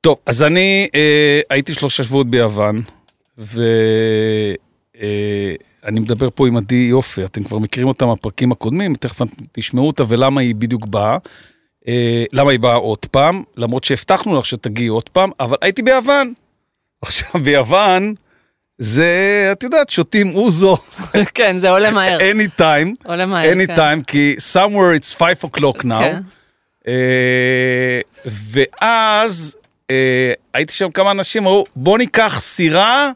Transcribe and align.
טוב, 0.00 0.16
אז 0.26 0.42
אני 0.42 0.88
אה, 0.94 1.40
הייתי 1.50 1.74
שלושה 1.74 2.04
שבועות 2.04 2.30
ביוון, 2.30 2.82
ואני 3.38 4.56
אה, 5.84 5.90
מדבר 5.90 6.28
פה 6.34 6.48
עם 6.48 6.56
עדי 6.56 6.86
יופי, 6.90 7.24
אתם 7.24 7.44
כבר 7.44 7.58
מכירים 7.58 7.88
אותה 7.88 8.06
מהפרקים 8.06 8.52
הקודמים, 8.52 8.94
תכף 8.94 9.20
תשמעו 9.52 9.86
אותה 9.86 10.04
ולמה 10.08 10.40
היא 10.40 10.54
בדיוק 10.54 10.86
באה. 10.86 11.18
אה, 11.88 12.24
למה 12.32 12.50
היא 12.50 12.60
באה 12.60 12.74
עוד 12.74 13.06
פעם, 13.10 13.42
למרות 13.56 13.84
שהבטחנו 13.84 14.38
לך 14.38 14.46
שתגיעי 14.46 14.88
עוד 14.88 15.08
פעם, 15.08 15.30
אבל 15.40 15.56
הייתי 15.62 15.82
ביוון. 15.82 16.32
עכשיו, 17.02 17.30
ביוון, 17.44 18.14
זה, 18.78 19.48
את 19.52 19.62
יודעת, 19.62 19.90
שותים 19.90 20.34
אוזו. 20.34 20.76
כן, 21.34 21.58
זה 21.58 21.70
עולה 21.70 21.90
מהר. 21.90 22.18
anytime. 22.18 22.92
עולה 23.04 23.26
מהר, 23.26 23.52
anytime, 23.52 23.76
כן. 23.76 24.02
כי 24.02 24.36
somewhere 24.52 25.00
it's 25.00 25.16
5 25.18 25.44
o'clock 25.44 25.84
now. 25.84 25.84
כן. 25.84 26.20
אה, 26.88 28.00
ואז 28.24 29.56
אה, 29.56 29.59
הייתי 30.54 30.72
שם 30.72 30.90
כמה 30.90 31.10
אנשים, 31.10 31.42
אמרו, 31.42 31.64
בוא 31.76 31.98
ניקח 31.98 32.40
סירה, 32.40 33.10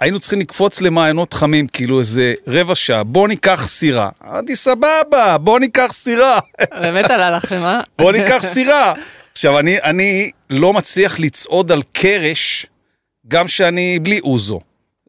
היינו 0.00 0.18
צריכים 0.18 0.40
לקפוץ 0.40 0.80
למעיינות 0.80 1.32
חמים, 1.32 1.66
כאילו 1.66 2.00
איזה 2.00 2.34
רבע 2.46 2.74
שעה, 2.74 3.04
בוא 3.04 3.28
ניקח 3.28 3.66
סירה. 3.66 4.08
אמרתי, 4.28 4.56
סבבה, 4.56 5.38
בוא 5.40 5.60
ניקח 5.60 5.88
סירה. 5.92 6.38
באמת 6.80 7.10
עלה 7.10 7.36
לכם, 7.36 7.62
אה? 7.64 7.80
בוא 7.98 8.12
ניקח 8.12 8.38
סירה. 8.42 8.92
עכשיו, 9.32 9.58
אני, 9.58 9.78
אני 9.82 10.30
לא 10.50 10.72
מצליח 10.72 11.20
לצעוד 11.20 11.72
על 11.72 11.82
קרש, 11.92 12.66
גם 13.28 13.48
שאני 13.48 13.98
בלי 13.98 14.20
אוזו. 14.20 14.60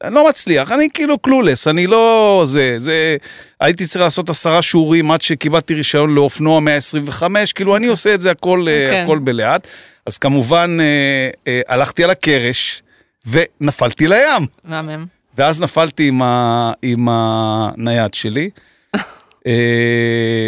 אני 0.04 0.16
לא 0.16 0.30
מצליח, 0.30 0.72
אני 0.72 0.88
כאילו 0.94 1.18
קלולס, 1.18 1.68
אני 1.68 1.88
לא... 1.88 2.44
זה, 2.46 2.76
זה... 2.78 3.18
הייתי 3.62 3.86
צריך 3.86 4.02
לעשות 4.02 4.30
עשרה 4.30 4.62
שיעורים 4.62 5.12
עד 5.12 5.22
שקיבלתי 5.22 5.74
רישיון 5.74 6.16
לאופנוע 6.16 6.60
125, 6.60 7.54
כאילו 7.54 7.76
אני 7.76 7.88
עושה 7.88 8.14
את 8.14 8.22
זה 8.22 8.32
הכל, 8.32 8.66
אה, 8.68 8.88
כן. 8.90 9.04
הכל 9.04 9.20
בלאט. 9.20 9.68
אז 10.08 10.18
כמובן, 10.18 10.78
אה, 10.80 11.30
אה, 11.48 11.62
הלכתי 11.68 12.04
על 12.04 12.10
הקרש 12.10 12.84
ונפלתי 13.26 14.08
לים. 14.08 14.48
מהמם. 14.64 15.06
ואז 15.38 15.62
נפלתי 15.62 16.08
עם, 16.08 16.22
ה... 16.22 16.72
עם 16.82 17.08
הנייד 17.12 18.14
שלי, 18.14 18.50
אה, 19.48 19.52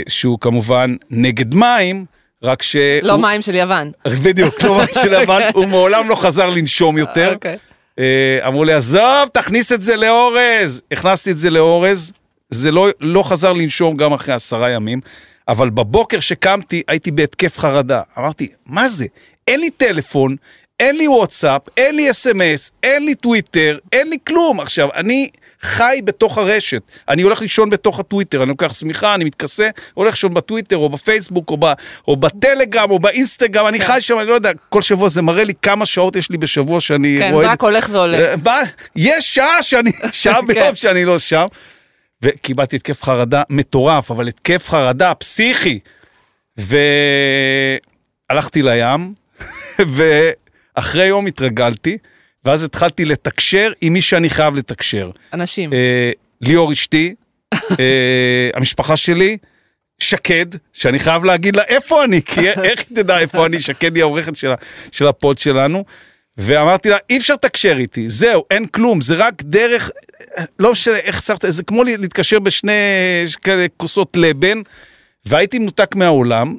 שהוא 0.07 0.39
כמובן 0.39 0.95
נגד 1.09 1.53
מים, 1.55 2.05
רק 2.43 2.61
ש... 2.61 2.75
לא 3.01 3.13
הוא- 3.13 3.21
מים 3.21 3.41
של 3.41 3.55
יוון. 3.55 3.91
בדיוק, 4.23 4.63
לא 4.63 4.77
מים 4.77 4.87
של 5.03 5.09
לבן, 5.21 5.41
הוא 5.53 5.65
מעולם 5.65 6.09
לא 6.09 6.15
חזר 6.15 6.49
לנשום 6.49 6.97
יותר. 6.97 7.33
אוקיי. 7.33 7.57
אה, 7.99 8.39
אמרו 8.47 8.63
לי, 8.63 8.73
עזוב, 8.73 9.29
תכניס 9.33 9.71
את 9.71 9.81
זה 9.81 9.95
לאורז. 9.95 10.81
הכנסתי 10.91 11.31
את 11.31 11.37
זה 11.37 11.49
לאורז, 11.49 12.11
זה 12.49 12.71
לא, 12.71 12.89
לא 12.99 13.23
חזר 13.23 13.53
לנשום 13.53 13.97
גם 13.97 14.13
אחרי 14.13 14.33
עשרה 14.33 14.69
ימים, 14.71 15.01
אבל 15.47 15.69
בבוקר 15.69 16.19
שקמתי 16.19 16.81
הייתי 16.87 17.11
בהתקף 17.11 17.57
חרדה. 17.57 18.01
אמרתי, 18.17 18.47
מה 18.65 18.89
זה? 18.89 19.05
אין 19.49 19.59
לי 19.59 19.69
טלפון, 19.69 20.35
אין 20.79 20.97
לי 20.97 21.07
וואטסאפ, 21.07 21.61
אין 21.77 21.95
לי 21.95 22.11
אס.אם.אס, 22.11 22.71
אין 22.83 23.05
לי 23.05 23.15
טוויטר, 23.15 23.77
אין 23.93 24.09
לי 24.09 24.17
כלום. 24.27 24.59
עכשיו, 24.59 24.89
אני 24.95 25.29
חי 25.61 25.99
בתוך 26.03 26.37
הרשת. 26.37 26.81
אני 27.09 27.21
הולך 27.21 27.41
לישון 27.41 27.69
בתוך 27.69 27.99
הטוויטר, 27.99 28.43
אני 28.43 28.49
לוקח 28.49 28.73
שמיכה, 28.73 29.15
אני 29.15 29.23
מתכסה, 29.23 29.69
הולך 29.93 30.13
לישון 30.13 30.33
בטוויטר, 30.33 30.77
או 30.77 30.89
בפייסבוק, 30.89 31.49
או, 31.49 31.57
ב, 31.57 31.65
או 32.07 32.15
בטלגרם, 32.15 32.91
או 32.91 32.99
באינסטגרם, 32.99 33.67
אני 33.67 33.79
כן. 33.79 33.85
חי 33.85 34.01
שם, 34.01 34.19
אני 34.19 34.27
לא 34.27 34.33
יודע, 34.33 34.51
כל 34.69 34.81
שבוע 34.81 35.09
זה 35.09 35.21
מראה 35.21 35.43
לי 35.43 35.53
כמה 35.61 35.85
שעות 35.85 36.15
יש 36.15 36.29
לי 36.29 36.37
בשבוע 36.37 36.81
שאני 36.81 37.15
כן, 37.19 37.33
רואה... 37.33 37.45
זה 37.45 37.51
רק 37.51 37.61
הולך 37.61 37.89
ועולה. 37.91 38.19
אה, 38.19 38.35
מה? 38.45 38.61
יש 38.95 39.35
שעה 39.35 39.63
שאני, 39.63 39.91
שעה 40.11 40.41
ביום 40.41 40.63
כן. 40.63 40.75
שאני 40.75 41.05
לא 41.05 41.19
שם. 41.19 41.45
וקיבלתי 42.21 42.75
התקף 42.75 43.03
חרדה 43.03 43.41
מטורף, 43.49 44.11
אבל 44.11 44.27
התקף 44.27 44.69
חרדה 44.69 45.13
פסיכי. 45.13 45.79
והלכתי 48.29 48.61
לים, 48.61 49.13
ואחרי 50.75 51.05
יום 51.05 51.27
התרגלתי, 51.27 51.97
ואז 52.45 52.63
התחלתי 52.63 53.05
לתקשר 53.05 53.71
עם 53.81 53.93
מי 53.93 54.01
שאני 54.01 54.29
חייב 54.29 54.55
לתקשר. 54.55 55.11
אנשים. 55.33 55.73
אה, 55.73 56.11
ליאור 56.41 56.73
אשתי, 56.73 57.15
אה, 57.53 58.49
המשפחה 58.55 58.97
שלי, 58.97 59.37
שקד, 59.99 60.45
שאני 60.73 60.99
חייב 60.99 61.23
להגיד 61.23 61.55
לה 61.55 61.63
איפה 61.63 62.03
אני, 62.03 62.21
כי 62.21 62.49
איך 62.67 62.83
היא 62.89 62.95
תדע 62.95 63.19
איפה 63.19 63.45
אני, 63.45 63.61
שקד 63.61 63.95
היא 63.95 64.03
העורכת 64.03 64.35
של, 64.35 64.51
של 64.91 65.07
הפוד 65.07 65.37
שלנו. 65.37 65.85
ואמרתי 66.37 66.89
לה, 66.89 66.97
אי 67.09 67.17
אפשר 67.17 67.33
לתקשר 67.33 67.77
איתי, 67.77 68.09
זהו, 68.09 68.43
אין 68.51 68.65
כלום, 68.67 69.01
זה 69.01 69.15
רק 69.15 69.43
דרך, 69.43 69.91
לא 70.59 70.71
משנה 70.71 70.95
איך 70.95 71.21
שמת, 71.21 71.45
זה 71.47 71.63
כמו 71.63 71.83
להתקשר 71.83 72.39
בשני 72.39 72.71
כאלה 73.41 73.65
כוסות 73.77 74.17
לבן, 74.17 74.61
והייתי 75.25 75.59
מנותק 75.59 75.95
מהעולם, 75.95 76.55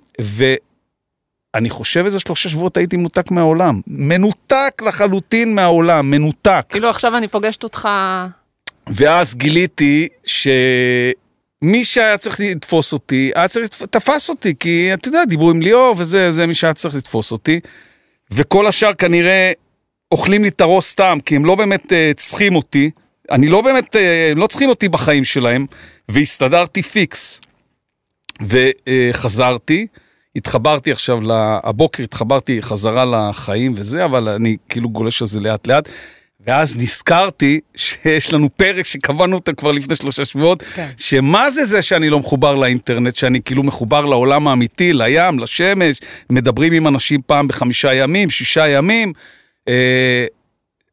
ואני 1.55 1.71
חושב 1.71 2.05
איזה 2.05 2.21
שלושה 2.21 2.49
שבועות 2.49 2.77
הייתי 2.77 2.97
מנותק 2.97 3.31
מהעולם. 3.31 3.81
מנותק 3.87 4.83
לחלוטין 4.87 5.55
מהעולם, 5.55 6.11
מנותק. 6.11 6.65
כאילו 6.69 6.91
עכשיו 6.91 7.17
אני 7.17 7.29
פוגשת 7.29 7.63
אותך... 7.65 7.89
ואז 8.87 9.35
גיליתי 9.35 10.09
שמי 10.27 11.85
שהיה 11.85 12.19
צריך 12.19 12.41
לתפוס 12.41 12.93
אותי, 12.93 13.31
היה 13.35 13.49
צריך, 13.49 13.67
לתפ- 13.67 13.87
תפס 13.87 14.29
אותי, 14.29 14.55
כי 14.61 14.91
אתה 14.95 15.09
יודע, 15.09 15.25
דיברו 15.25 15.51
עם 15.51 15.63
ליאור 15.63 15.95
וזה, 15.99 16.33
זה 16.33 16.47
מי 16.47 16.55
שהיה 16.55 16.75
צריך 16.75 16.95
לתפוס 16.95 17.33
אותי. 17.33 17.61
וכל 18.31 18.67
השאר 18.67 18.95
כנראה 18.95 19.53
אוכלים 20.13 20.43
לי 20.43 20.49
את 20.49 20.61
הראש 20.61 20.85
סתם, 20.85 21.19
כי 21.27 21.37
הם 21.37 21.45
לא 21.45 21.55
באמת 21.55 21.85
uh, 21.85 22.15
צריכים 22.17 22.55
אותי. 22.55 22.91
אני 23.31 23.49
לא 23.49 23.63
באמת, 23.63 23.97
uh, 23.97 23.99
הם 24.31 24.39
לא 24.39 24.47
צריכים 24.47 24.69
אותי 24.69 24.89
בחיים 24.89 25.25
שלהם, 25.25 25.67
והסתדרתי 26.09 26.83
פיקס. 26.83 27.41
וחזרתי, 28.43 29.87
התחברתי 30.37 30.93
עכשיו, 30.93 31.19
הבוקר 31.65 32.03
התחברתי 32.03 32.63
חזרה 32.63 33.05
לחיים 33.05 33.75
וזה, 33.77 34.05
אבל 34.05 34.29
אני 34.29 34.57
כאילו 34.69 34.89
גולש 34.89 35.23
על 35.23 35.29
זה 35.29 35.41
לאט 35.41 35.67
לאט. 35.67 35.89
ואז 36.47 36.77
נזכרתי 36.77 37.61
שיש 37.77 38.33
לנו 38.33 38.49
פרק 38.57 38.87
שקבענו 38.87 39.37
אותו 39.37 39.53
כבר 39.57 39.73
לפני 39.73 39.97
שלושה 39.97 40.25
שבועות, 40.25 40.63
כן. 40.63 40.89
שמה 40.97 41.51
זה 41.51 41.65
זה 41.65 41.83
שאני 41.83 42.11
לא 42.11 42.19
מחובר 42.19 42.57
לאינטרנט, 42.57 43.17
שאני 43.17 43.43
כאילו 43.43 43.63
מחובר 43.63 44.07
לעולם 44.07 44.49
האמיתי, 44.49 44.93
לים, 44.93 45.39
לשמש, 45.39 46.01
מדברים 46.31 46.73
עם 46.73 46.87
אנשים 46.87 47.21
פעם 47.27 47.49
בחמישה 47.49 47.95
ימים, 47.95 48.31
שישה 48.31 48.69
ימים. 48.69 49.13
אה, 49.69 50.27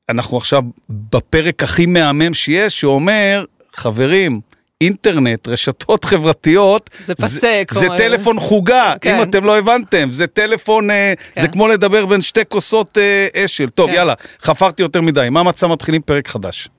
אנחנו 0.10 0.38
עכשיו 0.38 0.64
בפרק 0.90 1.64
הכי 1.64 1.86
מהמם 1.86 2.34
שיש, 2.34 2.80
שאומר, 2.80 3.46
חברים, 3.74 4.42
אינטרנט, 4.82 5.48
רשתות 5.48 6.04
חברתיות, 6.06 6.90
זה 7.06 7.16
פסה, 7.16 7.28
זה, 7.28 7.40
זה 7.72 7.86
כמו- 7.88 7.98
טלפון 7.98 8.40
חוגה, 8.40 8.94
כן. 9.02 9.16
אם 9.16 9.22
אתם 9.30 9.44
לא 9.46 9.58
הבנתם, 9.58 10.10
זה 10.12 10.28
טלפון, 10.28 10.92
אה, 10.92 11.14
כן. 11.34 11.42
זה 11.42 11.48
כמו 11.48 11.68
לדבר 11.68 12.06
בין 12.06 12.22
שתי 12.22 12.42
כוסות 12.50 12.98
אה, 12.98 13.28
אשל. 13.46 13.70
טוב, 13.70 13.90
כן. 13.90 13.96
יאללה, 13.96 14.14
חפרתי 14.44 14.84
יותר 14.84 15.02
מדי, 15.02 15.28
מה 15.32 15.40
המצב 15.40 15.68
מתחילים 15.68 16.02
פרק 16.02 16.28
חדש. 16.28 16.70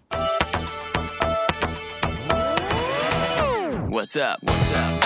What's 3.91 4.17
up? 4.17 4.39
What's 4.47 4.73
up? 4.75 4.98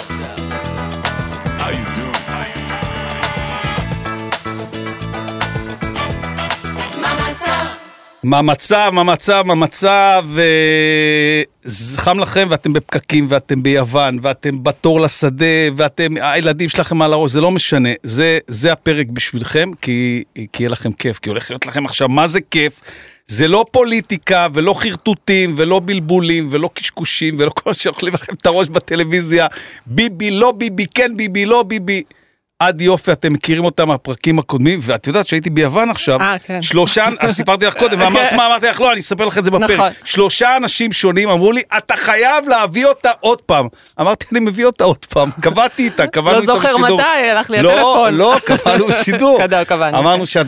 מה 8.24 8.38
המצב, 8.38 8.90
מה 8.92 9.00
המצב, 9.00 9.42
מה 9.46 9.52
המצב, 9.52 10.26
אה, 10.38 11.42
חם 11.96 12.18
לכם 12.18 12.46
ואתם 12.50 12.72
בפקקים 12.72 13.26
ואתם 13.28 13.62
ביוון 13.62 14.18
ואתם 14.22 14.62
בתור 14.62 15.00
לשדה 15.00 15.46
ואתם, 15.76 16.10
הילדים 16.20 16.68
שלכם 16.68 17.02
על 17.02 17.12
הראש, 17.12 17.32
זה 17.32 17.40
לא 17.40 17.50
משנה, 17.50 17.88
זה, 18.02 18.38
זה 18.48 18.72
הפרק 18.72 19.06
בשבילכם 19.06 19.70
כי, 19.80 20.24
כי 20.52 20.62
יהיה 20.62 20.70
לכם 20.70 20.92
כיף, 20.92 21.18
כי 21.18 21.28
הולך 21.28 21.50
להיות 21.50 21.66
לכם 21.66 21.86
עכשיו, 21.86 22.08
מה 22.08 22.26
זה 22.26 22.40
כיף? 22.50 22.80
זה 23.26 23.48
לא 23.48 23.64
פוליטיקה 23.70 24.46
ולא 24.52 24.74
חרטוטים 24.74 25.54
ולא 25.56 25.80
בלבולים 25.84 26.48
ולא 26.50 26.70
קשקושים 26.74 27.36
ולא 27.38 27.50
כל 27.50 27.74
שאוכלים 27.74 28.14
לכם 28.14 28.34
את 28.34 28.46
הראש 28.46 28.68
בטלוויזיה, 28.68 29.46
ביבי, 29.86 30.30
לא 30.30 30.52
ביבי, 30.52 30.86
כן 30.94 31.16
ביבי, 31.16 31.46
לא 31.46 31.62
ביבי. 31.62 32.02
עד 32.66 32.80
יופי, 32.80 33.12
אתם 33.12 33.32
מכירים 33.32 33.64
אותם 33.64 33.88
מהפרקים 33.88 34.38
הקודמים, 34.38 34.78
ואת 34.82 35.06
יודעת 35.06 35.26
שהייתי 35.26 35.50
ביוון 35.50 35.90
עכשיו, 35.90 36.20
אה, 36.20 36.36
כן. 36.38 36.62
שלושה, 36.62 37.04
סיפרתי 37.28 37.66
לך 37.66 37.74
קודם, 37.78 38.00
ואמרת 38.00 38.32
מה, 38.32 38.46
אמרתי 38.46 38.66
לך, 38.66 38.80
לא, 38.80 38.92
אני 38.92 39.00
אספר 39.00 39.24
לך 39.24 39.38
את 39.38 39.44
זה 39.44 39.50
בפרק. 39.50 39.70
נכון. 39.70 39.88
שלושה 40.04 40.56
אנשים 40.56 40.92
שונים 40.92 41.28
אמרו 41.28 41.52
לי, 41.52 41.60
אתה 41.78 41.96
חייב 41.96 42.48
להביא 42.48 42.86
אותה 42.86 43.10
עוד 43.20 43.40
פעם. 43.42 43.66
אמרתי, 44.00 44.26
אני 44.32 44.40
מביא 44.40 44.64
אותה 44.66 44.84
עוד 44.84 45.04
פעם, 45.04 45.30
קבעתי 45.42 45.84
איתה, 45.84 46.06
קבענו 46.06 46.36
לא 46.36 46.40
איתה 46.42 46.54
זוכר 46.54 46.76
בשידור. 46.76 46.98
מתי, 47.00 47.28
הלך 47.30 47.50
לי 47.50 47.62
לא, 47.62 47.72
הטלפון. 47.72 48.14
לא, 48.14 48.36
קבענו 48.46 48.86
בשידור. 48.90 49.38
קבענו, 49.46 49.66
קבענו. 49.66 49.98
אמרנו 49.98 50.26
שאת 50.26 50.46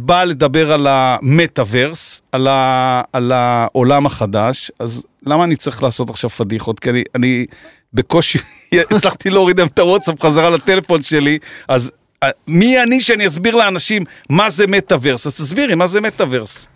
באה 0.00 0.24
לדבר 0.24 0.72
על 0.72 0.86
המטאוורס, 0.90 2.22
על 2.32 2.46
ה- 2.50 3.02
על 3.12 3.32
העולם 3.34 4.06
החדש, 4.06 4.70
אז 4.80 5.02
למה 5.26 5.44
אני 5.44 5.56
צריך 5.56 5.82
לעשות 5.82 6.10
עכשיו 6.10 6.30
פדיחות? 6.30 6.80
כי 6.80 6.90
אני- 6.90 7.04
אני 7.14 7.44
בקושי 7.94 8.38
הצלחתי 8.90 9.30
להוריד 9.30 9.58
להם 9.58 9.68
את 9.68 9.78
הוואטסאפ 9.78 10.22
חזרה 10.22 10.50
לטלפון 10.50 11.02
שלי, 11.02 11.38
אז 11.68 11.92
אה, 12.22 12.28
מי 12.46 12.82
אני 12.82 13.00
שאני 13.00 13.26
אסביר 13.26 13.54
לאנשים 13.54 14.04
מה 14.30 14.50
זה 14.50 14.66
מטאוורס? 14.66 15.26
אז 15.26 15.34
תסבירי, 15.34 15.74
מה 15.74 15.86
זה 15.86 16.00
מטאוורס? 16.00 16.68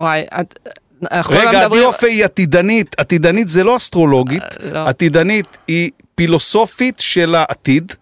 וואי, 0.00 0.22
את... 0.40 0.58
לא 1.02 1.08
רגע, 1.30 1.60
מדברים... 1.60 1.82
יופי 1.82 2.06
היא 2.06 2.24
עתידנית, 2.24 2.94
עתידנית 2.98 3.48
זה 3.48 3.64
לא 3.64 3.76
אסטרולוגית, 3.76 4.42
אה, 4.42 4.72
לא. 4.72 4.88
עתידנית 4.88 5.46
היא 5.68 5.90
פילוסופית 6.14 6.98
של 6.98 7.34
העתיד. 7.34 7.92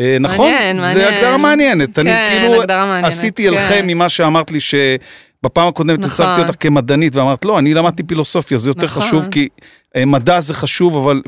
אה, 0.00 0.16
נכון? 0.20 0.52
מעניין, 0.52 0.76
זה 0.76 0.82
מעניין. 0.82 1.14
הגדרה 1.14 1.36
מעניינת. 1.36 1.98
אני 1.98 2.10
כן, 2.10 2.24
כאילו 2.28 2.60
הגדרה 2.60 2.86
מעניינת, 2.86 3.12
עשיתי 3.12 3.42
כן. 3.42 3.48
אלחם 3.48 3.86
ממה 3.86 4.08
שאמרת 4.08 4.50
לי 4.50 4.60
שבפעם 4.60 5.68
הקודמת 5.68 5.98
נכון. 5.98 6.26
הצגתי 6.26 6.40
אותך 6.40 6.54
כמדענית 6.60 7.16
ואמרת 7.16 7.44
לא, 7.44 7.58
אני 7.58 7.74
למדתי 7.74 8.02
פילוסופיה, 8.02 8.58
זה 8.58 8.70
יותר 8.70 8.86
נכון. 8.86 9.02
חשוב 9.02 9.28
כי 9.30 9.48
מדע 9.96 10.40
זה 10.40 10.54
חשוב, 10.54 10.96
אבל 10.96 11.22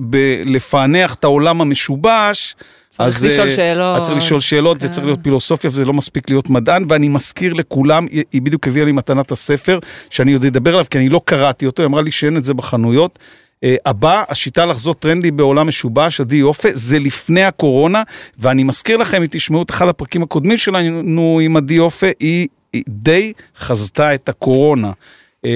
לפענח 0.45 1.15
את 1.15 1.25
העולם 1.25 1.61
המשובש, 1.61 2.55
צריך 2.91 3.17
אז, 3.17 3.25
לשאול 3.25 3.47
אה, 3.47 3.51
שאלות. 3.51 4.03
צריך 4.03 4.19
לשאול 4.19 4.41
שאלות 4.41 4.79
כן. 4.79 4.87
וצריך 4.87 5.07
להיות 5.07 5.19
פילוסופיה 5.23 5.71
וזה 5.71 5.85
לא 5.85 5.93
מספיק 5.93 6.31
להיות 6.31 6.51
מדען 6.51 6.85
ואני 6.89 7.09
מזכיר 7.09 7.53
לכולם, 7.53 8.07
היא, 8.11 8.43
בדיוק 8.43 8.69
הביאה 8.69 8.85
לי 8.85 8.93
מתנת 8.93 9.33
הספר 9.33 9.79
שאני 10.11 10.33
עוד 10.33 10.45
אדבר 10.45 10.71
עליו 10.73 10.85
כי 10.91 10.99
אני 10.99 11.09
לא 11.09 11.21
קראתי 11.25 11.67
אותו, 11.67 11.83
היא 11.83 11.87
אמרה 11.87 12.03
לי 12.03 12.13
שאין 12.13 12.37
את 12.37 12.45
זה 12.45 12.55
בחנויות. 12.55 13.19
Uh, 13.65 13.69
הבא, 13.87 14.25
השיטה 14.29 14.67
לחזות 14.67 14.99
טרנדי 14.99 15.31
בעולם 15.31 15.69
משובש, 15.69 16.21
עדי 16.21 16.37
יופה, 16.37 16.69
זה 16.73 16.99
לפני 16.99 17.45
הקורונה, 17.45 18.03
ואני 18.39 18.65
מזכיר 18.65 18.97
לכם, 18.97 19.23
אם 19.23 19.27
תשמעו 19.31 19.63
את 19.63 19.71
אחד 19.71 19.89
הפרקים 19.89 20.23
הקודמים 20.23 20.59
שלנו 20.59 21.41
עם 21.43 21.57
עדי 21.57 21.75
יופה, 21.75 22.07
היא, 22.21 22.49
היא 22.73 22.83
די 22.89 23.33
חזתה 23.59 24.15
את 24.15 24.29
הקורונה. 24.29 24.93
Uh, 25.47 25.49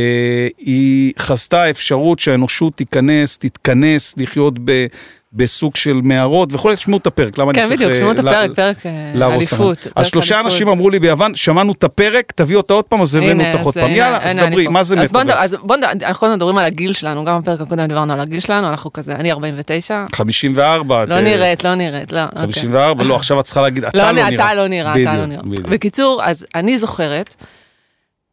היא 0.58 1.12
חזתה 1.18 1.70
אפשרות 1.70 2.18
שהאנושות 2.18 2.74
תיכנס, 2.74 3.38
תתכנס, 3.38 4.14
לחיות 4.16 4.54
ב, 4.64 4.86
בסוג 5.32 5.76
של 5.76 6.00
מערות 6.04 6.48
וכולי, 6.52 6.76
תשמעו 6.76 6.98
את 6.98 7.06
הפרק, 7.06 7.38
למה 7.38 7.52
כן, 7.52 7.60
אני 7.60 7.68
צריך... 7.68 7.80
בדיוק, 7.80 7.92
אה, 7.92 7.98
שמעו 7.98 8.12
את 8.12 8.18
לה- 8.18 8.30
הפרק, 8.30 8.56
פרק 8.56 8.86
אה, 8.86 9.34
אליפות. 9.34 9.86
אז 9.96 10.06
שלושה. 10.06 10.40
אנשים 10.40 10.68
אמרו 10.68 10.90
לי 10.90 10.98
ביוון, 10.98 11.34
שמענו 11.34 11.72
את 11.72 11.84
הפרק, 11.84 12.32
תביא 12.34 12.56
אותה 12.56 12.74
עוד 12.74 12.84
פעם, 12.84 13.02
אז 13.02 13.14
הבאנו 13.14 13.44
אותך 13.46 13.60
עוד 13.60 13.74
פעם. 13.74 13.90
יאללה, 13.90 14.18
אז 14.22 14.36
דברי. 14.36 14.66
מה 14.66 14.82
זה 14.84 14.96
מטאברס? 14.96 15.34
אז 15.38 15.56
בוא 15.62 15.76
נדבר, 15.76 15.90
אנחנו 15.92 16.20
קודם 16.20 16.32
מדברים 16.34 16.58
על 16.58 16.64
הגיל 16.64 16.92
שלנו, 16.92 17.24
גם 17.24 17.40
בפרק 17.40 17.60
הקודם 17.60 17.86
דיברנו 17.86 18.12
על 18.12 18.20
הגיל 18.20 18.40
שלנו, 18.40 18.68
אנחנו 18.68 18.92
כזה, 18.92 19.12
אני 19.14 19.32
49, 19.32 20.04
54. 20.14 21.02
את, 21.04 21.08
לא 21.08 21.14
אה, 21.14 21.20
נראית, 21.20 21.64
לא 21.64 21.74
נראית, 21.74 22.12
לא. 22.12 22.22
אוקיי. 22.24 22.40
54, 22.40 23.04
לא, 23.04 23.16
עכשיו 23.16 23.40
את 23.40 23.44
צריכה 23.44 23.60
להגיד, 23.62 23.84
אתה 23.84 23.98
לא, 23.98 24.04
לא 24.04 24.12
נראה. 24.12 24.34
אתה 24.34 24.54
לא 24.54 24.66
נראה, 24.68 25.02
אתה 25.02 25.16
לא 25.16 25.26
נראה. 25.26 25.42
בקיצור, 25.70 26.20
אז 26.24 26.46
אני 26.54 26.78
זוכרת, 26.78 27.34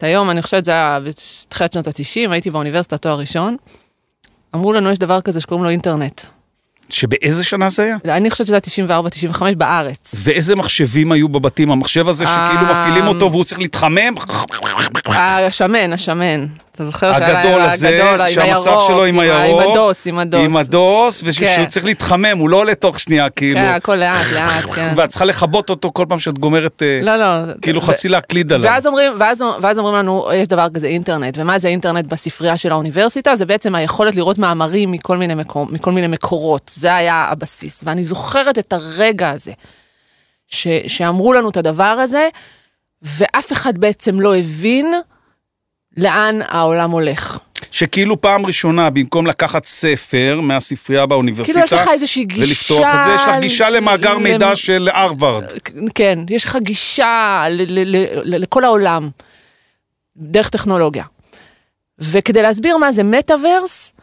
את 0.02 0.06
היום, 0.06 0.30
אני 0.30 0.42
חושבת 0.42 0.64
שזה 0.64 0.72
היה 0.72 1.00
בתחילת 1.00 1.74
שנות 1.74 1.88
ה-90, 1.88 2.32
הייתי 2.32 2.52
באוניברסיטה 2.52 2.98
תואר 2.98 3.20
ראשון, 3.20 3.56
אמרו 4.56 4.74
לנו, 4.74 4.92
יש 4.92 5.00
דבר 5.00 5.22
כזה 5.22 5.42
שקוראים 5.42 5.64
לו 5.64 5.70
אינטרנט. 5.70 6.22
שבאיזה 6.90 7.44
שנה 7.44 7.70
זה 7.70 7.84
היה? 7.84 7.98
אני 8.18 8.32
חושבת 8.32 8.48
שזה 8.48 8.58
היה 8.86 9.00
94-95 9.34 9.56
בארץ. 9.58 10.16
ואיזה 10.18 10.56
מחשבים 10.56 11.12
היו 11.12 11.30
בבתים? 11.30 11.72
המחשב 11.72 12.08
הזה 12.08 12.26
שכאילו 12.26 12.68
אה, 12.68 12.72
מפעילים 12.72 13.08
אותו 13.08 13.32
והוא 13.32 13.44
צריך 13.44 13.60
להתחמם? 13.60 14.14
השמן, 15.06 15.94
השמן. 15.94 16.46
אתה 16.82 16.90
זוכר 16.90 17.14
שהיה 17.14 17.40
הגדול 17.40 17.62
הזה, 17.62 18.16
שהמסך 18.30 18.78
שלו 18.88 19.06
עם 19.06 19.20
הירוק, 19.20 19.62
עם 19.62 19.70
הדוס, 19.72 20.08
עם 20.08 20.20
הדוס. 20.20 20.42
עם 20.46 20.58
הדוס, 20.58 21.22
ושהוא 21.26 21.48
כן. 21.48 21.66
צריך 21.66 21.86
להתחמם, 21.86 22.38
הוא 22.38 22.50
לא 22.50 22.58
עולה 22.58 22.76
תוך 22.76 23.00
שנייה, 23.00 23.30
כאילו. 23.30 23.60
כן, 23.60 23.68
הכל 23.68 23.96
לאט, 23.96 24.26
לאט, 24.34 24.66
כן. 24.76 24.94
ואת 24.96 25.10
צריכה 25.10 25.26
לכבות 25.26 25.70
אותו 25.70 25.92
כל 25.94 26.06
פעם 26.10 26.20
שאת 26.20 26.40
גומרת, 26.40 26.82
אה, 26.84 27.00
לא, 27.04 27.16
לא. 27.16 27.54
כאילו 27.62 27.82
חצי 27.82 28.10
להקליד 28.10 28.52
עליו. 28.54 28.72
ואז 28.72 28.88
אומרים, 28.88 29.14
ואז 29.62 29.80
אומרים 29.80 29.96
לנו, 29.96 30.30
יש 30.36 30.48
דבר 30.48 30.68
כזה 30.74 30.88
אינטרנט, 30.88 31.38
ומה 31.38 31.60
זה 31.60 31.68
אינטרנט 31.68 32.06
בספרייה 32.06 32.58
של 32.58 32.72
האוניברסיטה? 32.72 33.36
זה 33.36 33.46
בעצם 33.46 33.76
היכולת 33.76 34.16
לראות 34.16 34.38
מאמרים 34.38 34.92
מכל 34.92 35.18
מיני, 35.18 35.36
מקור, 35.36 35.68
מכל 35.70 35.92
מיני 35.92 36.08
מקורות, 36.08 36.72
זה 36.76 36.96
היה 36.96 37.28
הבסיס. 37.30 37.84
ואני 37.86 38.04
זוכרת 38.04 38.60
את 38.60 38.74
הרגע 38.74 39.30
הזה, 39.30 39.52
ש, 40.48 40.68
שאמרו 40.88 41.34
לנו 41.34 41.50
את 41.50 41.58
הדבר 41.58 41.84
הזה, 41.84 42.28
ואף 43.02 43.52
אחד 43.52 43.78
בעצם 43.78 44.20
לא 44.20 44.36
הבין 44.36 44.94
לאן 45.98 46.40
העולם 46.48 46.92
הולך. 46.92 47.38
שכאילו 47.72 48.22
פעם 48.22 48.46
ראשונה, 48.46 48.90
במקום 48.90 49.28
לקחת 49.28 49.66
ספר 49.66 50.40
מהספרייה 50.42 51.06
באוניברסיטה, 51.06 51.54
כאילו 51.54 51.82
יש 51.82 51.88
לך 51.88 51.94
איזושהי 51.94 52.24
גישה... 52.26 52.44
ולפתוח 52.46 52.96
את 53.00 53.04
זה, 53.04 53.10
יש 53.16 53.22
לך 53.24 53.36
גישה 53.42 53.70
למאגר 53.70 54.14
למ- 54.14 54.24
מידע 54.24 54.56
של 54.56 54.90
הרווארד. 54.94 55.44
כן, 55.96 56.20
יש 56.30 56.46
לך 56.46 56.58
גישה 56.64 57.44
ל- 57.50 57.62
ל- 57.80 57.96
ל- 57.96 58.36
ל- 58.36 58.42
לכל 58.42 58.64
העולם, 58.64 59.10
דרך 60.18 60.50
טכנולוגיה. 60.50 61.04
וכדי 62.00 62.42
להסביר 62.42 62.78
מה 62.78 62.92
זה 62.92 63.04
מטאוורס, 63.04 63.94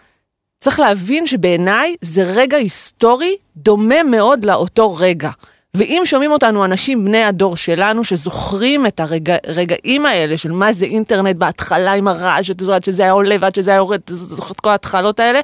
צריך 0.58 0.80
להבין 0.80 1.26
שבעיניי 1.26 1.96
זה 2.00 2.22
רגע 2.22 2.56
היסטורי 2.56 3.36
דומה 3.56 4.02
מאוד 4.02 4.44
לאותו 4.44 4.94
רגע. 4.94 5.30
ואם 5.78 6.02
שומעים 6.04 6.32
אותנו 6.32 6.64
אנשים 6.64 7.04
בני 7.04 7.24
הדור 7.24 7.56
שלנו 7.56 8.04
שזוכרים 8.04 8.86
את 8.86 9.00
הרגעים 9.46 10.06
האלה 10.06 10.36
של 10.36 10.52
מה 10.52 10.72
זה 10.72 10.86
אינטרנט 10.86 11.36
בהתחלה 11.36 11.92
עם 11.92 12.08
הרעש, 12.08 12.50
את 12.50 12.60
יודעת 12.60 12.84
שזה 12.84 13.02
היה 13.02 13.12
עולה 13.12 13.36
ועד 13.40 13.54
שזה 13.54 13.70
היה 13.70 13.78
יורד, 13.78 14.00
זוכר 14.10 14.52
את 14.52 14.60
כל 14.60 14.70
ההתחלות 14.70 15.20
האלה, 15.20 15.40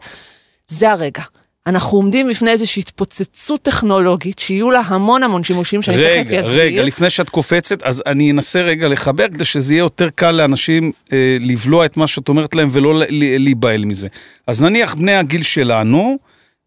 זה 0.69 0.91
הרגע. 0.91 1.23
אנחנו 1.67 1.99
עומדים 1.99 2.29
בפני 2.29 2.51
איזושהי 2.51 2.81
התפוצצות 2.81 3.63
טכנולוגית 3.63 4.39
שיהיו 4.39 4.71
לה 4.71 4.81
המון 4.87 5.23
המון 5.23 5.45
שימושים 5.45 5.83
שאני 5.83 5.97
תכף 5.97 6.31
רגע, 6.31 6.41
אסביר. 6.41 6.61
רגע, 6.61 6.83
לפני 6.83 7.11
שאת 7.11 7.31
קופצת, 7.31 7.83
אז 7.83 8.03
אני 8.07 8.31
אנסה 8.31 8.63
רגע 8.63 8.89
לחבר 8.89 9.29
כדי 9.29 9.45
שזה 9.45 9.75
יהיה 9.75 9.81
יותר 9.81 10.09
קל 10.15 10.31
לאנשים 10.31 10.93
אה, 11.13 11.37
לבלוע 11.41 11.87
את 11.87 11.97
מה 11.97 12.07
שאת 12.07 12.29
אומרת 12.29 12.55
להם 12.55 12.69
ולא 12.73 13.03
להיבהל 13.11 13.85
מזה. 13.85 14.09
אז 14.47 14.63
נניח 14.63 14.95
בני 14.95 15.15
הגיל 15.15 15.43
שלנו, 15.43 16.19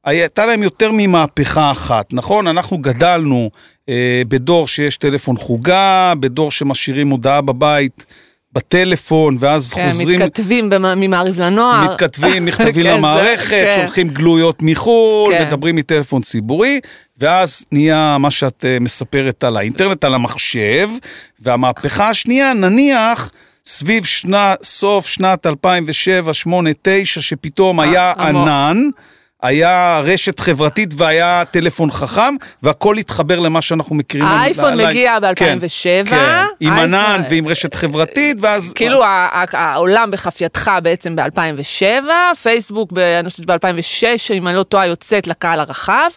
הייתה 0.07 0.45
להם 0.45 0.63
יותר 0.63 0.89
ממהפכה 0.93 1.71
אחת, 1.71 2.13
נכון? 2.13 2.47
אנחנו 2.47 2.77
גדלנו 2.77 3.49
אה, 3.89 4.21
בדור 4.27 4.67
שיש 4.67 4.97
טלפון 4.97 5.37
חוגה, 5.37 6.13
בדור 6.19 6.51
שמשאירים 6.51 7.09
הודעה 7.09 7.41
בבית. 7.41 8.05
בטלפון, 8.53 9.37
ואז 9.39 9.73
כן, 9.73 9.89
חוזרים, 9.89 10.19
מתכתבים 10.19 10.69
במ- 10.69 10.99
ממעריב 10.99 11.41
לנוער. 11.41 11.83
מתכתבים 11.91 12.45
מכתבים 12.45 12.73
כן, 12.73 12.81
זה- 12.83 12.93
למערכת, 12.97 13.49
כן. 13.49 13.75
שולחים 13.75 14.07
גלויות 14.09 14.59
מחו"ל, 14.61 15.33
כן. 15.37 15.47
מדברים 15.47 15.75
מטלפון 15.75 16.21
ציבורי, 16.21 16.79
ואז 17.17 17.65
נהיה 17.71 18.17
מה 18.19 18.31
שאת 18.31 18.65
אה, 18.65 18.77
מספרת 18.81 19.43
על 19.43 19.57
האינטרנט, 19.57 20.03
על 20.03 20.13
המחשב, 20.13 20.89
והמהפכה 21.39 22.09
השנייה, 22.09 22.53
נניח, 22.53 23.31
סביב 23.65 24.05
שנה, 24.05 24.53
סוף 24.63 25.07
שנת 25.07 25.45
2007, 25.45 26.29
2008, 26.29 26.69
2009, 26.69 27.21
שפתאום 27.21 27.79
היה 27.79 28.13
המו- 28.17 28.43
ענן. 28.43 28.81
היה 29.43 30.01
רשת 30.03 30.39
חברתית 30.39 30.89
והיה 30.97 31.43
טלפון 31.51 31.91
חכם, 31.91 32.35
והכל 32.63 32.97
התחבר 32.97 33.39
למה 33.39 33.61
שאנחנו 33.61 33.95
מכירים. 33.95 34.27
האייפון 34.27 34.73
ל- 34.73 34.87
מגיע 34.87 35.17
כן, 35.21 35.25
2007, 35.25 36.03
כן, 36.09 36.17
עם 36.59 36.73
האייפון- 36.73 36.93
ענן 36.93 37.21
ועם 37.29 37.47
רשת 37.47 37.73
חברתית, 37.73 38.37
ואז... 38.41 38.73
כאילו 38.73 39.01
העולם 39.53 40.11
בכף 40.11 40.41
ידך 40.41 40.71
בעצם 40.83 41.15
ב-2007, 41.15 42.05
פייסבוק, 42.43 42.89
אני 43.19 43.29
חושבת 43.29 43.45
ב-2006, 43.45 44.03
אם 44.33 44.47
אני 44.47 44.55
לא 44.55 44.63
טועה, 44.63 44.87
יוצאת 44.87 45.27
לקהל 45.27 45.59
הרחב, 45.59 46.09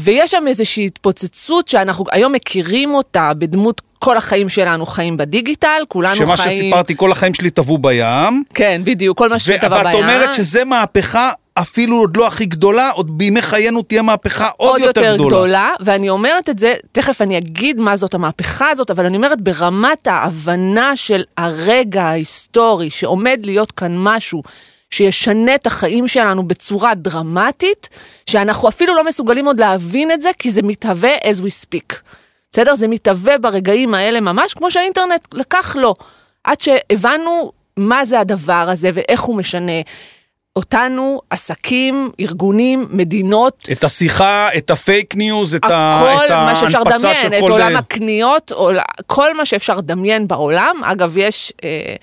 ויש 0.00 0.30
שם 0.30 0.44
איזושהי 0.46 0.86
התפוצצות 0.86 1.68
שאנחנו 1.68 2.04
היום 2.12 2.32
מכירים 2.32 2.94
אותה 2.94 3.32
בדמות 3.38 3.80
כל 3.98 4.16
החיים 4.16 4.48
שלנו 4.48 4.86
חיים 4.86 5.16
בדיגיטל, 5.16 5.82
כולנו 5.88 6.16
שמה 6.16 6.36
חיים... 6.36 6.50
שסיפרתי, 6.50 6.94
כל 6.96 7.12
החיים 7.12 7.34
שלי 7.34 7.50
טבעו 7.50 7.78
בים. 7.78 8.42
כן, 8.54 8.80
בדיוק, 8.84 9.18
כל 9.18 9.28
מה 9.28 9.38
שאתה 9.38 9.68
בים. 9.68 9.86
ואת 9.86 9.94
אומרת 9.94 10.34
שזה 10.34 10.64
מהפכה 10.64 11.30
אפילו 11.54 11.96
עוד 11.96 12.16
לא 12.16 12.26
הכי 12.26 12.46
גדולה, 12.46 12.90
עוד 12.90 13.18
בימי 13.18 13.42
חיינו 13.42 13.82
תהיה 13.82 14.02
מהפכה 14.02 14.48
עוד, 14.56 14.70
עוד 14.70 14.80
יותר, 14.80 15.00
יותר 15.00 15.14
גדולה. 15.14 15.30
גדולה, 15.30 15.74
ואני 15.80 16.10
אומרת 16.10 16.48
את 16.48 16.58
זה, 16.58 16.74
תכף 16.92 17.22
אני 17.22 17.38
אגיד 17.38 17.80
מה 17.80 17.96
זאת 17.96 18.14
המהפכה 18.14 18.70
הזאת, 18.70 18.90
אבל 18.90 19.06
אני 19.06 19.16
אומרת 19.16 19.40
ברמת 19.40 20.06
ההבנה 20.06 20.96
של 20.96 21.24
הרגע 21.36 22.02
ההיסטורי 22.02 22.90
שעומד 22.90 23.40
להיות 23.44 23.72
כאן 23.72 23.92
משהו 23.98 24.42
שישנה 24.90 25.54
את 25.54 25.66
החיים 25.66 26.08
שלנו 26.08 26.48
בצורה 26.48 26.94
דרמטית, 26.94 27.88
שאנחנו 28.26 28.68
אפילו 28.68 28.94
לא 28.94 29.04
מסוגלים 29.04 29.46
עוד 29.46 29.60
להבין 29.60 30.12
את 30.12 30.22
זה, 30.22 30.30
כי 30.38 30.50
זה 30.50 30.62
מתהווה 30.62 31.16
as 31.16 31.40
we 31.42 31.66
speak. 31.66 31.96
בסדר? 32.52 32.74
זה 32.74 32.88
מתהווה 32.88 33.38
ברגעים 33.38 33.94
האלה 33.94 34.20
ממש, 34.20 34.54
כמו 34.54 34.70
שהאינטרנט 34.70 35.34
לקח 35.34 35.76
לו, 35.76 35.94
עד 36.44 36.60
שהבנו 36.60 37.52
מה 37.76 38.04
זה 38.04 38.20
הדבר 38.20 38.66
הזה 38.72 38.90
ואיך 38.94 39.20
הוא 39.20 39.36
משנה. 39.36 39.72
אותנו, 40.56 41.20
עסקים, 41.30 42.10
ארגונים, 42.20 42.86
מדינות, 42.90 43.68
את 43.72 43.84
השיחה, 43.84 44.48
את 44.56 44.70
הפייק 44.70 45.14
ניוז, 45.14 45.54
את, 45.54 45.64
ה- 45.64 46.00
הכל 46.00 46.24
את 46.26 46.30
מה 46.30 46.56
שאפשר 46.56 46.78
ההנפצה 46.78 46.96
לדמיין, 47.08 47.22
של 47.22 47.34
את 47.34 47.40
כל... 47.40 47.52
עולם 47.52 47.76
הקניות, 47.76 48.52
עול- 48.52 48.78
כל 49.06 49.36
מה 49.36 49.46
שאפשר 49.46 49.76
לדמיין 49.78 50.28
בעולם. 50.28 50.80
אגב, 50.84 51.16
יש 51.16 51.52
אה, 51.64 51.94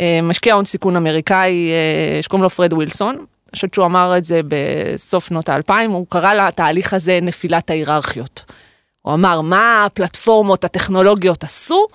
אה, 0.00 0.20
משקיע 0.22 0.54
הון 0.54 0.64
סיכון 0.64 0.96
אמריקאי 0.96 1.70
אה, 1.70 2.22
שקוראים 2.22 2.42
לו 2.42 2.50
פרד 2.50 2.72
ווילסון, 2.72 3.14
אני 3.16 3.24
חושבת 3.54 3.74
שהוא 3.74 3.86
אמר 3.86 4.14
את 4.18 4.24
זה 4.24 4.40
בסוף 4.48 5.26
שנות 5.28 5.48
האלפיים, 5.48 5.90
הוא 5.90 6.06
קרא 6.08 6.34
לתהליך 6.34 6.94
הזה 6.94 7.18
נפילת 7.22 7.70
ההיררכיות. 7.70 8.44
הוא 9.02 9.14
אמר, 9.14 9.40
מה 9.40 9.84
הפלטפורמות 9.84 10.64
הטכנולוגיות 10.64 11.44
עשו? 11.44 11.86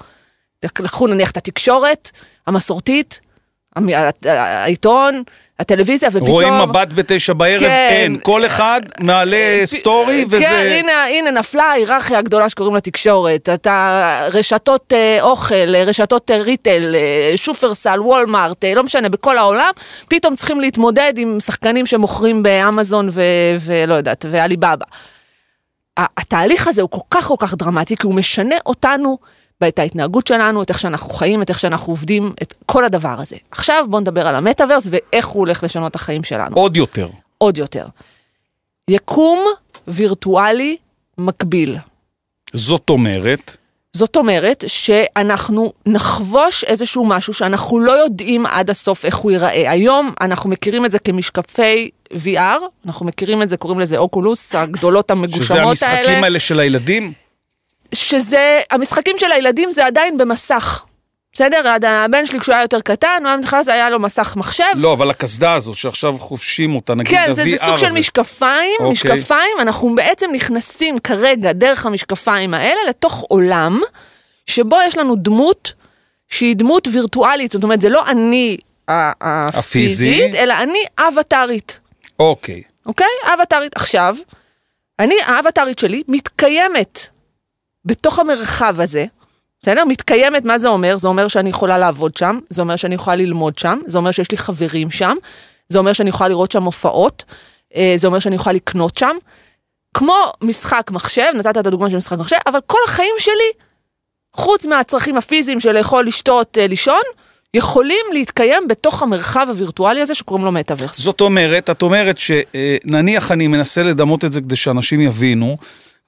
לקחו 0.64 1.08
נניח 1.08 1.32
את 1.32 1.38
התקשורת 1.38 2.12
המסורתית, 2.48 3.20
המ- 3.76 3.90
העיתון, 4.26 5.24
הטלוויזיה, 5.60 6.10
ופתאום... 6.12 6.30
רואים 6.30 6.54
מבט 6.54 6.88
בתשע 6.96 7.34
בערב, 7.34 7.60
כן. 7.60 7.88
אין. 7.92 8.18
כל 8.24 8.46
אחד 8.46 8.82
מעלה 9.00 9.62
סטורי, 9.66 10.26
וזה... 10.30 10.40
כן, 10.40 10.80
הנה, 10.80 11.06
הנה 11.06 11.32
נפלה 11.32 11.64
ההיררכיה 11.64 12.20
הגדולה 12.20 12.50
שקוראים 12.50 12.76
לה 12.76 12.82
תקשורת. 12.82 13.50
אתה, 13.54 14.28
רשתות 14.34 14.94
אה, 14.94 15.18
אוכל, 15.22 15.76
אה, 15.76 15.84
רשתות 15.84 16.32
אה, 16.32 16.38
ריטל, 16.38 16.96
אה, 16.96 17.38
שופרסל, 17.38 18.02
וולמארט, 18.02 18.64
אה, 18.64 18.74
לא 18.76 18.84
משנה, 18.84 19.10
בכל 19.10 19.38
העולם, 19.38 19.72
פתאום 20.08 20.36
צריכים 20.36 20.62
להתמודד 20.62 21.14
עם 21.18 21.40
שחקנים 21.40 21.86
שמוכרים 21.86 22.44
באמזון 22.44 23.10
ו- 23.12 23.22
ולא 23.60 23.94
יודעת, 23.96 24.26
ועליבאבא. 24.30 24.86
התהליך 25.98 26.68
הזה 26.68 26.82
הוא 26.82 26.90
כל 26.90 27.00
כך 27.10 27.26
כל 27.26 27.36
כך 27.40 27.54
דרמטי, 27.54 27.98
כי 27.98 28.08
הוא 28.08 28.16
משנה 28.16 28.56
אותנו, 28.66 29.18
ואת 29.64 29.80
ההתנהגות 29.80 30.28
שלנו, 30.28 30.64
את 30.64 30.70
איך 30.70 30.80
שאנחנו 30.80 31.10
חיים, 31.10 31.42
את 31.42 31.50
איך 31.50 31.60
שאנחנו 31.60 31.94
עובדים, 31.94 32.34
את 32.42 32.54
כל 32.66 32.86
הדבר 32.86 33.16
הזה. 33.20 33.36
עכשיו 33.52 33.86
בואו 33.90 34.02
נדבר 34.02 34.28
על 34.28 34.36
המטאוורס 34.36 34.88
ואיך 34.90 35.28
הוא 35.28 35.40
הולך 35.40 35.64
לשנות 35.64 35.92
את 35.92 35.96
החיים 35.96 36.24
שלנו. 36.24 36.56
עוד 36.56 36.78
יותר. 36.78 37.08
עוד 37.38 37.58
יותר. 37.58 37.86
יקום 38.88 39.40
וירטואלי 39.88 40.78
מקביל. 41.18 41.78
זאת 42.54 42.90
אומרת, 42.90 43.58
זאת 43.94 44.16
אומרת 44.16 44.64
שאנחנו 44.68 45.74
נחבוש 45.86 46.64
איזשהו 46.64 47.06
משהו 47.06 47.34
שאנחנו 47.34 47.80
לא 47.80 47.92
יודעים 47.92 48.46
עד 48.46 48.70
הסוף 48.70 49.06
איך 49.06 49.16
הוא 49.16 49.32
ייראה. 49.32 49.72
היום 49.72 50.14
אנחנו 50.22 50.50
מכירים 50.50 50.86
את 50.86 50.92
זה 50.92 51.00
כמשקפי 51.00 51.90
VR, 52.14 52.38
אנחנו 52.86 53.06
מכירים 53.06 53.42
את 53.42 53.50
זה, 53.50 53.58
קוראים 53.58 53.80
לזה 53.80 53.98
אוקולוס, 53.98 54.56
הגדולות 54.56 55.06
שזה 55.06 55.20
המגושמות 55.20 55.52
האלה. 55.82 55.98
המשחקים 55.98 56.24
האלה 56.24 56.40
של 56.40 56.60
הילדים, 56.60 57.14
שזה, 57.94 58.62
המשחקים 58.72 59.16
של 59.20 59.32
הילדים 59.32 59.72
זה 59.72 59.86
עדיין 59.86 60.18
במסך. 60.18 60.84
בסדר? 61.34 61.68
עד 61.68 61.86
הבן 61.86 62.26
שלי 62.26 62.40
כשהוא 62.40 62.56
היה 62.56 62.62
יותר 62.62 62.82
קטן, 62.82 63.18
הוא 63.20 63.28
היה 63.28 63.38
נכנס, 63.38 63.68
היה 63.68 63.90
לו 63.90 64.00
מסך 64.00 64.34
מחשב. 64.38 64.64
לא, 64.76 64.94
אבל 64.94 65.10
הקסדה 65.10 65.54
הזו 65.54 65.74
שעכשיו 65.74 66.18
חופשים 66.20 66.76
אותה, 66.76 66.96
נגיד 66.96 67.12
כן, 67.12 67.26
ב-VR 67.28 67.34
זה, 67.34 67.44
זה 67.50 67.58
סוג 67.58 67.78
של 67.78 67.86
הזה. 67.86 68.00
משקפיים, 68.00 68.76
אוקיי. 68.80 68.92
משקפיים, 68.92 69.58
אנחנו 69.60 69.96
בעצם 69.96 70.30
נכנסים 70.34 71.00
כרגע 71.00 71.52
דרך 71.52 71.86
המשקפיים 71.86 72.54
האלה 72.54 72.80
לתוך 72.90 73.24
עולם, 73.28 73.82
שבו 74.48 74.78
יש 74.88 74.98
לנו 74.98 75.16
דמות 75.16 75.74
שהיא 76.30 76.56
דמות 76.56 76.88
וירטואלית, 76.92 77.52
זאת 77.52 77.64
אומרת, 77.64 77.82
זה 77.82 77.90
לא 77.90 78.08
אני 78.08 78.58
הפיזית, 78.88 79.54
הפיזי. 79.54 80.38
אלא 80.38 80.54
אני 80.54 80.80
אבטארית, 81.00 81.80
אוקיי. 82.20 82.62
אוקיי? 82.86 83.08
אבטארית. 83.34 83.76
עכשיו, 83.76 84.16
אני, 85.00 85.16
האבטארית 85.26 85.80
שלי 85.80 86.04
מתקיימת 86.08 87.13
בתוך 87.86 88.20
המרחב 88.20 88.76
הזה, 88.80 89.06
בסדר? 89.62 89.86
מתקיימת, 89.86 90.46
מה 90.46 90.58
זה 90.58 90.68
אומר? 90.68 90.98
זה 90.98 91.08
אומר 91.08 91.28
שאני 91.28 91.50
יכולה 91.50 91.78
לעבוד 91.78 92.18
שם, 92.18 92.40
זה 92.50 92.62
אומר 92.62 92.76
שאני 92.76 92.96
יכולה 92.96 93.16
ללמוד 93.16 93.58
שם, 93.58 93.80
זה 93.86 93.98
אומר 93.98 94.12
שיש 94.12 94.32
לי 94.32 94.38
חברים 94.38 94.92
שם, 94.92 95.16
זה 95.70 95.80
אומר 95.80 95.94
שאני 95.94 96.10
יכולה 96.10 96.28
לראות 96.30 96.52
שם 96.52 96.64
הופעות, 96.64 97.24
אה, 97.76 97.94
זה 97.96 98.08
אומר 98.08 98.20
שאני 98.20 98.36
יכולה 98.36 98.54
לקנות 98.54 98.98
שם. 98.98 99.16
כמו 99.94 100.16
משחק 100.42 100.92
מחשב, 100.92 101.32
נתת 101.36 101.58
את 101.58 101.68
הדוגמה 101.68 101.90
של 101.90 101.98
משחק 101.98 102.18
מחשב, 102.18 102.36
אבל 102.48 102.60
כל 102.68 102.78
החיים 102.88 103.16
שלי, 103.20 103.66
חוץ 104.34 104.66
מהצרכים 104.66 105.18
הפיזיים 105.18 105.60
של 105.60 105.72
לאכול, 105.72 106.08
לשתות, 106.08 106.58
אה, 106.58 106.68
לישון, 106.68 107.02
יכולים 107.54 108.06
להתקיים 108.14 108.68
בתוך 108.68 109.02
המרחב 109.02 109.46
הווירטואלי 109.50 110.02
הזה 110.02 110.16
שקוראים 110.16 110.46
לו 110.46 110.52
מטאוורס. 110.52 111.00
זאת 111.00 111.22
אומרת, 111.22 111.70
את 111.70 111.82
אומרת 111.82 112.18
שנניח 112.18 113.32
אני 113.32 113.48
מנסה 113.48 113.84
לדמות 113.84 114.26
את 114.26 114.32
זה 114.32 114.42
כדי 114.42 114.56
שאנשים 114.56 115.02
יבינו, 115.02 115.58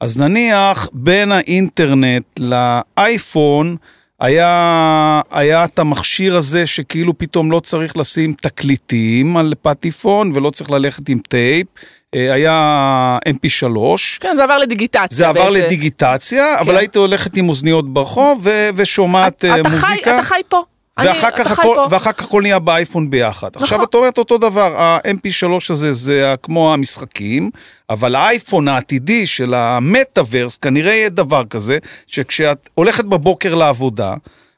אז 0.01 0.17
נניח 0.17 0.89
בין 0.93 1.31
האינטרנט 1.31 2.25
לאייפון 2.39 3.75
היה, 4.19 5.21
היה 5.31 5.65
את 5.65 5.79
המכשיר 5.79 6.37
הזה 6.37 6.67
שכאילו 6.67 7.17
פתאום 7.17 7.51
לא 7.51 7.59
צריך 7.59 7.97
לשים 7.97 8.33
תקליטים 8.33 9.37
על 9.37 9.53
פטיפון 9.61 10.31
ולא 10.35 10.49
צריך 10.49 10.71
ללכת 10.71 11.09
עם 11.09 11.19
טייפ, 11.27 11.67
אה, 12.15 12.33
היה 12.33 13.17
MP3. 13.29 13.77
כן, 14.19 14.35
זה 14.35 14.43
עבר 14.43 14.57
לדיגיטציה 14.57 15.07
זה 15.17 15.27
עבר 15.27 15.51
בעצם. 15.51 15.65
לדיגיטציה, 15.65 16.59
אבל 16.59 16.71
כן. 16.73 16.77
היית 16.77 16.95
הולכת 16.95 17.37
עם 17.37 17.49
אוזניות 17.49 17.93
ברחוב 17.93 18.39
ו- 18.43 18.69
ושומעת 18.75 19.45
אה, 19.45 19.59
אתה 19.59 19.69
חי, 19.69 19.75
מוזיקה. 19.75 20.19
אתה 20.19 20.23
חי 20.23 20.41
פה. 20.49 20.63
ואחר 20.99 21.31
כך, 21.31 21.51
הכל. 21.51 21.77
ואחר 21.89 22.11
כך 22.11 22.25
הכל 22.25 22.41
נהיה 22.41 22.59
באייפון 22.59 23.09
ביחד. 23.09 23.49
נכון. 23.55 23.63
עכשיו 23.63 23.83
את 23.83 23.95
אומרת 23.95 24.17
אותו 24.17 24.37
דבר, 24.37 24.81
ה-MP3 24.81 25.51
הזה 25.69 25.93
זה 25.93 26.35
כמו 26.43 26.73
המשחקים, 26.73 27.49
אבל 27.89 28.15
האייפון 28.15 28.67
העתידי 28.67 29.27
של 29.27 29.53
המטאוורס 29.53 30.57
כנראה 30.57 30.93
יהיה 30.93 31.09
דבר 31.09 31.43
כזה, 31.45 31.77
שכשאת 32.07 32.69
הולכת 32.73 33.05
בבוקר 33.05 33.55
לעבודה, 33.55 34.13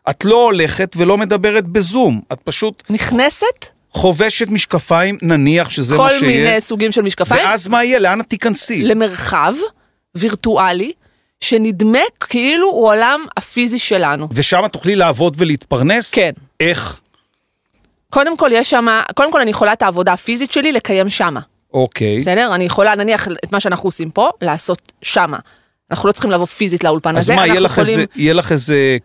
את 0.10 0.26
לא 0.26 0.44
הולכת 0.44 0.94
ולא 0.98 1.18
מדברת 1.18 1.66
בזום, 1.66 2.22
את 2.34 2.40
פשוט 2.44 2.84
נכנסת 2.90 3.66
חובשת 3.92 4.52
משקפיים, 4.52 5.18
נניח 5.22 5.70
שזה 5.70 5.98
מה 5.98 6.10
כל 6.10 6.20
שיהיה, 6.20 6.46
מיני 6.46 6.62
סוגים 6.62 6.92
של 6.92 7.02
משקפיים 7.02 7.46
ואז 7.46 7.68
מה 7.68 7.84
יהיה? 7.84 8.00
לאן 8.00 8.22
את 8.22 8.26
תיכנסי? 8.30 8.84
למרחב 8.84 9.54
וירטואלי 10.16 10.92
שנדמה 11.42 12.00
כאילו 12.20 12.68
הוא 12.68 12.88
העולם 12.88 13.26
הפיזי 13.38 13.80
שלנו. 13.80 14.28
ושם 14.32 14.68
תוכלי 14.72 14.96
לעבוד 14.96 15.34
ולהתפרנס? 15.38 16.14
כן. 16.14 16.32
איך? 16.60 17.00
קודם 18.10 18.38
כל 18.38 18.50
יש 18.54 18.70
שם, 18.70 18.88
קודם 19.16 19.32
כל 19.32 19.42
אני 19.42 19.52
יכולה 19.52 19.74
את 19.74 19.82
העבודה 19.82 20.14
הפיזית 20.14 20.52
שלי 20.52 20.72
לקיים 20.72 21.10
שמה, 21.10 21.40
אוקיי. 21.74 22.18
בסדר? 22.18 22.56
אני 22.56 22.64
יכולה 22.64 22.96
נניח 22.96 23.28
את 23.28 23.52
מה 23.52 23.60
שאנחנו 23.60 23.88
עושים 23.88 24.10
פה, 24.10 24.30
לעשות 24.42 24.92
שמה. 25.02 25.38
אנחנו 25.92 26.08
לא 26.08 26.14
צריכים 26.14 26.32
לבוא 26.32 26.46
פיזית 26.46 26.84
לאולפן 26.84 27.18
אז 27.18 27.24
הזה, 27.24 27.36
מה, 27.36 27.48
יהיה 27.48 27.60
אנחנו 27.60 27.66
לך, 27.66 27.80
איזה, 27.80 27.92
יכולים... 27.92 28.08
יהיה 28.16 28.34
לך 28.34 28.52
איזה 28.52 28.98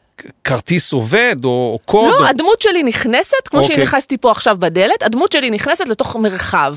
כרטיס 0.45 0.93
עובד 0.93 1.37
או, 1.45 1.51
או 1.51 1.79
קוד? 1.85 2.11
לא, 2.11 2.19
או... 2.19 2.25
הדמות 2.25 2.61
שלי 2.61 2.83
נכנסת, 2.83 3.49
כמו 3.51 3.61
אוקיי. 3.61 3.77
שנכנסתי 3.77 4.19
פה 4.19 4.31
עכשיו 4.31 4.57
בדלת, 4.59 5.03
הדמות 5.03 5.33
שלי 5.33 5.51
נכנסת 5.51 5.89
לתוך 5.89 6.17
מרחב 6.17 6.77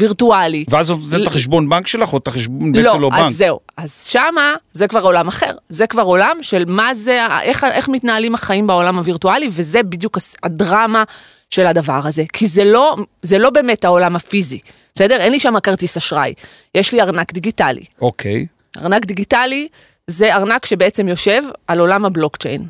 וירטואלי. 0.00 0.64
ואז 0.68 0.90
את 0.90 0.98
נותנת 0.98 1.22
את 1.22 1.26
החשבון 1.26 1.68
בנק 1.68 1.86
שלך 1.86 2.12
או 2.12 2.18
את 2.18 2.28
החשבון 2.28 2.72
בעצם 2.72 2.86
לא, 2.86 3.00
לא, 3.00 3.10
בנק? 3.10 3.20
אז 3.20 3.36
זהו. 3.36 3.60
אז 3.76 4.06
שמה, 4.06 4.54
זה 4.72 4.88
כבר 4.88 5.04
עולם 5.04 5.28
אחר. 5.28 5.56
זה 5.68 5.86
כבר 5.86 6.02
עולם 6.02 6.36
של 6.42 6.64
מה 6.66 6.94
זה, 6.94 7.26
איך, 7.42 7.64
איך 7.64 7.88
מתנהלים 7.88 8.34
החיים 8.34 8.66
בעולם 8.66 8.98
הווירטואלי, 8.98 9.48
וזה 9.50 9.82
בדיוק 9.82 10.18
הדרמה 10.42 11.04
של 11.50 11.66
הדבר 11.66 12.00
הזה. 12.04 12.24
כי 12.32 12.48
זה 12.48 12.64
לא, 12.64 12.96
זה 13.22 13.38
לא 13.38 13.50
באמת 13.50 13.84
העולם 13.84 14.16
הפיזי, 14.16 14.58
בסדר? 14.94 15.16
אין 15.16 15.32
לי 15.32 15.38
שם 15.38 15.60
כרטיס 15.60 15.96
אשראי. 15.96 16.34
יש 16.74 16.92
לי 16.92 17.02
ארנק 17.02 17.32
דיגיטלי. 17.32 17.84
אוקיי. 18.00 18.46
ארנק 18.78 19.04
דיגיטלי 19.04 19.68
זה 20.06 20.34
ארנק 20.34 20.66
שבעצם 20.66 21.08
יושב 21.08 21.42
על 21.66 21.78
עולם 21.78 22.04
הבלוקצ'יין. 22.04 22.66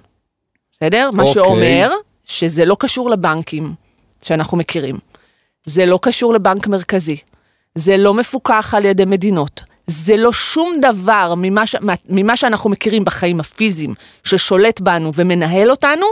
בסדר? 0.72 1.10
מה 1.12 1.22
אוקיי. 1.22 1.34
שאומר 1.34 1.90
שזה 2.24 2.64
לא 2.64 2.76
קשור 2.78 3.10
לבנקים 3.10 3.74
שאנחנו 4.22 4.58
מכירים. 4.58 4.98
זה 5.64 5.86
לא 5.86 5.98
קשור 6.02 6.34
לבנק 6.34 6.66
מרכזי. 6.66 7.16
זה 7.74 7.96
לא 7.96 8.14
מפוקח 8.14 8.74
על 8.76 8.84
ידי 8.84 9.04
מדינות. 9.04 9.62
זה 9.86 10.16
לא 10.16 10.32
שום 10.32 10.72
דבר 10.80 11.34
ממה, 11.36 11.66
ש... 11.66 11.76
ממה 12.08 12.36
שאנחנו 12.36 12.70
מכירים 12.70 13.04
בחיים 13.04 13.40
הפיזיים 13.40 13.94
ששולט 14.24 14.80
בנו 14.80 15.12
ומנהל 15.14 15.70
אותנו, 15.70 16.06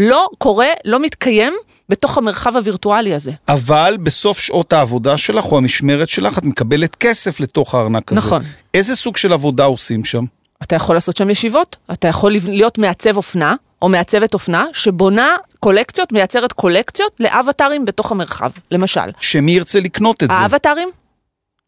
לא 0.00 0.28
קורה, 0.38 0.66
לא 0.84 1.00
מתקיים 1.00 1.54
בתוך 1.88 2.18
המרחב 2.18 2.56
הווירטואלי 2.56 3.14
הזה. 3.14 3.32
אבל 3.48 3.96
בסוף 4.02 4.38
שעות 4.38 4.72
העבודה 4.72 5.18
שלך 5.18 5.44
או 5.44 5.58
המשמרת 5.58 6.08
שלך 6.08 6.38
את 6.38 6.44
מקבלת 6.44 6.94
כסף 6.94 7.40
לתוך 7.40 7.74
הארנק 7.74 8.12
הזה. 8.12 8.20
נכון. 8.20 8.42
איזה 8.74 8.96
סוג 8.96 9.16
של 9.16 9.32
עבודה 9.32 9.64
עושים 9.64 10.04
שם? 10.04 10.24
אתה 10.62 10.76
יכול 10.76 10.96
לעשות 10.96 11.16
שם 11.16 11.30
ישיבות, 11.30 11.76
אתה 11.92 12.08
יכול 12.08 12.32
להיות 12.32 12.78
מעצב 12.78 13.16
אופנה, 13.16 13.54
או 13.82 13.88
מעצבת 13.88 14.34
אופנה, 14.34 14.66
שבונה 14.72 15.36
קולקציות, 15.60 16.12
מייצרת 16.12 16.52
קולקציות 16.52 17.16
לאבטרים 17.20 17.84
בתוך 17.84 18.12
המרחב, 18.12 18.50
למשל. 18.70 19.00
שמי 19.20 19.52
ירצה 19.52 19.80
לקנות 19.80 20.22
את 20.22 20.28
זה? 20.28 20.34
האבטרים? 20.34 20.88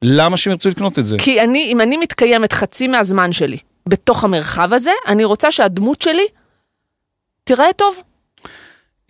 למה 0.02 0.36
שהם 0.36 0.50
ירצו 0.50 0.68
לקנות 0.68 0.98
את 0.98 1.06
זה? 1.06 1.16
כי 1.18 1.40
אני, 1.40 1.64
אם 1.64 1.80
אני 1.80 1.96
מתקיימת 1.96 2.52
חצי 2.52 2.88
מהזמן 2.88 3.32
שלי 3.32 3.58
בתוך 3.86 4.24
המרחב 4.24 4.72
הזה, 4.72 4.90
אני 5.06 5.24
רוצה 5.24 5.52
שהדמות 5.52 6.02
שלי 6.02 6.26
תיראה 7.44 7.72
טוב. 7.76 8.02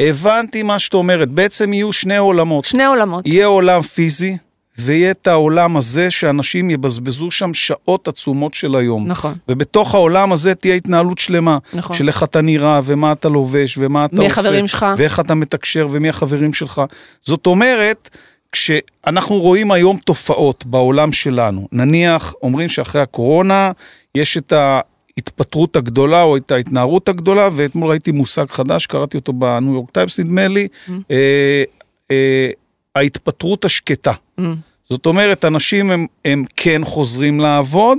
הבנתי 0.00 0.62
מה 0.62 0.78
שאת 0.78 0.94
אומרת, 0.94 1.28
בעצם 1.28 1.73
יהיו 1.73 1.92
שני 1.92 2.16
עולמות. 2.16 2.64
שני 2.64 2.85
עולמות. 2.85 3.26
יהיה 3.26 3.47
עולם 3.47 3.82
פיזי, 3.82 4.37
ויהיה 4.85 5.11
את 5.11 5.27
העולם 5.27 5.77
הזה 5.77 6.11
שאנשים 6.11 6.71
יבזבזו 6.71 7.31
שם 7.31 7.55
שעות 7.55 8.09
עצומות 8.09 8.55
של 8.55 8.77
היום. 8.77 9.07
נכון. 9.07 9.35
ובתוך 9.49 9.95
העולם 9.95 10.33
הזה 10.33 10.55
תהיה 10.55 10.75
התנהלות 10.75 11.19
שלמה. 11.19 11.59
נכון. 11.75 11.97
של 11.97 12.09
איך 12.09 12.23
אתה 12.23 12.41
נראה, 12.41 12.81
ומה 12.85 13.12
אתה 13.12 13.29
לובש, 13.29 13.79
ומה 13.79 14.05
אתה 14.05 14.17
מי 14.17 14.25
עושה. 14.25 14.41
החברים 14.41 14.69
שלך. 14.69 14.87
ואיך 14.97 15.21
אתה 15.21 15.35
מתקשר, 15.35 15.89
ומי 15.91 16.09
החברים 16.09 16.55
שלך. 16.55 16.83
זאת 17.23 17.47
אומרת, 17.47 18.09
כשאנחנו 18.53 19.41
רואים 19.41 19.71
היום 19.71 19.97
תופעות 19.97 20.67
בעולם 20.67 21.12
שלנו, 21.12 21.69
נניח, 21.73 22.35
אומרים 22.43 22.69
שאחרי 22.69 23.01
הקורונה 23.01 23.73
יש 24.15 24.37
את 24.37 24.53
ההתפטרות 25.17 25.77
הגדולה 25.77 26.23
או 26.23 26.37
את 26.37 26.51
ההתנערות 26.51 27.09
הגדולה, 27.09 27.49
ואתמול 27.57 27.91
ראיתי 27.91 28.12
מושג 28.12 28.47
חדש, 28.51 28.87
קראתי 28.87 29.17
אותו 29.17 29.33
בניו 29.33 29.73
יורק 29.75 29.91
טיימס 29.91 30.19
נדמה 30.21 30.49
לי, 30.49 30.69
Mm. 30.89 30.91
אה, 31.11 31.65
אה, 32.11 32.51
ההתפטרות 32.97 33.65
השקטה. 33.65 34.12
Mm. 34.41 34.43
זאת 34.93 35.07
אומרת, 35.07 35.45
אנשים 35.45 35.91
הם, 35.91 36.07
הם 36.25 36.45
כן 36.57 36.81
חוזרים 36.85 37.41
לעבוד, 37.41 37.99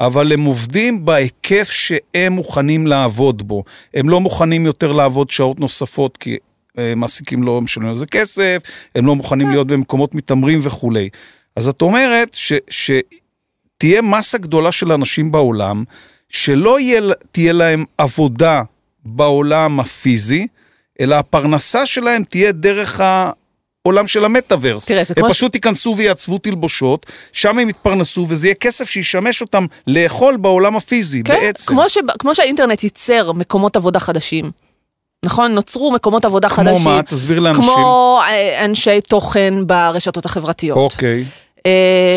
אבל 0.00 0.32
הם 0.32 0.44
עובדים 0.44 1.04
בהיקף 1.04 1.70
שהם 1.70 2.32
מוכנים 2.32 2.86
לעבוד 2.86 3.48
בו. 3.48 3.64
הם 3.94 4.08
לא 4.08 4.20
מוכנים 4.20 4.66
יותר 4.66 4.92
לעבוד 4.92 5.30
שעות 5.30 5.60
נוספות, 5.60 6.16
כי 6.16 6.36
אה, 6.78 6.94
מעסיקים 6.96 7.42
לא 7.42 7.60
משלמים 7.60 7.90
על 7.90 7.96
זה 7.96 8.06
כסף, 8.06 8.62
הם 8.94 9.06
לא 9.06 9.16
מוכנים 9.16 9.50
להיות 9.50 9.66
במקומות 9.66 10.14
מתעמרים 10.14 10.60
וכולי. 10.62 11.08
אז 11.56 11.68
את 11.68 11.82
אומרת 11.82 12.34
ש, 12.34 12.52
שתהיה 12.70 14.02
מסה 14.02 14.38
גדולה 14.38 14.72
של 14.72 14.92
אנשים 14.92 15.32
בעולם, 15.32 15.84
שלא 16.28 16.80
יהיה, 16.80 17.00
תהיה 17.32 17.52
להם 17.52 17.84
עבודה 17.98 18.62
בעולם 19.04 19.80
הפיזי, 19.80 20.46
אלא 21.00 21.14
הפרנסה 21.14 21.86
שלהם 21.86 22.24
תהיה 22.24 22.52
דרך 22.52 23.00
העולם 23.86 24.06
של 24.06 24.24
המטאוורס. 24.24 24.84
תראה, 24.84 25.04
זה 25.04 25.14
הם 25.16 25.22
כמו 25.22 25.32
פשוט 25.32 25.54
ייכנסו 25.54 25.94
ויעצבו 25.96 26.38
תלבושות, 26.38 27.06
שם 27.32 27.58
הם 27.58 27.68
יתפרנסו, 27.68 28.26
וזה 28.28 28.46
יהיה 28.46 28.54
כסף 28.54 28.88
שישמש 28.88 29.40
אותם 29.40 29.66
לאכול 29.86 30.36
בעולם 30.36 30.76
הפיזי, 30.76 31.22
כן, 31.22 31.40
בעצם. 31.40 31.66
כמו, 31.66 31.88
ש, 31.88 31.98
כמו 32.18 32.34
שהאינטרנט 32.34 32.84
ייצר 32.84 33.32
מקומות 33.32 33.76
עבודה 33.76 34.00
חדשים. 34.00 34.50
נכון? 35.24 35.52
נוצרו 35.52 35.90
מקומות 35.92 36.24
עבודה 36.24 36.48
כמו 36.48 36.64
חדשים. 36.64 36.84
מה? 36.84 37.02
תסביר 37.02 37.40
לאנשים. 37.40 37.64
כמו 37.64 38.18
אה, 38.22 38.64
אנשי 38.64 39.00
תוכן 39.00 39.54
ברשתות 39.66 40.26
החברתיות. 40.26 40.78
אוקיי. 40.78 41.18
אה, 41.18 41.24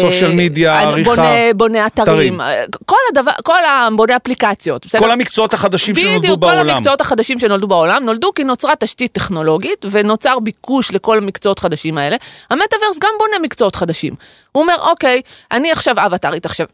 סושיאל 0.02 0.32
מדיה, 0.34 0.82
עריכה, 0.82 1.10
בונה, 1.10 1.54
בונה 1.56 1.88
אתרים. 1.88 2.42
אה, 2.42 2.64
כל 2.86 2.96
הדבר, 3.12 3.32
כל 3.44 3.66
ה... 3.66 3.88
בונה 3.96 4.16
אפליקציות. 4.16 4.86
בסדר? 4.86 5.02
כל 5.02 5.12
המקצועות 5.12 5.54
החדשים 5.54 5.96
שנולדו 5.96 6.20
בדיוק, 6.20 6.40
כל 6.40 6.40
בעולם. 6.40 6.70
המקצועות 6.70 7.02
החדשים 7.02 7.40
שנולדו 7.40 7.68
בעולם 7.68 8.04
נולדו 8.06 8.34
כי 8.34 8.44
נוצרה 8.44 8.74
תשתית 8.80 9.12
טכנולוגית 9.12 9.86
ונוצר 9.92 10.40
ביקוש 10.40 10.92
לכל 10.92 11.18
המקצועות 11.18 11.60
חדשים 11.60 11.98
האלה. 11.98 12.16
המטאוורס 12.50 13.00
גם 13.02 13.10
בונה 13.20 13.40
מקצועות 13.42 13.76
חדשים. 13.76 14.14
הוא 14.52 14.64
אומר, 14.64 14.76
אוקיי, 14.80 15.22
אני 15.52 15.72
עכשיו 15.72 15.96
אבטארית, 16.06 16.46
עכשיו, 16.46 16.68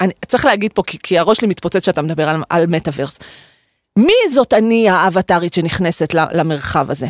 אני, 0.00 0.12
צריך 0.26 0.44
להגיד 0.44 0.72
פה, 0.72 0.82
כי, 0.86 0.98
כי 1.02 1.18
הראש 1.18 1.38
שלי 1.38 1.48
מתפוצץ 1.48 1.82
כשאתה 1.82 2.02
מדבר 2.02 2.28
על, 2.28 2.42
על 2.48 2.66
מטאוורס. 2.66 3.18
מי 3.96 4.12
זאת 4.30 4.52
אני 4.52 4.88
האבטארית 4.88 5.54
שנכנסת 5.54 6.14
למרחב 6.14 6.90
הזה? 6.90 7.06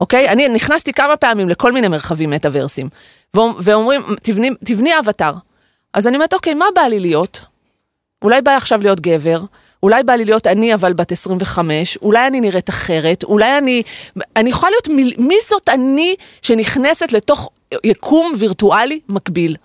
אוקיי? 0.00 0.28
אני 0.28 0.48
נכנסתי 0.48 0.92
כמה 0.92 1.16
פעמים 1.16 1.48
לכל 1.48 1.72
מיני 1.72 1.88
מרחבים 1.88 2.30
מטאוורסים, 2.30 2.88
ואומרים, 3.34 4.02
תבני, 4.22 4.50
תבני 4.64 4.98
אבטאר. 4.98 5.34
אז 5.94 6.06
אני 6.06 6.16
אומרת, 6.16 6.34
אוקיי, 6.34 6.54
מה 6.54 6.64
בא 6.74 6.82
לי 6.82 7.00
להיות? 7.00 7.44
אולי 8.22 8.42
בא 8.42 8.56
עכשיו 8.56 8.82
להיות 8.82 9.00
גבר, 9.00 9.40
אולי 9.82 10.02
בא 10.02 10.12
לי 10.12 10.24
להיות 10.24 10.46
אני 10.46 10.74
אבל 10.74 10.92
בת 10.92 11.12
25, 11.12 11.96
אולי 11.96 12.26
אני 12.26 12.40
נראית 12.40 12.68
אחרת, 12.68 13.24
אולי 13.24 13.58
אני, 13.58 13.82
אני 14.36 14.50
יכולה 14.50 14.70
להיות, 14.70 14.88
מי, 14.88 15.14
מי 15.18 15.34
זאת 15.48 15.68
אני 15.68 16.14
שנכנסת 16.42 17.12
לתוך 17.12 17.50
יקום 17.84 18.32
וירטואלי 18.38 19.00
מקביל? 19.08 19.56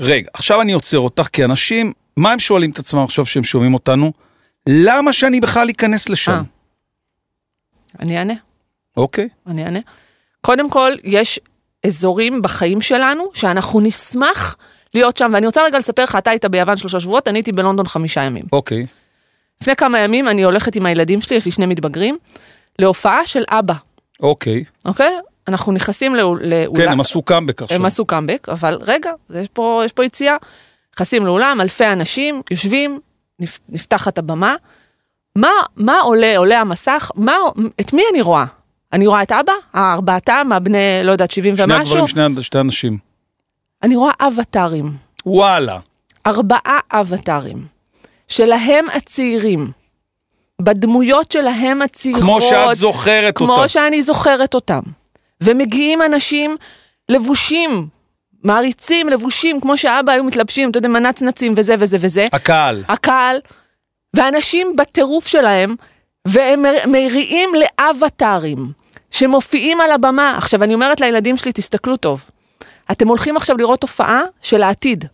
רגע, 0.00 0.28
עכשיו 0.34 0.60
אני 0.60 0.72
עוצר 0.72 0.98
אותך, 0.98 1.28
כי 1.32 1.44
אנשים, 1.44 1.92
מה 2.16 2.32
הם 2.32 2.38
שואלים 2.38 2.70
את 2.70 2.78
עצמם 2.78 3.04
עכשיו 3.04 3.26
שהם 3.26 3.44
שומעים 3.44 3.74
אותנו? 3.74 4.12
למה 4.68 5.12
שאני 5.12 5.40
בכלל 5.40 5.70
אכנס 5.70 6.08
לשם? 6.08 6.32
אה. 6.32 6.40
אני 8.00 8.18
אענה, 8.18 8.34
אוקיי. 8.96 9.28
אני 9.46 9.64
אענה. 9.64 9.80
קודם 10.40 10.70
כל, 10.70 10.92
יש 11.04 11.40
אזורים 11.86 12.42
בחיים 12.42 12.80
שלנו 12.80 13.30
שאנחנו 13.34 13.80
נשמח 13.80 14.56
להיות 14.94 15.16
שם, 15.16 15.30
ואני 15.34 15.46
רוצה 15.46 15.64
רגע 15.64 15.78
לספר 15.78 16.04
לך, 16.04 16.16
אתה 16.16 16.30
היית 16.30 16.44
ביוון 16.44 16.76
שלושה 16.76 17.00
שבועות, 17.00 17.28
אני 17.28 17.38
הייתי 17.38 17.52
בלונדון 17.52 17.86
חמישה 17.86 18.22
ימים. 18.22 18.44
אוקיי. 18.52 18.86
לפני 19.60 19.76
כמה 19.76 19.98
ימים 19.98 20.28
אני 20.28 20.42
הולכת 20.42 20.76
עם 20.76 20.86
הילדים 20.86 21.20
שלי, 21.20 21.36
יש 21.36 21.44
לי 21.44 21.50
שני 21.50 21.66
מתבגרים, 21.66 22.18
להופעה 22.78 23.26
של 23.26 23.44
אבא, 23.48 23.74
אוקיי. 24.22 24.64
אוקיי? 24.84 25.16
אנחנו 25.48 25.72
נכנסים 25.72 26.14
לאול... 26.14 26.40
לאולם. 26.44 26.76
כן, 26.76 26.88
הם 26.88 27.00
עשו 27.00 27.22
קאמבק 27.22 27.62
עכשיו. 27.62 27.76
הם 27.76 27.84
עשו 27.84 28.04
קאמבק, 28.04 28.48
אבל 28.48 28.78
רגע, 28.80 29.10
יש 29.34 29.48
פה, 29.52 29.82
יש 29.84 29.92
פה 29.92 30.04
יציאה. 30.04 30.36
נכנסים 30.94 31.26
לאולם, 31.26 31.60
אלפי 31.60 31.86
אנשים, 31.86 32.42
יושבים, 32.50 33.00
נפ, 33.38 33.58
נפתחת 33.68 34.18
הבמה. 34.18 34.56
מה, 35.36 35.52
מה 35.76 36.00
עולה, 36.00 36.36
עולה 36.36 36.60
המסך, 36.60 37.10
מה, 37.14 37.36
את 37.80 37.92
מי 37.92 38.02
אני 38.12 38.20
רואה? 38.20 38.44
אני 38.92 39.06
רואה 39.06 39.22
את 39.22 39.32
אבא, 39.32 39.52
ארבעתם, 39.74 40.48
הבני, 40.54 40.78
לא 41.04 41.12
יודעת, 41.12 41.30
70 41.30 41.56
שני 41.56 41.64
ומשהו. 41.64 41.82
הגברים, 41.98 42.06
שני, 42.06 42.42
שני 42.42 42.60
אנשים. 42.60 42.98
אני 43.82 43.96
רואה 43.96 44.12
אבטארים, 44.20 44.92
וואלה. 45.26 45.78
ארבעה 46.26 46.78
אבטארים, 46.92 47.66
שלהם 48.28 48.86
הצעירים, 48.94 49.70
בדמויות 50.62 51.32
שלהם 51.32 51.82
הצעירות. 51.82 52.22
כמו 52.22 52.40
שאת 52.42 52.74
זוכרת 52.74 53.36
כמו 53.36 53.52
אותה. 53.56 53.68
שאני 53.68 54.02
זוכרת 54.02 54.54
אותם. 54.54 54.80
ומגיעים 55.42 56.02
אנשים 56.02 56.56
לבושים, 57.08 57.88
מעריצים, 58.44 59.08
לבושים, 59.08 59.60
כמו 59.60 59.76
שאבא 59.76 60.12
היו 60.12 60.24
מתלבשים, 60.24 60.70
אתה 60.70 60.78
יודע, 60.78 60.88
מנצנצים 60.88 61.54
וזה 61.56 61.74
וזה 61.78 61.96
וזה. 62.00 62.24
הקהל. 62.32 62.84
הקהל, 62.88 63.36
ואנשים 64.16 64.76
בטירוף 64.76 65.26
שלהם, 65.26 65.74
והם 66.28 66.62
מר- 66.62 66.86
מריעים 66.88 67.50
לאבטארים 67.54 68.72
שמופיעים 69.10 69.80
על 69.80 69.90
הבמה. 69.90 70.34
עכשיו, 70.38 70.62
אני 70.62 70.74
אומרת 70.74 71.00
לילדים 71.00 71.36
שלי, 71.36 71.52
תסתכלו 71.52 71.96
טוב. 71.96 72.30
אתם 72.90 73.08
הולכים 73.08 73.36
עכשיו 73.36 73.56
לראות 73.56 73.80
תופעה 73.80 74.22
של 74.42 74.62
העתיד. 74.62 75.04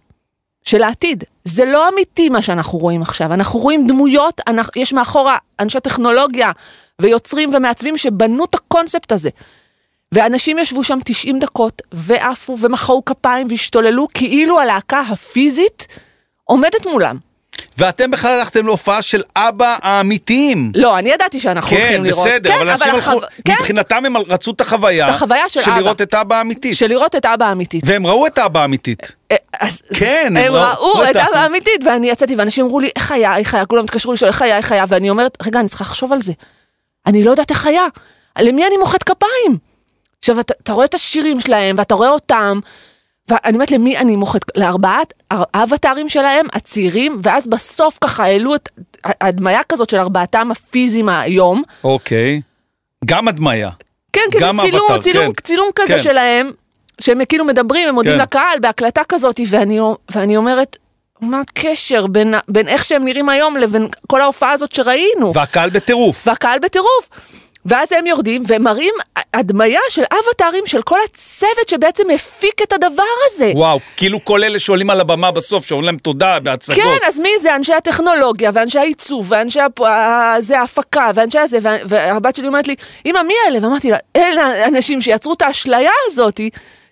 של 0.64 0.82
העתיד. 0.82 1.24
זה 1.44 1.64
לא 1.64 1.88
אמיתי 1.88 2.28
מה 2.28 2.42
שאנחנו 2.42 2.78
רואים 2.78 3.02
עכשיו. 3.02 3.32
אנחנו 3.32 3.60
רואים 3.60 3.86
דמויות, 3.86 4.40
אנחנו, 4.46 4.82
יש 4.82 4.92
מאחורה 4.92 5.38
אנשי 5.60 5.80
טכנולוגיה 5.80 6.52
ויוצרים 7.00 7.54
ומעצבים 7.54 7.98
שבנו 7.98 8.44
את 8.44 8.54
הקונספט 8.54 9.12
הזה. 9.12 9.30
ואנשים 10.12 10.58
ישבו 10.58 10.84
שם 10.84 10.98
90 11.04 11.38
דקות 11.38 11.82
ועפו 11.92 12.56
ומחאו 12.60 13.04
כפיים 13.04 13.46
והשתוללו 13.50 14.08
כאילו 14.14 14.60
הלהקה 14.60 15.00
הפיזית 15.00 15.86
עומדת 16.44 16.86
מולם. 16.86 17.18
ואתם 17.78 18.10
בכלל 18.10 18.30
הלכתם 18.38 18.66
להופעה 18.66 19.02
של 19.02 19.22
אבא 19.36 19.76
האמיתיים. 19.82 20.72
לא, 20.74 20.98
אני 20.98 21.10
ידעתי 21.10 21.40
שאנחנו 21.40 21.70
כן, 21.70 21.76
הולכים 21.82 22.04
לראות. 22.04 22.26
בסדר, 22.28 22.54
אבל 22.56 22.68
אנשים 22.70 22.94
הלכו, 22.94 23.10
החו- 23.10 23.20
כן, 23.44 23.52
מבחינתם 23.60 24.04
הם 24.04 24.16
רצו 24.16 24.50
את 24.50 24.60
החוויה, 24.60 25.08
את 25.08 25.14
החוויה 25.14 25.48
של 25.48 25.60
אבא. 25.60 25.78
לראות 25.78 26.02
את 26.02 26.14
אבא 26.14 26.36
האמיתית. 26.36 26.76
של 26.76 26.86
לראות 26.86 27.14
את 27.16 27.26
אבא 27.26 27.46
האמיתית. 27.46 27.82
והם 27.86 28.06
ראו 28.06 28.26
את 28.26 28.38
האבא 28.38 28.60
האמיתית. 28.60 29.12
אה, 29.32 29.36
אז- 29.60 29.82
כן, 29.94 30.26
הם 30.30 30.36
הם 30.36 30.52
ראו 30.52 31.04
את 31.04 31.16
אבא 31.16 31.38
האמיתית, 31.38 31.80
ואני 31.86 32.10
יצאתי, 32.10 32.36
ואנשים 32.36 32.64
אמרו 32.64 32.80
לי, 32.80 32.88
איך 32.96 33.12
היה, 33.12 33.36
איך 33.36 33.54
היה, 33.54 33.66
כולם 33.66 33.84
התקשרו 33.84 34.12
לשאול, 34.12 34.28
איך 34.28 34.42
היה, 34.42 34.56
איך 34.56 34.72
היה, 34.72 34.84
ואני 34.88 35.10
אומרת, 35.10 35.38
רגע, 35.46 35.60
אני 35.60 35.68
צריכה 35.68 35.84
לחשוב 35.84 36.12
על 36.12 36.20
זה. 36.22 36.32
אני 37.06 37.24
לא 37.24 37.30
יודעת 37.30 37.50
איך 37.50 37.66
היה. 37.66 37.84
למי 38.38 38.66
אני 38.66 38.76
מוחאת 38.76 39.02
כפיים? 39.02 39.58
עכשיו, 40.18 40.40
אתה, 40.40 40.54
אתה 40.62 40.72
רואה 40.72 40.84
את 40.84 40.94
השירים 40.94 41.40
שלהם, 41.40 41.76
ואתה 41.78 41.94
רואה 41.94 42.08
אותם, 42.10 42.60
ואני 43.30 43.54
אומרת, 43.54 43.70
למי 43.70 43.96
אני 43.96 44.16
מוחאת? 44.16 44.42
לארבעת 44.56 45.12
האבטרים 45.30 46.08
שלהם, 46.08 46.46
הצעירים, 46.52 47.20
ואז 47.22 47.46
בסוף 47.46 47.98
ככה 48.00 48.24
העלו 48.24 48.54
את 48.54 48.68
הדמיה 49.04 49.60
כזאת 49.68 49.90
של 49.90 49.96
ארבעתם 49.96 50.50
הפיזיים 50.50 51.08
היום. 51.08 51.62
אוקיי. 51.84 52.40
גם 53.04 53.28
הדמיה. 53.28 53.70
כן, 54.12 54.20
כן, 54.32 54.38
גם 54.40 54.60
צילום, 54.60 54.86
אבטר, 54.90 55.02
צילום, 55.02 55.32
כן. 55.32 55.42
צילום 55.42 55.68
כזה 55.74 55.92
כן. 55.92 56.02
שלהם, 56.02 56.50
שהם 57.00 57.24
כאילו 57.24 57.44
מדברים, 57.44 57.88
הם 57.88 57.94
מודים 57.94 58.12
כן. 58.12 58.20
לקהל 58.20 58.58
בהקלטה 58.60 59.04
כזאת, 59.08 59.40
ואני, 59.48 59.78
ואני 60.14 60.36
אומרת, 60.36 60.76
מה 61.20 61.40
הקשר 61.40 62.06
בין, 62.06 62.34
בין 62.48 62.68
איך 62.68 62.84
שהם 62.84 63.04
נראים 63.04 63.28
היום 63.28 63.56
לבין 63.56 63.88
כל 64.06 64.20
ההופעה 64.20 64.52
הזאת 64.52 64.72
שראינו? 64.74 65.32
והקהל 65.34 65.70
בטירוף. 65.70 66.26
והקהל 66.26 66.58
בטירוף. 66.58 67.10
ואז 67.66 67.92
הם 67.92 68.06
יורדים 68.06 68.42
והם 68.46 68.62
מראים 68.62 68.94
הדמיה 69.34 69.80
של 69.88 70.02
אבטרים 70.02 70.66
של 70.66 70.82
כל 70.82 70.98
הצוות 71.04 71.68
שבעצם 71.68 72.10
הפיק 72.10 72.62
את 72.62 72.72
הדבר 72.72 73.02
הזה. 73.26 73.52
וואו, 73.54 73.80
כאילו 73.96 74.24
כל 74.24 74.44
אלה 74.44 74.58
שעולים 74.58 74.90
על 74.90 75.00
הבמה 75.00 75.30
בסוף, 75.30 75.66
שאומרים 75.66 75.86
להם 75.86 75.96
תודה 75.96 76.40
בהצגות. 76.40 76.76
כן, 76.78 76.96
אז 77.08 77.18
מי 77.18 77.30
זה? 77.40 77.56
אנשי 77.56 77.74
הטכנולוגיה, 77.74 78.50
ואנשי 78.54 78.78
העיצוב, 78.78 79.26
ואנשי 79.32 79.60
הפ... 79.60 79.80
זה 80.40 80.60
ההפקה, 80.60 81.10
ואנשי 81.14 81.38
הזה, 81.38 81.58
וה- 81.62 81.76
והבת 81.88 82.36
שלי 82.36 82.46
אומרת 82.46 82.68
לי, 82.68 82.74
אמא, 83.06 83.22
מי 83.22 83.34
אלה? 83.48 83.58
ואמרתי 83.62 83.90
לה, 83.90 83.96
אלה 84.16 84.42
האנשים 84.64 85.02
שיצרו 85.02 85.32
את 85.32 85.42
האשליה 85.42 85.90
הזאת, 86.06 86.40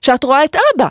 שאת 0.02 0.24
רואה 0.24 0.44
את 0.44 0.56
אבא. 0.76 0.88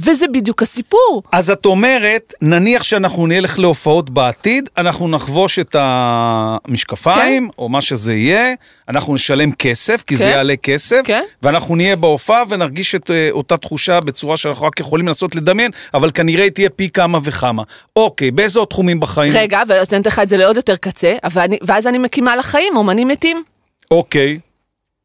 וזה 0.00 0.26
בדיוק 0.28 0.62
הסיפור. 0.62 1.22
אז 1.32 1.50
את 1.50 1.66
אומרת, 1.66 2.34
נניח 2.42 2.82
שאנחנו 2.82 3.26
נלך 3.26 3.58
להופעות 3.58 4.10
בעתיד, 4.10 4.68
אנחנו 4.76 5.08
נחבוש 5.08 5.58
את 5.58 5.76
המשקפיים, 5.78 7.48
או 7.58 7.68
מה 7.68 7.80
שזה 7.80 8.14
יהיה, 8.14 8.54
אנחנו 8.88 9.14
נשלם 9.14 9.52
כסף, 9.52 10.02
כי 10.02 10.16
זה 10.16 10.24
כן. 10.24 10.30
יעלה 10.30 10.56
כסף, 10.56 11.00
כן. 11.04 11.22
ואנחנו 11.42 11.76
נהיה 11.76 11.96
בהופעה 11.96 12.42
ונרגיש 12.48 12.94
את 12.94 13.10
אה, 13.10 13.28
אותה 13.30 13.56
תחושה 13.56 14.00
בצורה 14.00 14.36
שאנחנו 14.36 14.66
רק 14.66 14.80
יכולים 14.80 15.08
לנסות 15.08 15.34
לדמיין, 15.34 15.70
אבל 15.94 16.10
כנראה 16.10 16.44
היא 16.44 16.52
תהיה 16.52 16.70
פי 16.70 16.88
כמה 16.90 17.18
וכמה. 17.22 17.62
אוקיי, 17.96 18.30
באיזה 18.30 18.58
עוד 18.58 18.68
תחומים 18.68 19.00
בחיים? 19.00 19.32
רגע, 19.36 19.62
ואני 19.68 19.82
אתן 19.82 20.00
לך 20.06 20.18
את 20.18 20.28
זה 20.28 20.36
לעוד 20.36 20.56
יותר 20.56 20.76
קצה, 20.76 21.16
אבל 21.24 21.42
אני, 21.42 21.58
ואז 21.62 21.86
אני 21.86 21.98
מקימה 21.98 22.36
לחיים, 22.36 22.76
אומנים 22.76 23.08
מתים. 23.08 23.42
אוקיי. 23.90 24.38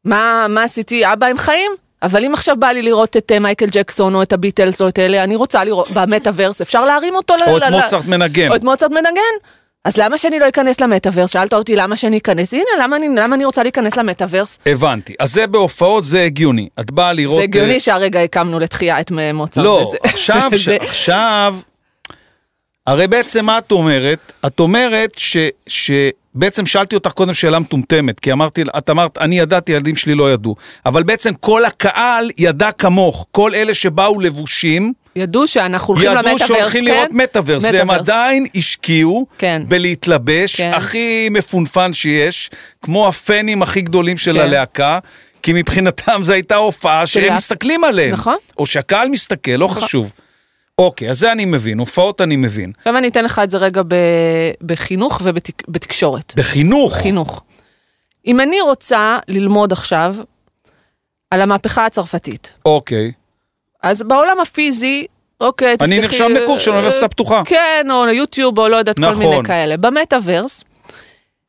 מה, 0.04 0.46
מה 0.48 0.62
עשיתי? 0.62 1.12
אבא 1.12 1.26
הם 1.26 1.38
חיים? 1.38 1.72
אבל 2.04 2.24
אם 2.24 2.34
עכשיו 2.34 2.56
בא 2.58 2.66
לי 2.68 2.82
לראות 2.82 3.16
את 3.16 3.32
אה, 3.32 3.38
מייקל 3.38 3.66
ג'קסון 3.70 4.14
או 4.14 4.22
את 4.22 4.32
הביטלס 4.32 4.82
או 4.82 4.88
את 4.88 4.98
אלה, 4.98 5.24
אני 5.24 5.36
רוצה 5.36 5.64
לראות 5.64 5.90
במטאוורס, 5.90 6.60
אפשר 6.60 6.84
להרים 6.84 7.14
אותו 7.14 7.34
ל... 7.36 7.42
או 7.50 7.56
את 7.56 7.62
ל- 7.62 7.70
מוצרט 7.70 8.04
מנגן. 8.06 8.50
או 8.50 8.56
את 8.56 8.64
מוצרט 8.64 8.90
מנגן. 8.90 9.34
אז 9.84 9.96
למה 9.96 10.18
שאני 10.18 10.38
לא 10.38 10.48
אכנס 10.48 10.80
למטאוורס? 10.80 11.30
שאלת 11.30 11.54
אותי 11.54 11.76
למה 11.76 11.96
שאני 11.96 12.18
אכנס, 12.18 12.52
הנה, 12.54 12.62
למה 12.82 12.96
אני, 12.96 13.08
למה 13.16 13.36
אני 13.36 13.44
רוצה 13.44 13.62
להיכנס 13.62 13.96
למטאוורס? 13.96 14.58
הבנתי. 14.66 15.14
אז 15.18 15.32
זה 15.32 15.46
בהופעות, 15.46 16.04
זה 16.04 16.22
הגיוני. 16.22 16.68
את 16.80 16.90
באה 16.90 17.12
לראות... 17.12 17.36
זה 17.36 17.42
הגיוני 17.42 17.74
אה, 17.74 17.80
שהרגע 17.80 18.20
הקמנו 18.20 18.58
לתחייה 18.58 19.00
את 19.00 19.10
מ- 19.10 19.34
מוצרט. 19.36 19.64
לא, 19.64 19.70
וזה- 19.88 19.96
עכשיו, 20.02 20.50
ש... 20.56 20.68
עכשיו, 20.88 21.54
הרי 22.86 23.06
בעצם 23.06 23.44
מה 23.44 23.58
את 23.58 23.72
אומרת? 23.72 24.32
את 24.46 24.60
אומרת 24.60 25.10
ש... 25.16 25.36
שבעצם 25.66 26.66
שאלתי 26.66 26.94
אותך 26.94 27.10
קודם 27.10 27.34
שאלה 27.34 27.58
מטומטמת, 27.58 28.20
כי 28.20 28.32
אמרתי, 28.32 28.62
את 28.78 28.90
אמרת, 28.90 29.18
אני 29.18 29.38
ידעתי, 29.38 29.72
הילדים 29.72 29.96
שלי 29.96 30.14
לא 30.14 30.32
ידעו. 30.32 30.56
אבל 30.86 31.02
בעצם 31.02 31.34
כל 31.34 31.64
הקהל 31.64 32.30
ידע 32.38 32.72
כמוך, 32.72 33.26
כל 33.30 33.54
אלה 33.54 33.74
שבאו 33.74 34.20
לבושים, 34.20 34.92
ידעו 35.16 35.46
שאנחנו 35.46 35.94
הולכים 35.94 36.10
ידעו 36.10 36.22
למטאוורס, 36.22 36.48
שהולכים 36.48 36.84
כן? 36.84 36.94
לראות 36.94 37.10
מטאוורס, 37.10 37.64
והם. 37.64 37.90
עדיין 37.90 38.46
השקיעו 38.56 39.26
כן. 39.38 39.62
בלהתלבש 39.68 40.56
כן. 40.56 40.70
הכי 40.74 41.28
מפונפן 41.30 41.92
שיש, 41.92 42.50
כמו 42.82 43.08
הפנים 43.08 43.62
הכי 43.62 43.80
גדולים 43.80 44.18
של 44.18 44.32
כן. 44.32 44.40
הלהקה. 44.40 44.98
כי 45.42 45.52
מבחינתם 45.52 46.20
זו 46.22 46.32
הייתה 46.32 46.56
הופעה 46.56 47.06
שהם 47.06 47.36
מסתכלים 47.36 47.84
עליהם. 47.84 48.12
נכון. 48.12 48.36
או 48.58 48.66
שהקהל 48.66 49.08
מסתכל, 49.08 49.50
לא 49.50 49.66
נכון. 49.66 49.82
חשוב. 49.82 50.10
אוקיי, 50.78 51.10
אז 51.10 51.18
זה 51.18 51.32
אני 51.32 51.44
מבין, 51.44 51.78
הופעות 51.78 52.20
אני 52.20 52.36
מבין. 52.36 52.72
עכשיו 52.78 52.98
אני 52.98 53.08
אתן 53.08 53.24
לך 53.24 53.40
את 53.44 53.50
זה 53.50 53.58
רגע 53.58 53.82
ב- 53.88 54.50
בחינוך 54.66 55.20
ובתקשורת. 55.24 56.32
בחינוך. 56.36 56.94
חינוך. 56.96 57.42
אם 58.26 58.40
אני 58.40 58.60
רוצה 58.60 59.18
ללמוד 59.28 59.72
עכשיו 59.72 60.16
על 61.30 61.40
המהפכה 61.40 61.86
הצרפתית, 61.86 62.52
אוקיי. 62.64 63.12
אז 63.82 64.02
בעולם 64.02 64.40
הפיזי, 64.40 65.06
אוקיי, 65.40 65.68
אני 65.68 65.76
תפתחי, 65.76 66.00
נרשם 66.00 66.32
לקורס 66.34 66.62
של 66.62 66.70
אה, 66.70 66.76
האוניברסיטה 66.76 67.06
הפתוחה. 67.06 67.42
כן, 67.44 67.86
או 67.90 68.08
יוטיוב, 68.08 68.58
או 68.58 68.68
לא 68.68 68.76
יודעת, 68.76 68.96
כל 68.96 69.02
נכון. 69.02 69.18
מיני 69.26 69.44
כאלה. 69.44 69.76
במטאוורס, 69.76 70.64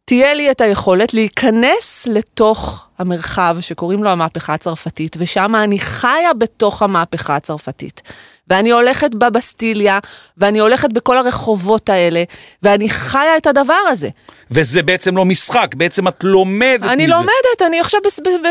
תהיה 0.05 0.33
לי 0.33 0.51
את 0.51 0.61
היכולת 0.61 1.13
להיכנס 1.13 2.07
לתוך 2.11 2.87
המרחב 2.99 3.57
שקוראים 3.61 4.03
לו 4.03 4.09
המהפכה 4.09 4.53
הצרפתית, 4.53 5.15
ושם 5.19 5.55
אני 5.55 5.79
חיה 5.79 6.33
בתוך 6.33 6.81
המהפכה 6.81 7.35
הצרפתית. 7.35 8.01
ואני 8.47 8.71
הולכת 8.71 9.15
בבסטיליה, 9.15 9.99
ואני 10.37 10.59
הולכת 10.59 10.93
בכל 10.93 11.17
הרחובות 11.17 11.89
האלה, 11.89 12.23
ואני 12.63 12.89
חיה 12.89 13.37
את 13.37 13.47
הדבר 13.47 13.73
הזה. 13.73 14.09
וזה 14.51 14.83
בעצם 14.83 15.17
לא 15.17 15.25
משחק, 15.25 15.75
בעצם 15.75 16.07
את 16.07 16.23
לומדת 16.23 16.81
מזה. 16.81 16.93
אני 16.93 17.07
לומדת, 17.07 17.61
אני 17.67 17.79
עכשיו 17.79 18.01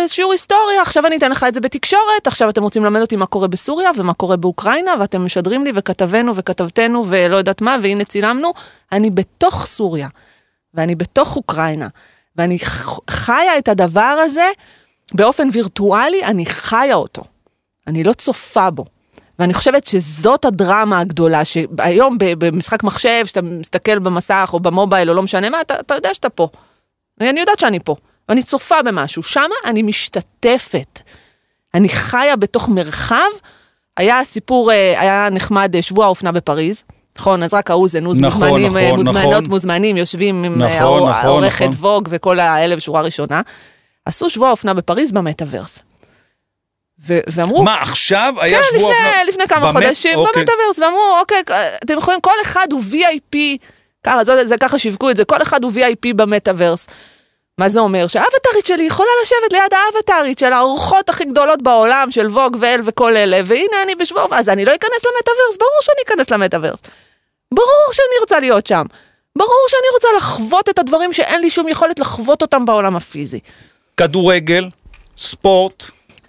בשיעור 0.04 0.32
היסטוריה, 0.32 0.82
עכשיו 0.82 1.06
אני 1.06 1.16
אתן 1.16 1.30
לך 1.30 1.44
את 1.48 1.54
זה 1.54 1.60
בתקשורת, 1.60 2.26
עכשיו 2.26 2.48
אתם 2.48 2.62
רוצים 2.62 2.84
ללמד 2.84 3.00
אותי 3.00 3.16
מה 3.16 3.26
קורה 3.26 3.48
בסוריה 3.48 3.90
ומה 3.96 4.14
קורה 4.14 4.36
באוקראינה, 4.36 4.94
ואתם 5.00 5.24
משדרים 5.24 5.64
לי 5.64 5.72
וכתבנו 5.74 6.36
וכתבתנו 6.36 7.04
ולא 7.08 7.36
יודעת 7.36 7.60
מה, 7.60 7.76
והנה 7.82 8.04
צילמנו, 8.04 8.52
אני 8.92 9.10
בתוך 9.10 9.66
סוריה, 9.66 10.08
ואני 10.74 10.94
בתוך 10.94 11.36
אוקראינה, 11.36 11.88
ואני 12.36 12.58
חיה 13.10 13.58
את 13.58 13.68
הדבר 13.68 14.00
הזה 14.24 14.50
באופן 15.14 15.48
וירטואלי, 15.52 16.24
אני 16.24 16.46
חיה 16.46 16.94
אותו. 16.94 17.22
אני 17.86 18.04
לא 18.04 18.12
צופה 18.12 18.70
בו. 18.70 18.93
ואני 19.38 19.54
חושבת 19.54 19.86
שזאת 19.86 20.44
הדרמה 20.44 20.98
הגדולה, 20.98 21.44
שהיום 21.44 22.16
במשחק 22.20 22.82
מחשב, 22.82 23.26
שאתה 23.26 23.42
מסתכל 23.42 23.98
במסך 23.98 24.50
או 24.52 24.60
במובייל 24.60 25.10
או 25.10 25.14
לא 25.14 25.22
משנה 25.22 25.50
מה, 25.50 25.60
אתה, 25.60 25.80
אתה 25.80 25.94
יודע 25.94 26.14
שאתה 26.14 26.28
פה. 26.28 26.48
אני 27.20 27.40
יודעת 27.40 27.58
שאני 27.58 27.80
פה, 27.80 27.96
ואני 28.28 28.42
צופה 28.42 28.82
במשהו, 28.82 29.22
שמה 29.22 29.54
אני 29.64 29.82
משתתפת. 29.82 31.00
אני 31.74 31.88
חיה 31.88 32.36
בתוך 32.36 32.68
מרחב, 32.68 33.30
היה 33.96 34.24
סיפור, 34.24 34.72
אה, 34.72 35.00
היה 35.00 35.28
נחמד, 35.30 35.76
אה, 35.76 35.82
שבוע 35.82 36.04
האופנה 36.04 36.32
בפריז. 36.32 36.84
נכון, 37.18 37.42
אז 37.42 37.54
רק 37.54 37.70
האוזן, 37.70 38.04
עוז 38.04 38.20
נכון, 38.20 38.48
מוזמנים, 38.48 38.76
אה, 38.76 38.86
נכון, 38.86 38.96
מוזמנות, 38.98 39.32
נכון. 39.32 39.44
מוזמנים, 39.44 39.96
יושבים 39.96 40.44
עם 40.44 40.62
נכון, 40.62 41.08
נכון, 41.08 41.12
העורכת 41.12 41.68
נכון. 41.72 41.90
ווג 41.90 42.08
וכל 42.10 42.40
האלה 42.40 42.76
בשורה 42.76 43.00
ראשונה. 43.00 43.40
עשו 44.04 44.30
שבוע 44.30 44.48
האופנה 44.48 44.74
בפריז 44.74 45.12
במטאוורס. 45.12 45.78
ו- 47.06 47.20
ואמרו, 47.32 47.62
מה, 47.62 47.74
עכשיו 47.80 48.34
היה 48.40 48.58
כן, 48.62 48.78
שבוע... 48.78 48.92
לפני, 48.92 49.06
אופנה- 49.06 49.24
לפני 49.24 49.46
כמה 49.48 49.72
באמת? 49.72 49.84
חודשים, 49.86 50.18
אוקיי. 50.18 50.42
במטאוורס, 50.44 50.78
ואמרו, 50.78 51.16
אוקיי, 51.20 51.42
אתם 51.84 51.98
יכולים, 51.98 52.20
כל 52.20 52.34
אחד 52.42 52.66
הוא 52.72 52.82
VIP, 52.90 53.36
ככה, 54.04 54.24
זה, 54.24 54.46
זה 54.46 54.58
ככה 54.58 54.78
שיווקו 54.78 55.10
את 55.10 55.16
זה, 55.16 55.24
כל 55.24 55.42
אחד 55.42 55.64
הוא 55.64 55.72
VIP 55.72 56.14
במטאוורס. 56.16 56.86
מה 57.58 57.68
זה 57.68 57.80
אומר? 57.80 58.06
שהאבטרית 58.06 58.66
שלי 58.66 58.82
יכולה 58.82 59.08
לשבת 59.22 59.52
ליד 59.52 59.72
האבטרית 59.74 60.38
של 60.38 60.52
האורחות 60.52 61.08
הכי 61.08 61.24
גדולות 61.24 61.62
בעולם, 61.62 62.10
של 62.10 62.26
ווג 62.26 62.56
ואל 62.60 62.80
וכל 62.84 63.16
אלה, 63.16 63.40
והנה 63.44 63.82
אני 63.82 63.94
בשבוע, 63.94 64.26
אז 64.32 64.48
אני 64.48 64.64
לא 64.64 64.74
אכנס 64.74 64.90
למטאוורס, 65.04 65.56
ברור 65.58 65.78
שאני 65.82 65.96
אכנס 66.06 66.30
למטאוורס. 66.30 66.80
ברור 67.54 67.88
שאני 67.92 68.20
רוצה 68.20 68.40
להיות 68.40 68.66
שם. 68.66 68.84
ברור 69.38 69.66
שאני 69.68 69.88
רוצה 69.94 70.08
לחוות 70.16 70.68
את 70.68 70.78
הדברים 70.78 71.12
שאין 71.12 71.40
לי 71.40 71.50
שום 71.50 71.68
יכולת 71.68 71.98
לחוות 71.98 72.42
אותם 72.42 72.64
בעולם 72.64 72.96
הפיזי. 72.96 73.40
כדורגל, 73.96 74.68
ספורט, 75.18 75.84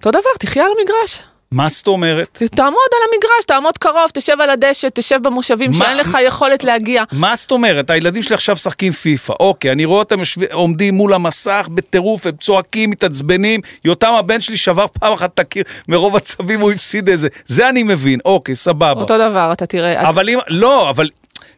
אותו 0.05 0.19
דבר, 0.19 0.29
תחיה 0.39 0.63
על 0.65 0.71
המגרש. 0.79 1.19
מה 1.51 1.69
זאת 1.69 1.87
אומרת? 1.87 2.41
תעמוד 2.55 2.73
על 2.91 3.09
המגרש, 3.13 3.45
תעמוד 3.47 3.77
קרוב, 3.77 4.09
תשב 4.13 4.41
על 4.41 4.49
הדשא, 4.49 4.87
תשב 4.93 5.19
במושבים 5.23 5.71
מה- 5.71 5.77
שאין 5.77 5.97
לך 5.97 6.17
יכולת 6.25 6.63
להגיע. 6.63 7.03
מה 7.11 7.35
זאת 7.35 7.51
אומרת? 7.51 7.89
הילדים 7.89 8.23
שלי 8.23 8.33
עכשיו 8.35 8.55
משחקים 8.55 8.91
פיפא. 8.91 9.33
אוקיי, 9.39 9.71
אני 9.71 9.85
רואה 9.85 9.99
אותם 9.99 10.19
יושבים- 10.19 10.47
עומדים 10.51 10.93
מול 10.95 11.13
המסך 11.13 11.67
בטירוף, 11.73 12.25
הם 12.25 12.31
צועקים, 12.41 12.89
מתעצבנים. 12.89 13.59
יותם 13.85 14.13
הבן 14.13 14.41
שלי 14.41 14.57
שבר 14.57 14.85
פעם 14.99 15.13
אחת 15.13 15.33
את 15.33 15.39
הקיר, 15.39 15.63
מרוב 15.87 16.15
עצבים 16.15 16.61
הוא 16.61 16.71
הפסיד 16.71 17.09
איזה. 17.09 17.27
זה 17.45 17.69
אני 17.69 17.83
מבין, 17.83 18.19
אוקיי, 18.25 18.55
סבבה. 18.55 19.01
אותו 19.01 19.17
דבר, 19.17 19.49
אתה 19.53 19.65
תראה. 19.65 20.09
אבל 20.09 20.29
אם, 20.29 20.37
לא, 20.47 20.89
אבל 20.89 21.09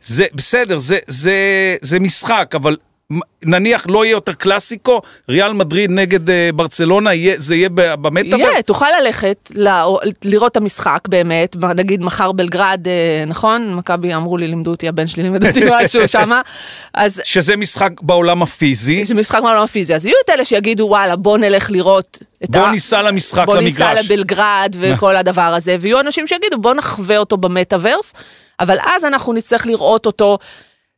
זה 0.04 0.26
בסדר, 0.34 0.78
זה, 0.80 0.98
זה, 1.08 1.36
זה 1.82 2.00
משחק, 2.00 2.52
אבל 2.56 2.78
נניח 3.44 3.86
לא 3.90 4.06
יהיה 4.06 4.12
יותר 4.12 4.34
קלאסיקו, 4.34 5.02
ריאל 5.30 5.54
מדריד 5.54 5.92
נגד 5.92 6.30
אה, 6.30 6.50
ברצלונה, 6.56 7.14
יהיה, 7.14 7.34
זה 7.38 7.56
יהיה 7.56 7.70
ב- 7.70 7.94
במטאוורס? 8.02 8.50
יהיה, 8.50 8.62
תוכל 8.62 8.86
ללכת 9.02 9.52
לראות 10.26 10.52
את 10.52 10.58
המשחק 10.58 11.00
באמת, 11.08 11.56
נגיד 11.76 12.02
מחר 12.02 12.32
בלגרד, 12.32 12.88
אה, 12.88 13.24
נכון? 13.28 13.74
מכבי 13.74 14.16
אמרו 14.16 14.38
לי, 14.38 14.48
לימדו 14.48 14.72
אותי, 14.72 14.88
הבן 14.88 15.08
שלי 15.08 15.24
לימד 15.24 15.48
אותי 15.48 15.60
משהו 15.72 16.08
שמה, 16.08 16.42
אז 16.94 17.22
שזה 17.24 17.58
משחק 17.58 17.92
בעולם 18.02 18.42
הפיזי, 18.42 19.06
זה 19.06 19.16
משחק 19.16 19.42
מהעולם 19.42 19.64
הפיזי, 19.64 19.96
אז 19.96 20.06
יהיו 20.06 20.16
את 20.26 20.30
אלה 20.30 20.46
שיגידו, 20.46 20.84
וואלה, 20.84 21.16
בוא 21.16 21.38
נלך 21.38 21.72
לראות 21.72 22.18
את 22.44 22.50
בוא 22.50 22.70
ניסע 22.70 23.02
למשחק, 23.02 23.46
בוא 23.46 23.58
ניסע 23.58 23.90
למגרש. 23.90 24.12
לבלגרד 24.12 24.76
וכל 24.80 25.16
הדבר 25.16 25.42
הזה, 25.42 25.76
ויהיו 25.80 26.00
אנשים 26.00 26.28
שיגידו, 26.28 26.58
בוא 26.58 26.74
נחווה 26.74 27.18
אותו 27.18 27.38
במטאוורס, 27.38 28.14
אבל 28.60 28.78
אז 28.80 29.06
אנחנו 29.06 29.34
נצטרך 29.34 29.66
לראות 29.66 30.06
אותו 30.06 30.38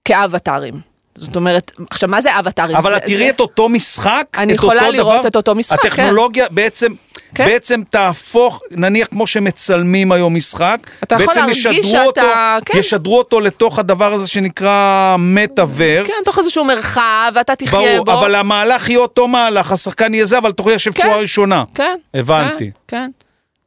כאבטרים. 0.06 0.89
זאת 1.16 1.36
אומרת, 1.36 1.72
עכשיו, 1.90 2.10
מה 2.10 2.22
זה 2.22 2.40
אבטרים? 2.40 2.76
אבל 2.76 2.98
את 2.98 3.02
תראי 3.06 3.18
זה- 3.26 3.30
את 3.30 3.40
אותו 3.40 3.70
משחק, 3.70 4.24
אני 4.38 4.54
את 4.54 4.58
יכולה 4.58 4.82
אותו 4.82 4.92
לראות 4.94 5.16
דבר, 5.20 5.28
את 5.28 5.36
אותו 5.36 5.56
משחק, 5.56 5.82
כן. 5.82 5.88
הטכנולוגיה 5.88 6.46
בעצם, 6.52 6.92
כן. 7.36 7.46
בעצם 7.46 7.82
תהפוך, 7.90 8.62
נניח 8.72 9.08
כמו 9.08 9.28
שמצלמים 9.28 10.12
היום 10.12 10.36
משחק, 10.36 10.78
אתה 11.04 11.16
יכול 11.16 11.28
בעצם 11.28 11.40
להרגיש 11.40 11.66
ישדרו 11.66 11.84
שאתה- 11.92 12.56
אותו, 12.56 12.72
כן. 12.74 12.78
ישדרו 12.80 13.18
אותו 13.18 13.40
לתוך 13.40 13.80
הדבר 13.80 14.14
הזה 14.14 14.28
שנקרא 14.28 15.16
מטאוורס. 15.20 16.08
כן, 16.08 16.24
תוך 16.26 16.40
איזשהו 16.40 16.66
מרחב, 16.66 17.32
ואתה 17.36 17.56
תחיה 17.56 17.80
ברור, 17.80 18.06
בו. 18.06 18.14
אבל 18.14 18.36
המהלך 18.36 18.90
יהיה 18.90 19.00
אותו 19.00 19.28
מהלך, 19.28 19.72
השחקן 19.72 20.14
יהיה 20.14 20.26
זה, 20.26 20.38
אבל 20.38 20.52
תוכלי 20.52 20.76
לשבת 20.76 20.96
כן. 20.98 21.04
שורה 21.04 21.18
ראשונה. 21.18 21.64
כן. 21.76 21.98
הבנתי. 22.14 22.72
כן, 22.88 22.98
כן, 22.98 23.12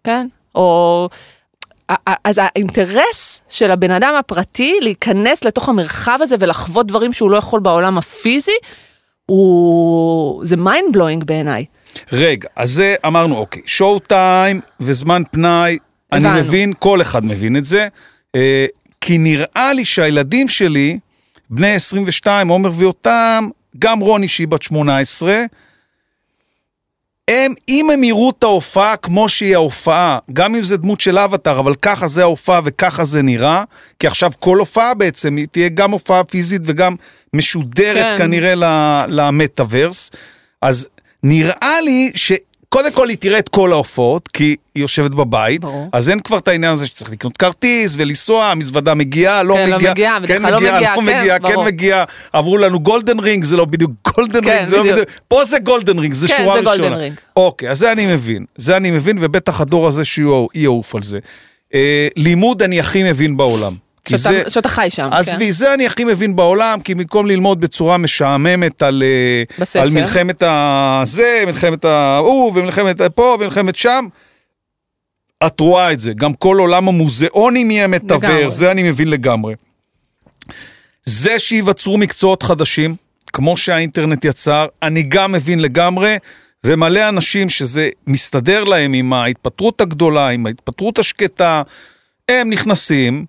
כן. 0.04 0.26
או... 0.54 1.08
אז 2.24 2.40
האינטרס 2.42 3.40
של 3.52 3.70
הבן 3.70 3.90
אדם 3.90 4.14
הפרטי 4.18 4.78
להיכנס 4.80 5.44
לתוך 5.44 5.68
המרחב 5.68 6.18
הזה 6.22 6.36
ולחוות 6.38 6.86
דברים 6.86 7.12
שהוא 7.12 7.30
לא 7.30 7.36
יכול 7.36 7.60
בעולם 7.60 7.98
הפיזי, 7.98 8.52
הוא... 9.26 10.44
זה 10.44 10.56
mind 10.56 10.96
blowing 10.96 11.24
בעיניי. 11.24 11.64
רגע, 12.12 12.48
אז 12.56 12.70
זה 12.70 12.94
אמרנו, 13.06 13.36
אוקיי, 13.36 13.62
שואו 13.66 13.98
טיים 13.98 14.60
וזמן 14.80 15.22
פנאי, 15.30 15.78
אני 16.12 16.28
הבנו. 16.28 16.40
מבין, 16.40 16.72
כל 16.78 17.02
אחד 17.02 17.24
מבין 17.24 17.56
את 17.56 17.64
זה, 17.64 17.88
אה, 18.34 18.66
כי 19.00 19.18
נראה 19.18 19.72
לי 19.72 19.84
שהילדים 19.84 20.48
שלי, 20.48 20.98
בני 21.50 21.74
22, 21.74 22.48
עומר 22.48 22.70
ויותם, 22.74 23.48
גם 23.78 24.00
רוני 24.00 24.28
שהיא 24.28 24.48
בת 24.48 24.62
18, 24.62 25.44
הם, 27.28 27.54
אם 27.68 27.90
הם 27.90 28.04
יראו 28.04 28.30
את 28.30 28.42
ההופעה 28.42 28.96
כמו 28.96 29.28
שהיא 29.28 29.54
ההופעה, 29.54 30.18
גם 30.32 30.54
אם 30.54 30.62
זה 30.62 30.76
דמות 30.76 31.00
של 31.00 31.18
אבטאר, 31.18 31.58
אבל 31.58 31.74
ככה 31.74 32.08
זה 32.08 32.22
ההופעה 32.22 32.60
וככה 32.64 33.04
זה 33.04 33.22
נראה, 33.22 33.64
כי 33.98 34.06
עכשיו 34.06 34.32
כל 34.38 34.58
הופעה 34.58 34.94
בעצם, 34.94 35.36
היא 35.36 35.46
תהיה 35.50 35.68
גם 35.68 35.90
הופעה 35.90 36.24
פיזית 36.24 36.62
וגם 36.64 36.96
משודרת 37.34 38.18
כן. 38.18 38.18
כנראה 38.18 38.54
למטאוורס, 39.08 40.10
אז 40.62 40.88
נראה 41.22 41.80
לי 41.80 42.12
שקודם 42.72 42.92
כל 42.92 43.08
היא 43.08 43.16
תראה 43.20 43.38
את 43.38 43.48
כל 43.48 43.72
ההופעות, 43.72 44.28
כי 44.28 44.44
היא 44.74 44.82
יושבת 44.82 45.10
בבית, 45.10 45.60
ברור. 45.60 45.88
אז 45.92 46.10
אין 46.10 46.20
כבר 46.20 46.38
את 46.38 46.48
העניין 46.48 46.72
הזה 46.72 46.86
שצריך 46.86 47.10
לקנות 47.10 47.36
כרטיס 47.36 47.94
ולנסוע, 47.96 48.44
המזוודה 48.44 48.94
מגיעה, 48.94 49.42
לא 49.42 49.54
כן, 49.54 49.70
לא 49.70 49.76
מגיעה, 49.76 49.92
מגיעה, 49.92 50.20
בדרך 50.20 50.38
כן 50.38 50.42
כלל 50.42 50.52
לא 50.52 50.58
מגיעה, 50.58 50.76
מגיעה, 50.78 50.96
לא 50.96 51.00
כן, 51.02 51.18
מגיעה, 51.18 51.38
כן 51.38 51.52
ברור. 51.52 51.64
מגיעה, 51.64 52.04
אמרו 52.36 52.58
לנו 52.58 52.80
golden 52.80 53.18
ring, 53.20 53.44
זה 53.44 53.56
לא 53.56 53.64
בדיוק 53.64 53.90
golden 54.16 54.44
כן, 54.44 54.50
ring, 54.50 54.64
זה 54.64 54.76
לא 54.76 54.82
בדיוק. 54.82 54.98
בדיוק, 54.98 55.10
פה 55.28 55.44
זה 55.44 55.58
golden 55.58 55.98
ring, 55.98 56.14
זה 56.14 56.28
כן, 56.28 56.34
שורה 56.36 56.52
זה 56.52 56.58
ראשונה. 56.70 56.76
golden 56.88 56.94
ring. 57.00 57.14
אוקיי, 57.36 57.70
אז 57.70 57.78
זה 57.78 57.92
אני 57.92 58.14
מבין, 58.14 58.44
זה 58.56 58.76
אני 58.76 58.90
מבין, 58.90 59.18
ובטח 59.20 59.60
הדור 59.60 59.86
הזה 59.86 60.04
שהוא 60.04 60.48
יעוף 60.54 60.94
על 60.94 61.02
זה. 61.02 61.18
אה, 61.74 62.08
לימוד 62.16 62.62
אני 62.62 62.80
הכי 62.80 63.02
מבין 63.02 63.36
בעולם. 63.36 63.72
שאתה, 64.08 64.18
זה, 64.18 64.42
שאתה 64.48 64.68
חי 64.68 64.86
שם. 64.90 65.10
כן. 65.10 65.16
עזבי, 65.16 65.52
זה 65.52 65.74
אני 65.74 65.86
הכי 65.86 66.04
מבין 66.04 66.36
בעולם, 66.36 66.80
כי 66.80 66.94
במקום 66.94 67.26
ללמוד 67.26 67.60
בצורה 67.60 67.96
משעממת 67.98 68.82
על, 68.82 69.02
אה, 69.02 69.42
בספר. 69.58 69.80
על 69.80 69.90
מלחמת 69.90 70.42
הזה, 70.46 71.44
מלחמת 71.46 71.84
ההוא, 71.84 72.52
ומלחמת 72.54 73.00
פה, 73.14 73.36
ומלחמת 73.40 73.76
שם, 73.76 74.06
את 75.46 75.60
רואה 75.60 75.92
את 75.92 76.00
זה. 76.00 76.12
גם 76.12 76.34
כל 76.34 76.56
עולם 76.58 76.88
המוזיאונים 76.88 77.70
יהיה. 77.70 77.86
מטאוורס, 77.86 78.50
זה 78.50 78.70
אני 78.70 78.82
מבין 78.82 79.08
לגמרי. 79.08 79.54
זה 81.04 81.38
שייווצרו 81.38 81.98
מקצועות 81.98 82.42
חדשים, 82.42 82.94
כמו 83.32 83.56
שהאינטרנט 83.56 84.24
יצר, 84.24 84.66
אני 84.82 85.02
גם 85.02 85.32
מבין 85.32 85.60
לגמרי, 85.60 86.16
ומלא 86.64 87.08
אנשים 87.08 87.50
שזה 87.50 87.88
מסתדר 88.06 88.64
להם 88.64 88.92
עם 88.92 89.12
ההתפטרות 89.12 89.80
הגדולה, 89.80 90.28
עם 90.28 90.46
ההתפטרות 90.46 90.98
השקטה, 90.98 91.62
הם 92.28 92.50
נכנסים 92.50 93.26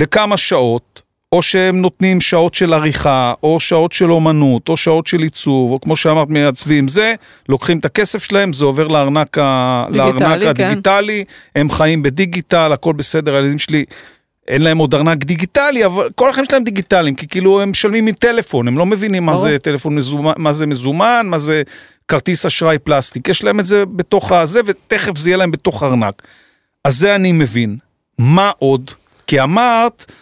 לכמה 0.00 0.36
שעות, 0.36 1.02
או 1.32 1.42
שהם 1.42 1.80
נותנים 1.80 2.20
שעות 2.20 2.54
של 2.54 2.72
עריכה, 2.72 3.34
או 3.42 3.60
שעות 3.60 3.92
של 3.92 4.12
אומנות, 4.12 4.68
או 4.68 4.76
שעות 4.76 5.06
של 5.06 5.22
עיצוב, 5.22 5.72
או 5.72 5.80
כמו 5.80 5.96
שאמרת, 5.96 6.28
מייצבים 6.28 6.88
זה, 6.88 7.14
לוקחים 7.48 7.78
את 7.78 7.84
הכסף 7.84 8.24
שלהם, 8.24 8.52
זה 8.52 8.64
עובר 8.64 8.88
לארנק, 8.88 9.38
ה... 9.38 9.84
דיגיטלי, 9.92 10.22
לארנק 10.22 10.56
כן. 10.56 10.64
הדיגיטלי, 10.64 11.24
הם 11.56 11.70
חיים 11.70 12.02
בדיגיטל, 12.02 12.72
הכל 12.72 12.92
בסדר, 12.92 13.34
הילדים 13.34 13.58
שלי, 13.58 13.84
אין 14.48 14.62
להם 14.62 14.78
עוד 14.78 14.94
ארנק 14.94 15.24
דיגיטלי, 15.24 15.84
אבל 15.86 16.08
כל 16.14 16.30
החיים 16.30 16.46
שלהם 16.46 16.64
דיגיטליים, 16.64 17.14
כי 17.14 17.28
כאילו 17.28 17.60
הם 17.60 17.70
משלמים 17.70 18.04
מטלפון, 18.04 18.68
הם 18.68 18.78
לא 18.78 18.86
מבינים 18.86 19.26
מה. 19.26 19.36
זה 19.36 19.56
טלפון 19.58 19.94
מזומן, 19.94 20.32
מה 20.36 20.52
זה 20.52 20.66
מזומן, 20.66 21.26
מה 21.30 21.38
זה 21.38 21.62
כרטיס 22.08 22.46
אשראי 22.46 22.78
פלסטיק, 22.78 23.28
יש 23.28 23.44
להם 23.44 23.60
את 23.60 23.66
זה 23.66 23.86
בתוך 23.86 24.32
הזה, 24.32 24.60
ותכף 24.66 25.18
זה 25.18 25.30
יהיה 25.30 25.36
להם 25.36 25.50
בתוך 25.50 25.82
ארנק. 25.82 26.22
אז 26.84 26.98
זה 26.98 27.14
אני 27.14 27.32
מבין. 27.32 27.76
מה 28.18 28.50
עוד? 28.58 28.90
כי 29.30 29.40
אמרת, 29.40 30.12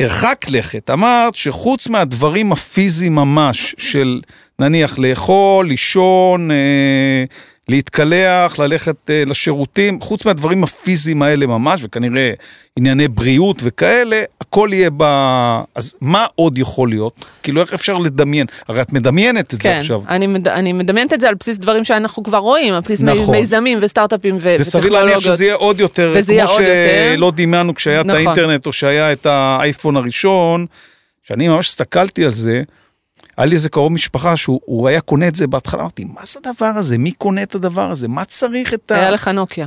הרחק 0.00 0.44
לכת, 0.48 0.90
אמרת 0.90 1.34
שחוץ 1.34 1.88
מהדברים 1.88 2.52
הפיזיים 2.52 3.14
ממש, 3.14 3.74
של 3.78 4.20
נניח 4.58 4.98
לאכול, 4.98 5.66
לישון, 5.66 6.50
אה, 6.50 7.24
להתקלח, 7.68 8.58
ללכת 8.58 9.10
אה, 9.10 9.22
לשירותים, 9.26 10.00
חוץ 10.00 10.24
מהדברים 10.24 10.64
הפיזיים 10.64 11.22
האלה 11.22 11.46
ממש, 11.46 11.80
וכנראה 11.84 12.32
ענייני 12.78 13.08
בריאות 13.08 13.60
וכאלה, 13.62 14.22
הכל 14.40 14.68
יהיה 14.72 14.90
ב... 14.96 15.02
אז 15.74 15.94
מה 16.00 16.26
עוד 16.34 16.58
יכול 16.58 16.88
להיות? 16.88 17.24
כאילו, 17.42 17.60
איך 17.60 17.74
אפשר 17.74 17.98
לדמיין? 17.98 18.46
הרי 18.68 18.82
את 18.82 18.92
מדמיינת 18.92 19.54
את 19.54 19.62
זה 19.62 19.68
כן, 19.68 19.76
עכשיו. 19.80 20.02
אני, 20.08 20.26
מד... 20.26 20.48
אני 20.48 20.72
מדמיינת 20.72 21.12
את 21.12 21.20
זה 21.20 21.28
על 21.28 21.34
בסיס 21.34 21.58
דברים 21.58 21.84
שאנחנו 21.84 22.22
כבר 22.22 22.38
רואים, 22.38 22.74
על 22.74 22.80
בסיס 22.80 23.02
נכון. 23.02 23.36
מיזמים 23.36 23.78
וסטארט-אפים 23.80 24.38
ו- 24.40 24.56
וסביר 24.60 24.92
להניח. 24.92 25.20
שזה 25.20 25.44
יהיה 25.44 25.54
עוד 25.54 25.80
יותר, 25.80 26.14
כמו 26.26 26.40
עוד 26.42 26.60
יותר. 26.60 27.14
שלא 27.14 27.32
דמיינו 27.36 27.74
כשהיה 27.74 28.00
את 28.00 28.06
נכון. 28.06 28.26
האינטרנט 28.26 28.66
או 28.66 28.72
שהיה 28.72 29.12
את 29.12 29.26
האייפון 29.26 29.96
הראשון, 29.96 30.66
שאני 31.22 31.48
ממש 31.48 31.68
הסתכלתי 31.68 32.24
על 32.24 32.32
זה, 32.32 32.62
היה 33.36 33.46
לי 33.46 33.54
איזה 33.56 33.68
קרוב 33.68 33.92
משפחה 33.92 34.36
שהוא 34.36 34.60
הוא 34.64 34.88
היה 34.88 35.00
קונה 35.00 35.28
את 35.28 35.34
זה 35.34 35.46
בהתחלה, 35.46 35.80
אמרתי, 35.80 36.04
מה 36.04 36.20
זה 36.24 36.38
הדבר 36.44 36.66
הזה? 36.66 36.98
מי 36.98 37.12
קונה 37.12 37.42
את 37.42 37.54
הדבר 37.54 37.90
הזה? 37.90 38.08
מה 38.08 38.24
צריך 38.24 38.74
את 38.74 38.90
ה... 38.90 38.94
היה 38.94 39.10
לך 39.10 39.28
נוקיה. 39.28 39.66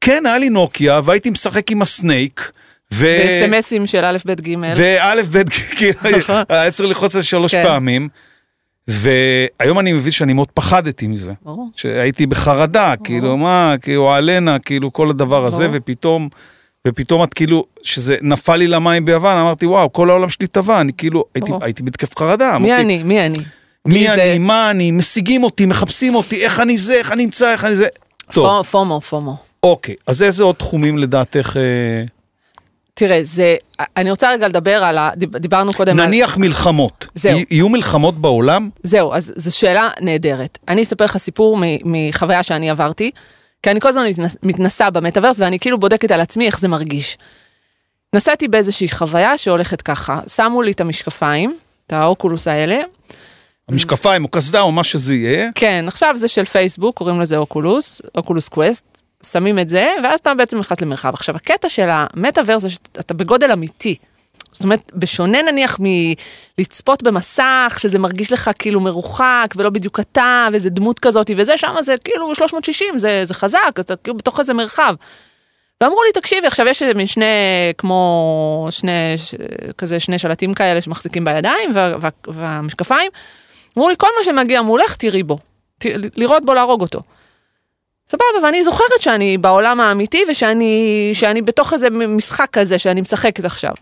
כן, 0.00 0.22
היה 0.26 0.38
לי 0.38 0.50
נוקיה, 0.50 1.00
והייתי 1.04 1.30
משחק 1.30 1.70
עם 1.70 1.82
הסנייק, 1.82 2.52
ו... 2.94 3.06
וסמסים 3.28 3.86
של 3.86 4.04
א', 4.04 4.16
ב', 4.26 4.40
ג'. 4.40 4.54
וא', 4.76 5.22
ב', 5.30 5.48
כאילו, 5.76 6.18
נכון. 6.18 6.42
היה 6.48 6.70
צריך 6.70 6.88
ללחוץ 6.88 7.16
על 7.16 7.22
שלוש 7.22 7.54
כן. 7.54 7.62
פעמים, 7.62 8.08
והיום 8.88 9.78
אני 9.78 9.92
מבין 9.92 10.12
שאני 10.12 10.32
מאוד 10.32 10.48
פחדתי 10.54 11.06
מזה. 11.06 11.32
ברור. 11.42 11.70
שהייתי 11.76 12.26
בחרדה, 12.26 12.94
כאילו 13.04 13.36
מה, 13.36 13.74
כאילו 13.82 14.16
אלנה, 14.16 14.58
כאילו 14.58 14.92
כל 14.92 15.10
הדבר 15.10 15.46
הזה, 15.46 15.64
ברור. 15.64 15.78
ופתאום, 15.82 16.28
ופתאום 16.86 17.24
את 17.24 17.34
כאילו, 17.34 17.64
שזה 17.82 18.16
נפל 18.22 18.56
לי 18.56 18.66
למים 18.68 19.04
ביוון, 19.04 19.36
אמרתי 19.36 19.66
וואו, 19.66 19.92
כל 19.92 20.10
העולם 20.10 20.30
שלי 20.30 20.46
טבע, 20.46 20.80
אני 20.80 20.92
כאילו, 20.92 21.24
הייתי. 21.34 21.52
הייתי 21.60 21.82
בהתקף 21.82 22.18
חרדה. 22.18 22.58
מי 22.58 22.68
אמרתי, 22.68 22.82
אני? 22.82 23.02
מי 23.02 23.26
אני? 23.26 23.38
מי 23.86 24.06
זה- 24.06 24.14
אני, 24.14 24.38
מה 24.38 24.70
אני, 24.70 24.90
משיגים 24.90 25.42
אותי, 25.44 25.66
מחפשים 25.66 26.14
אותי, 26.14 26.44
איך 26.44 26.60
אני 26.60 26.78
זה, 26.78 26.94
איך 26.94 27.12
אני 27.12 27.24
נמצא, 27.24 27.52
איך 27.52 27.64
אני 27.64 27.76
זה. 27.76 27.86
טוב, 28.32 28.46
פו- 28.62 28.64
פומו, 28.64 29.00
פומו. 29.00 29.36
אוקיי, 29.62 29.94
אז 30.06 30.22
איזה 30.22 30.42
עוד 30.44 30.54
תחומים 30.54 30.98
לדעתך, 30.98 31.56
אה, 31.56 32.04
תראה, 32.94 33.20
זה, 33.22 33.56
אני 33.96 34.10
רוצה 34.10 34.30
רגע 34.32 34.48
לדבר 34.48 34.84
על 34.84 34.98
ה... 34.98 35.10
דיב- 35.16 35.36
דיברנו 35.36 35.72
קודם 35.74 36.00
על... 36.00 36.06
נניח 36.06 36.36
מלחמות, 36.36 37.06
זהו. 37.14 37.38
יהיו 37.50 37.68
מלחמות 37.68 38.20
בעולם? 38.20 38.70
זהו, 38.82 39.14
אז 39.14 39.32
זו 39.36 39.56
שאלה 39.58 39.88
נהדרת. 40.00 40.58
אני 40.68 40.82
אספר 40.82 41.04
לך 41.04 41.16
סיפור 41.16 41.58
מחוויה 41.84 42.42
שאני 42.42 42.70
עברתי, 42.70 43.10
כי 43.62 43.70
אני 43.70 43.80
כל 43.80 43.88
הזמן 43.88 44.06
מתנס, 44.06 44.36
מתנסה 44.42 44.90
במטאוורס 44.90 45.40
ואני 45.40 45.58
כאילו 45.58 45.78
בודקת 45.78 46.10
על 46.10 46.20
עצמי 46.20 46.46
איך 46.46 46.60
זה 46.60 46.68
מרגיש. 46.68 47.18
נסעתי 48.14 48.48
באיזושהי 48.48 48.88
חוויה 48.88 49.38
שהולכת 49.38 49.82
ככה, 49.82 50.20
שמו 50.34 50.62
לי 50.62 50.72
את 50.72 50.80
המשקפיים, 50.80 51.58
את 51.86 51.92
ה 51.92 52.00
Oculus 52.00 52.48
האלה, 52.48 52.80
המשקפיים 53.68 54.24
או 54.24 54.28
קסדה 54.28 54.60
או 54.60 54.72
מה 54.72 54.84
שזה 54.84 55.14
יהיה, 55.14 55.50
כן, 55.54 55.84
עכשיו 55.88 56.16
זה 56.16 56.28
של 56.28 56.44
פייסבוק, 56.44 56.96
קוראים 56.96 57.20
לזה 57.20 57.36
Oculus, 57.36 58.02
Oculus 58.14 58.48
Quest, 58.48 59.02
שמים 59.26 59.58
את 59.58 59.68
זה, 59.68 59.88
ואז 60.02 60.20
אתה 60.20 60.34
בעצם 60.34 60.58
נכנס 60.58 60.80
למרחב. 60.80 61.14
עכשיו, 61.14 61.36
הקטע 61.36 61.68
של 61.68 61.88
המטאוורס 61.90 62.62
זה 62.62 62.70
שאתה 62.70 63.14
בגודל 63.14 63.52
אמיתי. 63.52 63.96
זאת 64.52 64.64
אומרת, 64.64 64.92
בשונה 64.94 65.42
נניח 65.42 65.80
מלצפות 66.58 67.02
במסך, 67.02 67.78
שזה 67.78 67.98
מרגיש 67.98 68.32
לך 68.32 68.50
כאילו 68.58 68.80
מרוחק, 68.80 69.54
ולא 69.56 69.70
בדיוק 69.70 70.00
אתה, 70.00 70.48
ואיזה 70.52 70.70
דמות 70.70 70.98
כזאת 70.98 71.30
וזה, 71.36 71.56
שם 71.56 71.74
זה 71.80 71.94
כאילו 72.04 72.34
360, 72.34 72.98
זה, 72.98 73.24
זה 73.24 73.34
חזק, 73.34 73.72
אתה 73.80 73.96
כאילו 73.96 74.16
בתוך 74.16 74.40
איזה 74.40 74.54
מרחב. 74.54 74.94
ואמרו 75.80 76.02
לי, 76.02 76.12
תקשיבי, 76.20 76.46
עכשיו 76.46 76.66
יש 76.68 76.82
מין 76.82 77.06
שני, 77.06 77.24
כמו 77.78 78.68
שני, 78.70 78.90
ש- 79.16 79.34
כזה 79.78 80.00
שני 80.00 80.18
שלטים 80.18 80.54
כאלה 80.54 80.80
שמחזיקים 80.80 81.24
בידיים, 81.24 81.70
וה, 81.74 81.92
וה, 82.00 82.08
והמשקפיים. 82.28 83.10
אמרו 83.78 83.88
לי, 83.88 83.94
כל 83.98 84.08
מה 84.18 84.24
שמגיע 84.24 84.62
מולך, 84.62 84.96
תראי 84.96 85.22
בו. 85.22 85.38
ת, 85.78 85.86
לראות 86.16 86.44
בו, 86.44 86.54
להרוג 86.54 86.80
אותו. 86.80 87.00
סבבה, 88.08 88.24
ואני 88.42 88.64
זוכרת 88.64 89.00
שאני 89.00 89.38
בעולם 89.38 89.80
האמיתי, 89.80 90.24
ושאני 90.30 91.10
שאני 91.12 91.42
בתוך 91.42 91.72
איזה 91.72 91.90
משחק 91.90 92.48
כזה 92.52 92.78
שאני 92.78 93.00
משחקת 93.00 93.44
עכשיו. 93.44 93.72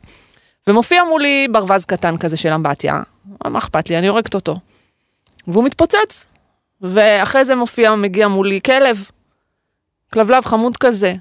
ומופיע 0.69 1.05
מולי 1.05 1.47
ברווז 1.51 1.85
קטן 1.85 2.17
כזה 2.17 2.37
של 2.37 2.53
אמבטיה, 2.53 3.01
מה 3.47 3.59
אכפת 3.59 3.91
לי, 3.91 3.99
אני 3.99 4.07
הורגת 4.09 4.35
אותו. 4.35 4.57
והוא 5.49 5.65
מתפוצץ. 5.65 6.27
ואחרי 6.81 7.45
זה 7.45 7.55
מופיע, 7.55 7.95
מגיע 7.95 8.29
מולי 8.29 8.61
כלב, 8.65 9.05
כלבלב 10.13 10.45
חמוד 10.45 10.77
כזה. 10.77 11.15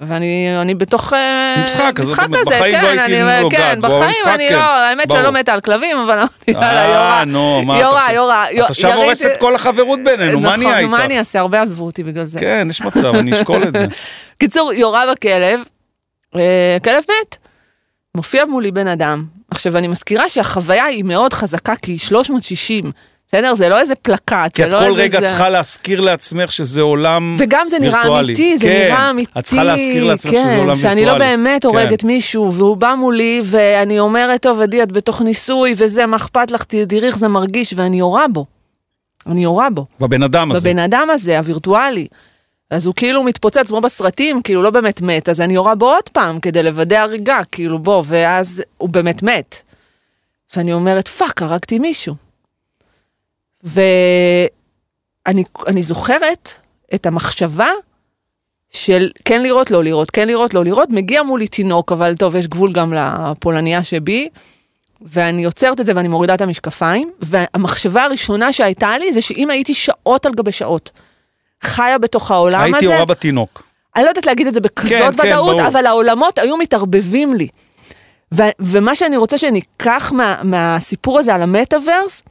ואני 0.00 0.48
אני 0.62 0.74
בתוך 0.74 1.12
אה, 1.12 1.54
משחק, 1.64 1.92
את 1.94 2.00
משחק 2.00 2.26
כזה, 2.40 2.50
בחיים 2.56 2.74
כן, 2.80 2.96
לא 2.96 3.04
אני, 3.04 3.40
נוגעת 3.42 3.60
כן, 3.74 3.80
בו, 3.80 3.86
אבל 3.86 3.96
בחיים 3.96 4.10
משחק 4.10 4.34
אני 4.34 4.48
כן. 4.48 4.54
לא, 4.54 4.60
האמת 4.60 5.10
שאני. 5.10 5.22
לא 5.22 5.30
מתה 5.32 5.52
על 5.52 5.60
כלבים, 5.60 5.96
אבל 5.98 6.18
אמרתי, 6.18 6.50
יאללה, 6.50 6.84
אה, 6.84 6.88
יורה, 6.94 7.24
נו, 7.24 7.62
מה 7.64 7.76
אתה 7.78 7.84
יורה, 7.84 8.12
יורה, 8.12 8.50
את 8.50 8.70
עכשיו 8.70 8.90
ירית- 8.90 9.02
הורסת 9.04 9.30
כל 9.40 9.54
החברות 9.54 9.98
בינינו, 10.04 10.40
מה 10.40 10.56
נהיה 10.56 10.70
נכון, 10.78 10.90
מה 10.90 10.96
איתך? 10.96 11.06
אני 11.06 11.18
אעשה? 11.18 11.40
הרבה 11.40 11.62
עזבו 11.62 11.84
אותי 11.84 12.02
בגלל 12.02 12.24
זה. 12.24 12.40
כן, 12.40 12.66
יש 12.70 12.82
מצב, 12.82 13.14
אני 13.14 13.32
אשקול 13.32 13.62
את 13.62 13.72
זה. 13.76 13.86
קיצור, 14.40 14.72
יורה 14.72 15.04
בכלב, 15.12 15.60
אה, 16.36 16.76
כלב 16.84 17.02
מת. 17.02 17.36
מופיע 18.16 18.44
מולי 18.44 18.70
בן 18.70 18.86
אדם. 18.86 19.24
עכשיו, 19.50 19.76
אני 19.76 19.88
מזכירה 19.88 20.28
שהחוויה 20.28 20.84
היא 20.84 21.04
מאוד 21.04 21.32
חזקה, 21.32 21.76
כי 21.76 21.92
היא 21.92 21.98
360, 21.98 22.92
בסדר? 23.28 23.54
זה 23.54 23.68
לא 23.68 23.78
איזה 23.78 23.94
פלקט, 23.94 24.52
כי 24.54 24.62
זה 24.62 24.68
את 24.68 24.72
לא 24.72 24.78
כל 24.78 24.84
איזה... 24.84 25.00
רגע 25.02 25.20
זה... 25.20 25.26
צריכה 25.26 25.50
להזכיר 25.50 26.00
לעצמך 26.00 26.52
שזה 26.52 26.80
עולם 26.80 27.36
וגם 27.38 27.68
זה 27.68 27.78
נראה 27.78 27.94
וירטואלי. 27.94 28.32
אמיתי, 28.32 28.58
זה 28.58 28.66
כן, 28.66 28.88
נראה 28.88 29.10
אמיתי. 29.10 29.32
את 29.38 29.44
צריכה 29.44 29.64
להזכיר 29.64 30.04
לעצמך 30.04 30.32
שזה 30.32 30.42
כן, 30.42 30.58
עולם 30.58 30.76
שאני 30.76 31.04
לא 31.04 31.10
וירטואלי. 31.10 31.36
באמת 31.36 31.62
כן. 31.62 31.68
הורגת 31.68 32.04
מישהו, 32.04 32.52
והוא 32.52 32.76
בא 32.76 32.94
מולי, 32.98 33.40
ואני 33.44 33.98
אומרת, 34.00 34.42
טוב, 34.42 34.60
עדי, 34.60 34.82
את 34.82 34.92
בתוך 34.92 35.22
ניסוי, 35.22 35.74
וזה, 35.76 36.06
מה 36.06 36.16
אכפת 36.16 36.50
לך, 36.50 36.62
תראי 36.62 37.06
איך 37.06 37.18
זה 37.18 37.28
מרגיש, 37.28 37.74
ואני 37.76 37.98
יורה 37.98 38.28
בו. 38.28 38.46
אני 39.26 39.42
יורה 39.42 39.70
בו. 39.70 39.86
בבן 40.00 40.22
אדם 40.22 40.52
הזה. 40.52 40.68
בבן 40.68 40.78
אדם 40.78 41.08
הזה, 41.10 41.38
הווירטואלי. 41.38 42.06
אז 42.72 42.86
הוא 42.86 42.94
כאילו 42.94 43.22
מתפוצץ 43.22 43.68
כמו 43.68 43.80
בסרטים, 43.80 44.42
כאילו 44.42 44.62
לא 44.62 44.70
באמת 44.70 45.00
מת, 45.00 45.28
אז 45.28 45.40
אני 45.40 45.54
יורה 45.54 45.74
בו 45.74 45.90
עוד 45.90 46.08
פעם 46.08 46.40
כדי 46.40 46.62
לוודא 46.62 46.98
הריגה, 46.98 47.40
כאילו 47.52 47.78
בוא, 47.78 48.02
ואז 48.06 48.62
הוא 48.78 48.88
באמת 48.88 49.22
מת. 49.22 49.62
ואני 50.56 50.72
אומרת, 50.72 51.08
fuck, 51.08 51.42
הרגתי 51.42 51.78
מישהו. 51.78 52.14
ואני 53.62 55.44
אני 55.66 55.82
זוכרת 55.82 56.48
את 56.94 57.06
המחשבה 57.06 57.68
של 58.70 59.10
כן 59.24 59.42
לראות, 59.42 59.70
לא 59.70 59.84
לראות, 59.84 60.10
כן 60.10 60.28
לראות, 60.28 60.54
לא 60.54 60.64
לראות, 60.64 60.90
מגיע 60.90 61.22
מולי 61.22 61.48
תינוק, 61.48 61.92
אבל 61.92 62.16
טוב, 62.16 62.36
יש 62.36 62.46
גבול 62.46 62.72
גם 62.72 62.94
לפולניה 62.94 63.84
שבי, 63.84 64.28
ואני 65.00 65.44
עוצרת 65.44 65.80
את 65.80 65.86
זה 65.86 65.92
ואני 65.96 66.08
מורידה 66.08 66.34
את 66.34 66.40
המשקפיים, 66.40 67.12
והמחשבה 67.20 68.04
הראשונה 68.04 68.52
שהייתה 68.52 68.98
לי 68.98 69.12
זה 69.12 69.20
שאם 69.20 69.50
הייתי 69.50 69.74
שעות 69.74 70.26
על 70.26 70.32
גבי 70.32 70.52
שעות 70.52 70.90
חיה 71.62 71.98
בתוך 71.98 72.30
העולם 72.30 72.64
הזה, 72.64 72.76
הייתי 72.76 72.86
יורה 72.86 73.04
בתינוק. 73.04 73.62
אני 73.96 74.04
לא 74.04 74.08
יודעת 74.08 74.26
להגיד 74.26 74.46
את 74.46 74.54
זה 74.54 74.60
בכזאת 74.60 74.90
כן, 74.98 75.12
כן, 75.22 75.28
ודאות, 75.28 75.56
ברור. 75.56 75.66
אבל 75.68 75.86
העולמות 75.86 76.38
היו 76.38 76.56
מתערבבים 76.56 77.34
לי. 77.34 77.48
ו- 78.34 78.42
ומה 78.60 78.96
שאני 78.96 79.16
רוצה 79.16 79.38
שניקח 79.38 80.12
מה- 80.14 80.36
מהסיפור 80.44 81.18
הזה 81.18 81.34
על 81.34 81.42
המטאוורס, 81.42 82.22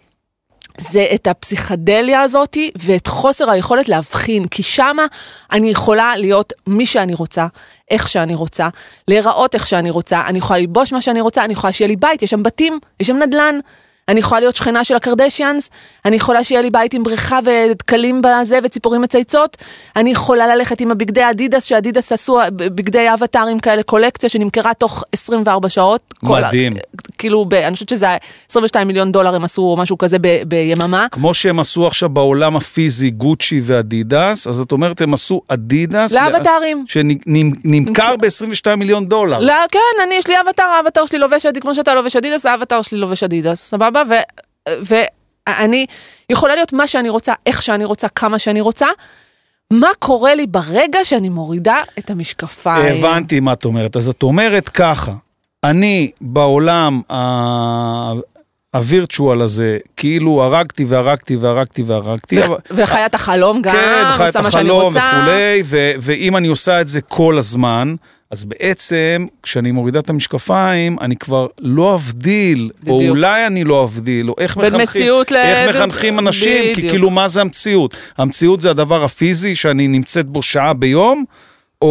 זה 0.78 1.06
את 1.14 1.28
הפסיכדליה 1.28 2.22
הזאתי 2.22 2.72
ואת 2.76 3.08
חוסר 3.08 3.50
היכולת 3.50 3.90
להבחין, 3.90 4.48
כי 4.48 4.64
שמה 4.64 5.06
אני 5.52 5.70
יכולה 5.70 6.16
להיות 6.18 6.54
מי 6.68 6.86
שאני 6.86 7.14
רוצה, 7.14 7.48
איך 7.92 8.10
שאני 8.10 8.36
רוצה, 8.36 8.70
להיראות 9.08 9.56
איך 9.56 9.68
שאני 9.68 9.92
רוצה, 9.92 10.22
אני 10.28 10.38
יכולה 10.38 10.60
ללבוש 10.60 10.94
מה 10.94 11.02
שאני 11.02 11.22
רוצה, 11.22 11.44
אני 11.44 11.54
יכולה 11.54 11.74
שיהיה 11.74 11.88
לי 11.88 11.96
בית, 11.96 12.24
יש 12.24 12.30
שם 12.30 12.44
בתים, 12.44 12.80
יש 13.00 13.08
שם 13.08 13.16
נדל"ן. 13.18 13.60
אני 14.12 14.20
יכולה 14.20 14.40
להיות 14.42 14.56
שכנה 14.56 14.84
של 14.84 14.96
הקרדשיאנס, 14.96 15.70
אני 16.06 16.16
יכולה 16.16 16.44
שיהיה 16.44 16.62
לי 16.62 16.70
בית 16.70 16.94
עם 16.94 17.04
בריכה 17.04 17.40
ודקלים 17.44 18.22
בזה 18.22 18.60
וציפורים 18.64 19.02
מצייצות, 19.02 19.58
אני 19.96 20.12
יכולה 20.12 20.56
ללכת 20.56 20.82
עם 20.82 20.92
הבגדי 20.92 21.30
אדידס, 21.30 21.64
שאדידס 21.64 22.12
עשו 22.12 22.40
בגדי 22.56 23.14
אבטארים 23.14 23.60
כאלה, 23.60 23.84
קולקציה 23.84 24.30
שנמכרה 24.30 24.74
תוך 24.74 25.04
24 25.12 25.70
שעות. 25.70 26.14
כל 26.26 26.42
מדהים. 26.42 26.74
כאילו, 27.22 27.46
ב, 27.46 27.54
אני 27.54 27.74
חושבת 27.74 27.90
שזה 27.90 28.06
היה 28.06 28.18
22 28.50 28.88
מיליון 28.88 29.12
דולר 29.12 29.36
הם 29.36 29.44
עשו 29.44 29.62
או 29.62 29.78
משהו 29.78 29.98
כזה 29.98 30.18
ב, 30.22 30.44
ביממה. 30.48 31.08
כמו 31.12 31.34
שהם 31.34 31.60
עשו 31.60 31.88
עכשיו 31.88 32.10
בעולם 32.10 32.56
הפיזי 32.56 33.10
גוצ'י 33.10 33.62
ואדידס, 33.64 34.48
אז 34.48 34.60
את 34.60 34.72
אומרת 34.72 35.02
הם 35.02 35.14
עשו 35.14 35.42
אדידס. 35.48 36.14
לאווטארים. 36.14 36.86
שנמכר 36.88 38.16
ב-22 38.22 38.76
מיליון 38.76 39.06
דולר. 39.06 39.40
לא, 39.40 39.54
כן, 39.72 40.04
אני, 40.04 40.16
יש 40.16 40.28
לי 40.28 40.34
אווטאר, 40.42 40.64
האווטאר 40.64 41.06
שלי 41.06 41.20
לובש 41.20 41.46
אדידס, 41.46 41.62
כמו 41.62 41.76
שאתה 41.76 41.94
לובש 41.96 42.16
אדידס, 42.16 42.46
האווטאר 42.46 42.82
שלי 42.82 42.98
לובש 42.98 43.24
אדידס, 43.24 43.62
סבבה? 43.62 44.02
ו- 44.10 44.70
ואני 45.50 45.86
יכולה 46.30 46.56
להיות 46.56 46.74
מה 46.74 46.88
שאני 46.88 47.10
רוצה, 47.10 47.34
איך 47.46 47.62
שאני 47.62 47.86
רוצה, 47.86 48.08
כמה 48.08 48.40
שאני 48.40 48.62
רוצה. 48.62 48.88
מה 49.72 49.90
קורה 50.00 50.36
לי 50.36 50.48
ברגע 50.48 51.00
שאני 51.04 51.30
מורידה 51.30 51.78
את 52.00 52.10
המשקפיים? 52.10 52.96
הבנתי 52.98 53.40
מה 53.40 53.54
את 53.54 53.66
אומרת. 53.66 53.96
אז 53.96 54.10
את 54.10 54.24
אומרת 54.24 54.70
ככה, 54.70 55.12
אני 55.64 56.12
בעולם 56.22 57.02
הווירטואל 58.76 59.42
הזה, 59.42 59.78
כאילו 59.98 60.44
הרגתי 60.44 60.86
והרגתי 60.86 61.36
והרגתי 61.36 61.84
והרגתי. 61.84 62.40
וחיית 62.72 63.16
החלום 63.16 63.62
גם, 63.62 63.74
כן, 63.74 64.24
עושה 64.26 64.42
מה 64.42 64.52
שאני 64.52 64.64
החלום 64.70 64.82
רוצה. 64.82 65.12
וכולי, 65.22 65.64
ו- 65.66 65.92
ואם 66.00 66.38
אני 66.38 66.48
עושה 66.48 66.82
את 66.82 66.88
זה 66.88 67.02
כל 67.02 67.38
הזמן, 67.38 67.96
אז 68.32 68.44
בעצם 68.46 69.26
כשאני 69.44 69.72
מורידה 69.72 70.00
את 70.00 70.10
המשקפיים, 70.10 70.98
אני 71.02 71.16
כבר 71.16 71.48
לא 71.60 71.96
אבדיל, 71.96 72.70
או 72.88 72.98
בדיוק. 72.98 73.10
אולי 73.10 73.48
אני 73.48 73.64
לא 73.64 73.84
אבדיל, 73.84 74.30
או 74.30 74.36
איך 74.38 74.58
מחנכים, 74.58 75.12
ל- 75.32 75.36
איך 75.36 75.76
מחנכים 75.76 76.20
אנשים, 76.20 76.64
כי 76.64 76.74
בדיוק. 76.74 76.92
כאילו 76.92 77.10
מה 77.10 77.28
זה 77.28 77.42
המציאות? 77.42 77.96
המציאות 78.18 78.62
זה 78.62 78.70
הדבר 78.70 79.04
הפיזי 79.04 79.56
שאני 79.56 79.88
נמצאת 79.88 80.26
בו 80.26 80.42
שעה 80.42 80.74
ביום, 80.74 81.24
או 81.82 81.88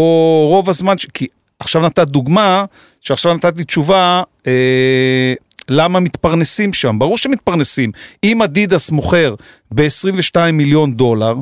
רוב 0.48 0.68
הזמן, 0.70 0.98
ש... 0.98 1.06
כי 1.14 1.26
עכשיו 1.61 1.83
נתת 1.83 2.09
דוגמה, 2.09 2.64
שעכשיו 3.00 3.34
נתתי 3.34 3.64
תשובה, 3.64 4.22
אה, 4.46 5.34
למה 5.68 6.00
מתפרנסים 6.00 6.72
שם? 6.72 6.98
ברור 6.98 7.18
שמתפרנסים. 7.18 7.92
אם 8.24 8.42
אדידס 8.42 8.90
מוכר 8.90 9.34
ב-22 9.74 10.52
מיליון 10.52 10.94
דולר, 10.94 11.34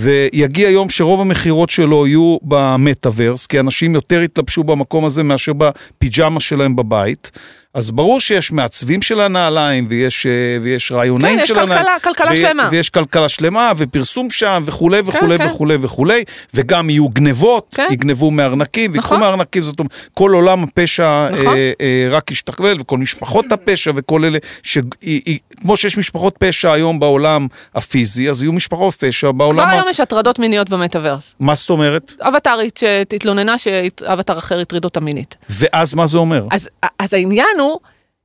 ויגיע 0.00 0.70
יום 0.70 0.90
שרוב 0.90 1.20
המכירות 1.20 1.70
שלו 1.70 2.06
יהיו 2.06 2.36
במטאוורס, 2.42 3.46
כי 3.46 3.60
אנשים 3.60 3.94
יותר 3.94 4.22
יתלבשו 4.22 4.64
במקום 4.64 5.04
הזה 5.04 5.22
מאשר 5.22 5.52
בפיג'מה 5.52 6.40
שלהם 6.40 6.76
בבית, 6.76 7.30
אז 7.76 7.90
ברור 7.90 8.20
שיש 8.20 8.52
מעצבים 8.52 9.02
של 9.02 9.20
הנעליים, 9.20 9.86
ויש, 9.90 10.26
אה, 10.26 10.30
ויש 10.62 10.92
רעיונאים 10.92 11.36
כן, 11.36 11.42
יש 11.42 11.48
של 11.48 11.54
כלכלה- 11.54 11.74
הנעליים. 11.76 11.98
כלכלה 12.04 12.30
ו- 12.32 12.36
שלמה. 12.36 12.68
ויש 12.72 12.90
כלכלה 12.90 13.28
שלמה, 13.28 13.72
ופרסום 13.76 14.30
שם, 14.30 14.62
וכולי 14.66 15.00
וכולי 15.06 15.38
כן. 15.38 15.46
וכולי 15.46 15.76
וכולי, 15.80 16.24
וגם 16.54 16.90
יהיו 16.90 17.08
גנבות, 17.08 17.66
כן. 17.74 17.88
יגנבו 17.90 18.30
מארנקים, 18.30 18.92
ויקחו 18.92 19.06
נכון. 19.14 19.20
מארנקים, 19.20 19.62
זאת 19.62 19.78
אומרת, 19.78 19.92
כל 20.14 20.30
עולם 20.34 20.62
הפשע 20.62 21.28
נכון. 21.32 21.46
אה, 21.46 21.72
אה, 21.80 22.08
רק 22.10 22.30
ישתכלל, 22.30 22.76
וכל 22.80 22.98
משפחות 22.98 23.52
הפשע 23.52 23.90
וכל 23.96 24.24
אלה, 24.24 24.38
ש... 24.62 24.78
היא- 25.02 25.20
היא- 25.26 25.38
כמו 25.60 25.76
שיש 25.76 25.98
משפחות 25.98 26.34
פשע 26.38 26.72
היום 26.72 26.98
בעולם 26.98 27.46
הפיזי, 27.74 28.30
אז 28.30 28.42
יהיו 28.42 28.52
משפחות 28.52 28.94
פשע 28.94 29.20
כבר 29.26 29.32
בעולם... 29.32 29.68
ה- 29.68 29.70
היום 29.70 29.86
יש 29.90 30.00
הטרדות 30.00 30.38
מיניות 30.38 30.70
במטאוורס. 30.70 31.34
מה 31.40 31.54
זאת 31.54 31.70
אומרת? 31.70 32.12
אבטרית 32.20 32.76
שהתלוננה 32.76 33.58
שאבטר 33.58 34.38
אחר 34.38 34.60
הטריד 34.60 34.84
אותה 34.84 35.00
מינית. 35.00 35.36
ואז 35.50 35.94
מה 35.94 36.06
זה 36.06 36.18
אומר? 36.18 36.44
אז, 36.50 36.68
אז 36.98 37.14
העניין 37.14 37.46
הוא 37.58 37.65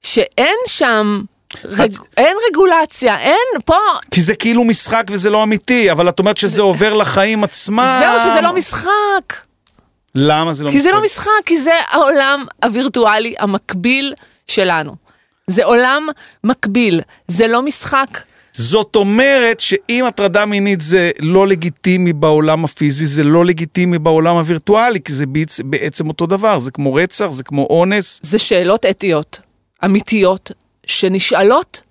שאין 0.01 0.55
שם, 0.67 1.21
רג, 1.65 1.95
אין 2.17 2.37
רגולציה, 2.49 3.19
אין, 3.19 3.61
פה, 3.65 3.77
כי 4.11 4.21
זה 4.21 4.35
כאילו 4.35 4.63
משחק 4.63 5.03
וזה 5.09 5.29
לא 5.29 5.43
אמיתי, 5.43 5.91
אבל 5.91 6.09
את 6.09 6.19
אומרת 6.19 6.37
שזה 6.37 6.61
עובר 6.61 6.93
לחיים 6.93 7.43
עצמם. 7.43 7.99
זהו 7.99 8.31
שזה 8.31 8.41
לא 8.41 8.53
משחק. 8.55 9.41
למה 10.15 10.53
זה 10.53 10.63
לא 10.63 10.71
כי 10.71 10.77
משחק? 10.77 10.89
זה 10.89 10.95
לא 10.95 11.03
משחק, 11.03 11.29
כי 11.45 11.57
זה 11.61 11.73
העולם 11.89 12.45
הווירטואלי 12.63 13.35
המקביל 13.39 14.13
שלנו. 14.47 14.95
זה 15.47 15.65
עולם 15.65 16.07
מקביל, 16.43 17.01
זה 17.27 17.47
לא 17.47 17.61
משחק. 17.61 18.07
זאת 18.53 18.95
אומרת 18.95 19.59
שאם 19.59 20.05
הטרדה 20.07 20.45
מינית 20.45 20.81
זה 20.81 21.11
לא 21.19 21.47
לגיטימי 21.47 22.13
בעולם 22.13 22.63
הפיזי, 22.63 23.05
זה 23.05 23.23
לא 23.23 23.45
לגיטימי 23.45 23.99
בעולם 23.99 24.35
הווירטואלי, 24.35 24.99
כי 25.05 25.13
זה 25.13 25.25
בעצ... 25.25 25.59
בעצם 25.65 26.07
אותו 26.07 26.25
דבר, 26.25 26.59
זה 26.59 26.71
כמו 26.71 26.93
רצח, 26.93 27.27
זה 27.29 27.43
כמו 27.43 27.67
אונס. 27.69 28.19
זה 28.23 28.39
שאלות 28.39 28.85
אתיות, 28.85 29.39
אמיתיות, 29.85 30.51
שנשאלות 30.85 31.81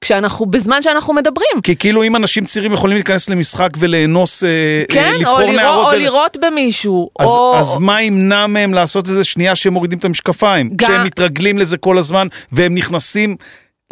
כשאנחנו, 0.00 0.46
בזמן 0.46 0.82
שאנחנו 0.82 1.14
מדברים. 1.14 1.60
כי 1.62 1.76
כאילו 1.76 2.02
אם 2.02 2.16
אנשים 2.16 2.44
צעירים 2.44 2.72
יכולים 2.72 2.96
להיכנס 2.96 3.28
למשחק 3.30 3.68
ולאנוס, 3.78 4.44
אה, 4.44 4.48
כן, 4.88 5.00
אה, 5.04 5.10
או 5.14 5.20
לבחור 5.20 5.52
נערות, 5.52 5.86
או 5.86 5.90
ול- 5.92 5.96
לירות 5.98 6.36
במישהו, 6.40 7.10
אז, 7.18 7.28
או... 7.28 7.56
אז 7.58 7.76
מה 7.76 8.02
ימנע 8.02 8.46
מהם 8.46 8.74
לעשות 8.74 9.04
את 9.08 9.14
זה 9.14 9.24
שנייה 9.24 9.54
שהם 9.56 9.72
מורידים 9.72 9.98
את 9.98 10.04
המשקפיים? 10.04 10.70
גם- 10.76 10.88
כשהם 10.88 11.04
מתרגלים 11.04 11.58
לזה 11.58 11.76
כל 11.76 11.98
הזמן 11.98 12.26
והם 12.52 12.74
נכנסים 12.74 13.36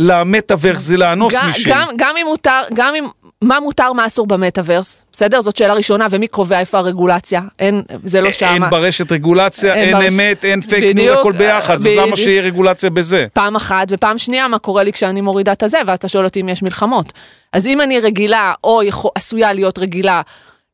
למטאוורס 0.02 0.82
זה 0.82 0.96
לאנוס 0.96 1.34
גם, 1.34 1.46
מישהו. 1.46 1.72
גם, 1.72 1.88
גם 1.96 2.14
אם 2.20 2.26
מותר, 2.26 2.60
גם 2.74 2.94
אם, 2.94 3.06
מה 3.42 3.60
מותר, 3.60 3.92
מה 3.92 4.06
אסור 4.06 4.26
במטאוורס, 4.26 5.02
בסדר? 5.12 5.40
זאת 5.40 5.56
שאלה 5.56 5.74
ראשונה, 5.74 6.06
ומי 6.10 6.26
קובע 6.28 6.60
איפה 6.60 6.78
הרגולציה? 6.78 7.40
אין, 7.58 7.82
זה 8.04 8.20
לא 8.20 8.32
שמה. 8.32 8.52
אין 8.54 8.70
ברשת 8.70 9.12
רגולציה, 9.12 9.74
אין 9.74 9.88
אין 9.88 9.96
ברש- 9.96 10.12
אמת, 10.12 10.44
אין 10.44 10.60
פייק 10.60 10.82
ניוז, 10.82 10.94
בדיוק, 10.96 11.18
הכל 11.18 11.32
ביחד, 11.32 11.76
אז. 11.76 11.86
למה 11.86 12.16
שיהיה 12.16 12.42
רגולציה 12.42 12.90
בזה? 12.90 13.26
פעם 13.32 13.56
אחת, 13.56 13.86
ופעם 13.90 14.18
שנייה, 14.18 14.48
מה 14.48 14.58
קורה 14.58 14.82
לי 14.82 14.92
כשאני 14.92 15.20
מורידה 15.20 15.52
את 15.52 15.62
הזה, 15.62 15.78
ואז 15.86 15.98
אתה 15.98 16.08
שואל 16.08 16.24
אותי 16.24 16.40
אם 16.40 16.48
יש 16.48 16.62
מלחמות. 16.62 17.12
אז 17.52 17.66
אם 17.66 17.80
אני 17.80 18.00
רגילה, 18.00 18.52
או 18.64 18.82
יכול, 18.82 19.10
עשויה 19.14 19.52
להיות 19.52 19.78
רגילה, 19.78 20.22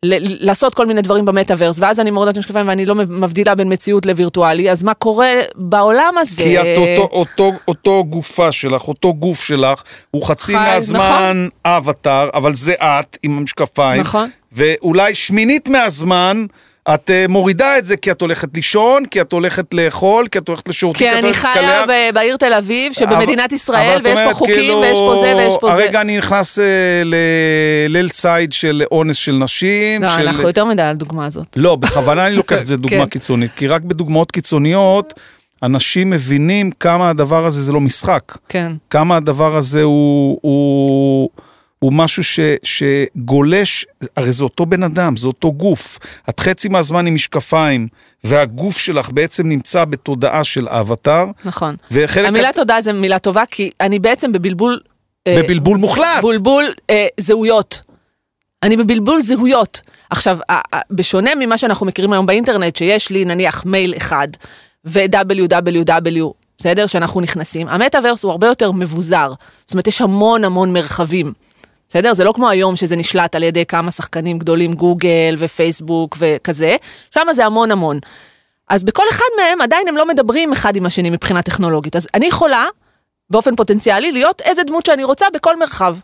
ל- 0.05 0.47
לעשות 0.47 0.75
כל 0.75 0.87
מיני 0.87 1.03
דברים 1.03 1.25
במטאוורס, 1.25 1.77
ואז 1.81 2.01
אני 2.01 2.11
מורידה 2.11 2.31
את 2.31 2.37
המשקפיים 2.37 2.69
ואני 2.69 2.87
לא 2.87 2.95
מבדילה 2.95 3.55
בין 3.55 3.73
מציאות 3.73 4.07
לווירטואלי, 4.07 4.71
אז 4.71 4.83
מה 4.83 4.95
קורה 4.95 5.33
בעולם 5.55 6.15
הזה? 6.19 6.43
כי 6.43 6.61
את 6.61 6.77
אותו, 6.77 7.09
אותו, 7.13 7.53
אותו 7.69 8.05
גופה 8.05 8.53
שלך, 8.53 8.89
אותו 8.89 9.15
גוף 9.15 9.41
שלך, 9.41 9.83
הוא 10.11 10.23
חצי 10.23 10.53
חי, 10.53 10.53
מהזמן 10.59 11.49
אווטאר, 11.65 12.29
אבל 12.35 12.55
זה 12.55 12.73
את 12.73 13.19
עם 13.23 13.39
המשקפיים. 13.39 14.01
נכון. 14.01 14.31
ואולי 14.53 15.15
שמינית 15.15 15.69
מהזמן, 15.69 16.47
את 16.95 17.11
uh, 17.11 17.31
מורידה 17.31 17.79
את 17.79 17.85
זה 17.85 17.97
כי 17.97 18.11
את 18.11 18.21
הולכת 18.21 18.49
לישון, 18.55 19.07
כי 19.07 19.21
את 19.21 19.33
הולכת 19.33 19.75
לאכול, 19.75 20.29
כי 20.29 20.39
את 20.39 20.49
הולכת 20.49 20.69
לשירותים, 20.69 21.11
כי 21.11 21.19
אני 21.19 21.35
חיה 21.35 21.85
בעיר 22.15 22.37
תל 22.37 22.53
אביב, 22.53 22.93
שבמדינת 22.93 23.51
אבל- 23.51 23.55
ישראל, 23.55 24.01
ויש 24.05 24.21
פה 24.21 24.35
חוקים, 24.35 24.55
כאילו, 24.55 24.81
ויש 24.81 24.99
פה 24.99 25.17
זה, 25.25 25.37
ויש 25.37 25.55
פה 25.61 25.71
זה. 25.71 25.83
הרגע 25.83 26.01
אני 26.01 26.19
נכנס 26.19 26.59
uh, 26.59 26.63
לליל 27.05 28.09
ציד 28.09 28.53
של 28.53 28.83
אונס 28.93 29.17
של 29.17 29.33
נשים. 29.33 30.03
לא, 30.03 30.09
של... 30.09 30.29
אנחנו 30.29 30.47
יותר 30.49 30.65
מדי 30.65 30.83
על 30.83 30.91
הדוגמה 30.91 31.27
הזאת. 31.27 31.47
לא, 31.57 31.77
בכוונה 31.77 32.27
אני 32.27 32.35
לוקח 32.35 32.61
את 32.61 32.67
זה 32.67 32.77
דוגמה 32.87 33.05
כן. 33.05 33.09
קיצונית, 33.09 33.51
כי 33.57 33.67
רק 33.67 33.83
בדוגמאות 33.83 34.31
קיצוניות, 34.31 35.15
אנשים 35.63 36.11
מבינים 36.11 36.71
כמה 36.81 37.11
הדבר 37.11 37.47
הזה 37.47 37.63
זה 37.63 37.73
לא 37.73 37.81
משחק. 37.81 38.23
כן. 38.49 38.73
כמה 38.91 39.17
הדבר 39.17 39.57
הזה 39.57 39.83
הוא, 39.83 40.39
הוא, 40.43 41.31
הוא 41.79 41.93
משהו 41.93 42.25
ש, 42.25 42.41
שגולש, 42.63 43.87
הרי 44.17 44.33
זה 44.33 44.45
אותו 44.45 44.67
בן 44.67 44.83
אדם, 44.83 45.17
זה 45.17 45.27
אותו 45.27 45.53
גוף. 45.53 45.99
את 46.29 46.41
חצי 46.41 46.69
מהזמן 46.69 47.07
עם 47.07 47.15
משקפיים, 47.15 47.89
והגוף 48.25 48.79
שלך 48.79 49.11
בעצם 49.11 49.49
נמצא 49.49 49.85
בתודעה 49.85 50.45
של 50.45 50.69
אבטאר, 50.69 51.27
נכון. 51.45 51.77
המילה 52.17 52.53
תודה 52.53 52.81
זה 52.81 52.93
מילה 52.93 53.19
טובה, 53.19 53.43
כי 53.51 53.71
אני 53.81 53.99
בעצם 53.99 54.33
בבלבול... 54.33 54.81
אה, 55.27 55.43
בבלבול 55.43 55.79
מוחלט. 55.79 56.21
בולבול 56.21 56.65
אה, 56.91 57.07
זהויות. 57.21 57.83
אני 58.63 58.77
בבלבול 58.77 59.21
זהויות. 59.21 59.81
עכשיו, 60.11 60.39
בשונה 60.91 61.35
ממה 61.35 61.59
שאנחנו 61.59 61.87
מכירים 61.87 62.13
היום 62.13 62.27
באינטרנט, 62.27 62.77
שיש 62.77 63.11
לי 63.11 63.25
נניח 63.25 63.65
מייל 63.67 63.95
אחד 63.97 64.29
ו-www, 64.85 66.33
בסדר? 66.59 66.87
שאנחנו 66.87 67.21
נכנסים, 67.21 67.69
המטאוורס 67.69 68.23
הוא 68.23 68.31
הרבה 68.31 68.47
יותר 68.47 68.73
מבוזר. 68.73 69.33
זאת 69.67 69.73
אומרת, 69.73 69.87
יש 69.87 70.01
המון 70.01 70.45
המון 70.45 70.73
מרחבים. 70.73 71.33
בסדר? 71.89 72.15
זה 72.15 72.25
לא 72.25 72.33
כמו 72.33 72.49
היום 72.49 72.77
שזה 72.77 72.97
נשלט 72.97 73.35
על 73.35 73.43
ידי 73.43 73.67
כמה 73.67 73.91
שחקנים 73.91 74.39
גדולים, 74.39 74.73
גוגל 74.73 75.35
ופייסבוק 75.39 76.17
וכזה, 76.21 76.77
שם 77.11 77.27
זה 77.33 77.47
המון 77.47 77.71
המון. 77.71 77.99
אז 78.69 78.85
בכל 78.85 79.03
אחד 79.11 79.25
מהם 79.37 79.61
עדיין 79.61 79.89
הם 79.89 79.97
לא 79.97 80.09
מדברים 80.09 80.53
אחד 80.53 80.77
עם 80.77 80.87
השני 80.87 81.11
מבחינה 81.11 81.43
טכנולוגית. 81.43 81.97
אז 81.97 82.07
אני 82.15 82.27
יכולה, 82.27 82.65
באופן 83.31 83.57
פוטנציאלי, 83.57 84.13
להיות 84.13 84.41
איזה 84.41 84.63
דמות 84.63 84.87
שאני 84.87 85.05
רוצה 85.05 85.27
בכל 85.35 85.57
מרחב. 85.57 85.97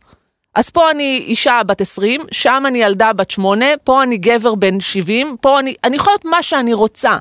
אז 0.54 0.70
פה 0.70 0.90
אני 0.90 1.24
אישה 1.26 1.60
בת 1.66 1.80
20, 1.80 2.24
שם 2.30 2.64
אני 2.66 2.82
ילדה 2.82 3.12
בת 3.12 3.30
8, 3.30 3.66
פה 3.84 4.02
אני 4.02 4.16
גבר 4.16 4.54
בן 4.54 4.80
70, 4.80 5.36
פה 5.40 5.58
אני, 5.58 5.74
אני 5.84 5.96
יכולה 5.96 6.12
להיות 6.12 6.24
מה 6.24 6.42
שאני 6.42 6.74
רוצה. 6.74 7.16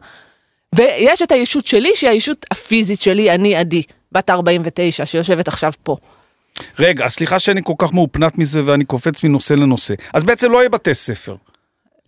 ויש 0.76 1.22
את 1.22 1.32
הישות 1.32 1.68
שלי, 1.68 1.92
שהיא 1.96 2.10
הישות 2.10 2.46
הפיזית 2.52 3.02
שלי, 3.02 3.32
אני 3.32 3.56
עדי, 3.56 3.84
בת 4.12 4.30
49, 4.30 5.06
שיושבת 5.06 5.48
עכשיו 5.48 5.72
פה. 5.84 5.98
רגע, 6.80 7.08
סליחה 7.10 7.40
שאני 7.40 7.62
כל 7.64 7.74
כך 7.78 7.94
מאופנת 7.94 8.38
מזה 8.38 8.62
ואני 8.66 8.86
קופץ 8.86 9.24
מנושא 9.24 9.54
לנושא. 9.54 9.94
אז 10.14 10.24
בעצם 10.24 10.52
לא 10.52 10.58
יהיה 10.58 10.70
בתי 10.70 10.94
ספר. 10.94 11.36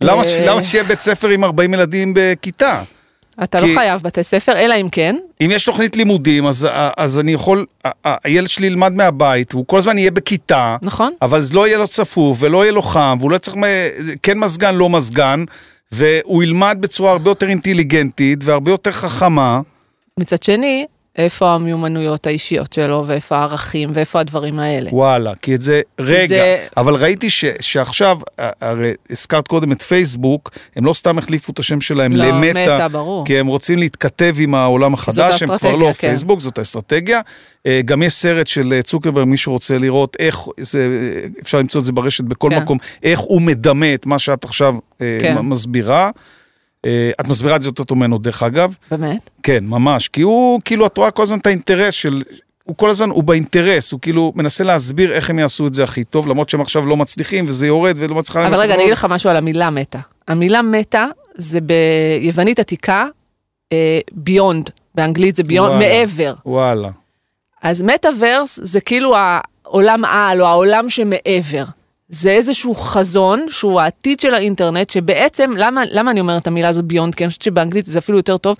למה, 0.00 0.22
אה. 0.22 0.46
למה 0.46 0.64
שיהיה 0.64 0.84
בית 0.84 1.00
ספר 1.00 1.28
עם 1.28 1.44
40 1.44 1.74
ילדים 1.74 2.12
בכיתה? 2.16 2.82
אתה 3.42 3.60
כי- 3.60 3.66
לא 3.74 3.80
חייב 3.80 4.02
בתי 4.02 4.24
ספר, 4.24 4.52
אלא 4.52 4.74
אם 4.80 4.88
כן, 4.92 5.16
אם 5.40 5.48
יש 5.52 5.64
תוכנית 5.64 5.96
לימודים, 5.96 6.46
אז, 6.46 6.68
אז 6.96 7.18
אני 7.18 7.32
יכול, 7.32 7.66
הילד 8.04 8.48
שלי 8.50 8.66
ילמד 8.66 8.92
מהבית, 8.92 9.52
הוא 9.52 9.64
כל 9.66 9.78
הזמן 9.78 9.98
יהיה 9.98 10.10
בכיתה, 10.10 10.76
נכון? 10.82 11.12
אבל 11.22 11.40
זה 11.40 11.54
לא 11.54 11.66
יהיה 11.66 11.78
לו 11.78 11.88
צפוף 11.88 12.38
ולא 12.40 12.62
יהיה 12.64 12.72
לו 12.72 12.82
חם, 12.82 13.16
והוא 13.20 13.30
לא 13.30 13.38
צריך, 13.38 13.56
כן 14.22 14.38
מזגן, 14.38 14.74
לא 14.74 14.90
מזגן, 14.90 15.44
והוא 15.92 16.42
ילמד 16.42 16.76
בצורה 16.80 17.12
הרבה 17.12 17.30
יותר 17.30 17.48
אינטליגנטית 17.48 18.38
והרבה 18.44 18.70
יותר 18.70 18.92
חכמה. 18.92 19.60
מצד 20.20 20.42
שני, 20.42 20.86
איפה 21.18 21.50
המיומנויות 21.54 22.26
האישיות 22.26 22.72
שלו, 22.72 23.04
ואיפה 23.06 23.36
הערכים, 23.36 23.90
ואיפה 23.94 24.20
הדברים 24.20 24.58
האלה. 24.58 24.90
וואלה, 24.92 25.32
כי 25.42 25.54
את 25.54 25.60
זה, 25.60 25.80
רגע, 25.98 26.26
זה- 26.26 26.66
אבל 26.76 26.94
ראיתי 26.94 27.30
ש, 27.30 27.44
שעכשיו, 27.60 28.18
הרי 28.38 28.92
הזכרת 29.10 29.48
קודם 29.48 29.72
את 29.72 29.82
פייסבוק, 29.82 30.50
הם 30.76 30.84
לא 30.84 30.94
סתם 30.94 31.18
החליפו 31.18 31.52
את 31.52 31.58
השם 31.58 31.80
שלהם 31.80 32.16
לא, 32.16 32.24
למטה, 32.24 32.74
מטא, 32.74 32.88
ברור. 32.88 33.26
כי 33.26 33.38
הם 33.38 33.46
רוצים 33.46 33.78
להתכתב 33.78 34.34
עם 34.38 34.54
העולם 34.54 34.94
החדש, 34.94 35.42
הם 35.42 35.58
כבר 35.58 35.74
לא 35.74 35.86
כן. 35.86 35.92
פייסבוק, 36.08 36.40
זאת 36.40 36.58
האסטרטגיה. 36.58 37.20
אה, 37.66 37.80
גם 37.84 38.02
יש 38.02 38.14
סרט 38.14 38.46
של 38.46 38.72
אה, 38.72 38.82
צוקרברג, 38.82 39.26
מי 39.28 39.36
שרוצה 39.36 39.78
לראות 39.78 40.16
איך, 40.18 40.38
זה, 40.60 40.88
אפשר 41.42 41.58
למצוא 41.58 41.80
את 41.80 41.84
זה 41.84 41.92
ברשת 41.92 42.24
בכל 42.24 42.48
כן. 42.50 42.58
מקום, 42.62 42.78
איך 43.02 43.18
הוא 43.20 43.42
מדמה 43.42 43.94
את 43.94 44.06
מה 44.06 44.18
שאת 44.18 44.44
עכשיו 44.44 44.74
אה, 45.00 45.18
כן. 45.20 45.38
מסבירה. 45.38 46.10
אה, 46.86 47.10
את 47.20 47.28
מסבירה 47.28 47.56
את 47.56 47.62
זה 47.62 47.68
יותר 47.68 47.84
טוב 47.84 47.98
ממנו 47.98 48.18
דרך 48.18 48.42
אגב. 48.42 48.74
באמת? 48.90 49.30
כן, 49.42 49.64
ממש, 49.66 50.08
כי 50.08 50.22
הוא, 50.22 50.60
כאילו, 50.64 50.86
את 50.86 50.96
רואה 50.96 51.10
כל 51.10 51.22
הזמן 51.22 51.38
את 51.38 51.46
האינטרס 51.46 51.94
של, 51.94 52.22
הוא 52.64 52.76
כל 52.76 52.90
הזמן, 52.90 53.10
הוא 53.10 53.24
באינטרס, 53.24 53.92
הוא 53.92 54.00
כאילו 54.00 54.32
מנסה 54.36 54.64
להסביר 54.64 55.12
איך 55.12 55.30
הם 55.30 55.38
יעשו 55.38 55.66
את 55.66 55.74
זה 55.74 55.84
הכי 55.84 56.04
טוב, 56.04 56.28
למרות 56.28 56.48
שהם 56.48 56.60
עכשיו 56.60 56.86
לא 56.86 56.96
מצליחים 56.96 57.44
וזה 57.48 57.66
יורד 57.66 57.94
ולא 57.98 58.14
מצליחה... 58.14 58.46
אבל 58.46 58.60
רגע, 58.60 58.74
אני. 58.74 58.82
אגיד 58.82 58.92
לך 58.92 59.06
משהו 59.10 59.30
על 59.30 59.36
המילה 59.36 59.70
מטא. 59.70 59.98
המילה 60.28 60.62
מטא 60.62 61.06
זה 61.34 61.58
ביוונית 61.60 62.58
עתיקה, 62.58 63.06
ביונד, 64.12 64.70
באנגלית 64.94 65.34
זה 65.34 65.42
ביונד. 65.42 65.78
מעבר. 65.78 66.34
וואלה. 66.46 66.90
אז 67.62 67.82
מטאוורס 67.82 68.58
זה 68.62 68.80
כאילו 68.80 69.14
העולם 69.16 70.04
על 70.04 70.40
או 70.40 70.46
העולם 70.46 70.90
שמעבר. 70.90 71.64
זה 72.14 72.30
איזשהו 72.30 72.74
חזון 72.74 73.46
שהוא 73.48 73.80
העתיד 73.80 74.20
של 74.20 74.34
האינטרנט, 74.34 74.90
שבעצם, 74.90 75.50
למה, 75.56 75.82
למה 75.90 76.10
אני 76.10 76.20
אומרת 76.20 76.42
את 76.42 76.46
המילה 76.46 76.68
הזאת 76.68 76.84
ביונד? 76.84 77.14
כי 77.14 77.24
אני 77.24 77.28
חושבת 77.28 77.42
שבאנגלית 77.42 77.86
זה 77.86 77.98
אפילו 77.98 78.18
יותר 78.18 78.36
טוב. 78.36 78.56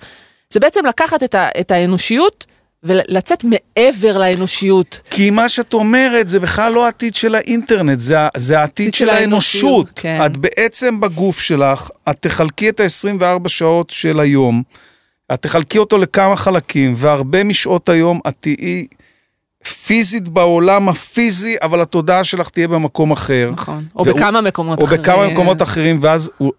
זה 0.53 0.59
בעצם 0.59 0.85
לקחת 0.85 1.23
את, 1.23 1.35
ה, 1.35 1.49
את 1.59 1.71
האנושיות 1.71 2.45
ולצאת 2.83 3.43
מעבר 3.43 4.17
לאנושיות. 4.17 4.99
כי 5.09 5.29
מה 5.29 5.49
שאת 5.49 5.73
אומרת 5.73 6.27
זה 6.27 6.39
בכלל 6.39 6.73
לא 6.73 6.85
העתיד 6.85 7.15
של 7.15 7.35
האינטרנט, 7.35 7.99
זה, 7.99 8.17
זה 8.37 8.59
העתיד 8.59 8.93
של 8.93 9.05
של 9.05 9.09
האנושות, 9.09 9.63
האנושות. 9.63 9.99
כן. 9.99 10.25
את 10.25 10.37
בעצם 10.37 10.99
בגוף 10.99 11.39
שלך, 11.39 11.89
את 12.09 12.15
תחלקי 12.19 12.69
את 12.69 12.79
ה-24 12.79 13.49
שעות 13.49 13.89
של 13.89 14.19
היום, 14.19 14.63
את 15.33 15.41
תחלקי 15.41 15.77
אותו 15.77 15.97
לכמה 15.97 16.35
חלקים, 16.35 16.93
והרבה 16.97 17.43
משעות 17.43 17.89
היום 17.89 18.19
את 18.27 18.35
תהיי 18.39 18.87
פיזית 19.67 20.27
בעולם 20.29 20.89
הפיזי, 20.89 21.55
אבל 21.61 21.81
התודעה 21.81 22.23
שלך 22.23 22.49
תהיה 22.49 22.67
במקום 22.67 23.11
אחר. 23.11 23.49
נכון. 23.53 23.85
או 23.95 24.05
והוא- 24.05 24.17
בכמה 24.17 24.41
מקומות 24.41 24.79
או 24.79 24.85
אחרים. 24.85 25.01
בכמה 25.01 25.27
מקומות 25.27 25.61
אחרים, 25.61 25.97
ואז 26.01 26.31
הוא- 26.37 26.51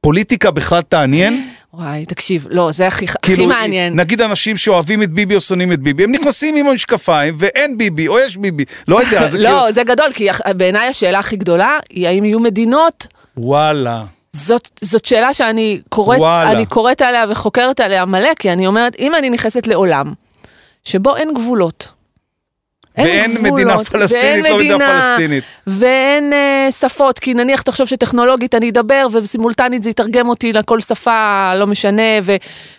פוליטיקה 0.00 0.50
בכלל 0.50 0.82
תעניין. 0.82 1.48
וואי, 1.74 2.06
תקשיב, 2.06 2.46
לא, 2.50 2.72
זה 2.72 2.86
הכי, 2.86 3.04
הכי 3.04 3.14
כאילו, 3.22 3.46
מעניין. 3.46 4.00
נגיד 4.00 4.20
אנשים 4.20 4.56
שאוהבים 4.56 5.02
את 5.02 5.10
ביבי 5.10 5.34
או 5.34 5.40
שונאים 5.40 5.72
את 5.72 5.80
ביבי, 5.80 6.04
הם 6.04 6.12
נכנסים 6.12 6.56
עם 6.56 6.66
המשקפיים 6.66 7.34
ואין 7.38 7.78
ביבי 7.78 8.08
או 8.08 8.18
יש 8.18 8.36
ביבי, 8.36 8.64
לא 8.88 9.00
יודע, 9.02 9.26
זה 9.28 9.36
כאילו... 9.38 9.50
לא, 9.50 9.70
זה 9.72 9.82
גדול, 9.84 10.12
כי 10.14 10.28
בעיניי 10.56 10.88
השאלה 10.88 11.18
הכי 11.18 11.36
גדולה 11.36 11.78
היא 11.90 12.08
האם 12.08 12.24
יהיו 12.24 12.40
מדינות 12.40 13.06
וואלה. 13.36 14.02
זאת, 14.32 14.68
זאת 14.80 15.04
שאלה 15.04 15.34
שאני 15.34 15.80
קוראת, 15.88 16.18
וואלה. 16.18 16.52
אני 16.52 16.66
קוראת 16.66 17.02
עליה 17.02 17.24
וחוקרת 17.28 17.80
עליה 17.80 18.04
מלא, 18.04 18.30
כי 18.38 18.52
אני 18.52 18.66
אומרת, 18.66 18.96
אם 18.98 19.14
אני 19.14 19.30
נכנסת 19.30 19.66
לעולם 19.66 20.12
שבו 20.84 21.16
אין 21.16 21.34
גבולות, 21.34 21.92
ואין 22.98 23.34
גבולות, 23.34 23.52
מדינה 23.52 23.84
פלסטינית, 23.84 24.42
ואין 24.42 24.52
לא 24.52 24.56
מדינה 24.58 24.78
פלסטינית. 24.78 25.44
ואין 25.66 26.32
אה, 26.32 26.68
שפות, 26.70 27.18
כי 27.18 27.34
נניח 27.34 27.62
תחשוב 27.62 27.86
שטכנולוגית 27.86 28.54
אני 28.54 28.70
אדבר 28.70 29.06
וסימולטנית 29.12 29.82
זה 29.82 29.90
יתרגם 29.90 30.28
אותי 30.28 30.52
לכל 30.52 30.80
שפה, 30.80 31.52
לא 31.54 31.66
משנה, 31.66 32.02
ו, 32.22 32.36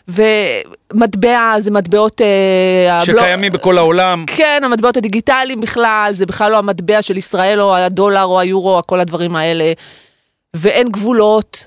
ומטבע 0.07 1.55
זה 1.59 1.71
מטבעות... 1.71 2.21
אה, 2.21 2.97
הבלו- 3.01 3.05
שקיימים 3.19 3.51
בכל 3.51 3.77
העולם. 3.77 4.23
כן, 4.27 4.61
המטבעות 4.65 4.97
הדיגיטליים 4.97 5.61
בכלל, 5.61 6.09
זה 6.11 6.25
בכלל 6.25 6.51
לא 6.51 6.57
המטבע 6.57 7.01
של 7.01 7.17
ישראל 7.17 7.61
או 7.61 7.75
הדולר 7.75 8.23
או 8.23 8.39
היורו, 8.39 8.81
כל 8.85 8.99
הדברים 8.99 9.35
האלה. 9.35 9.71
ואין 10.53 10.89
גבולות, 10.89 11.65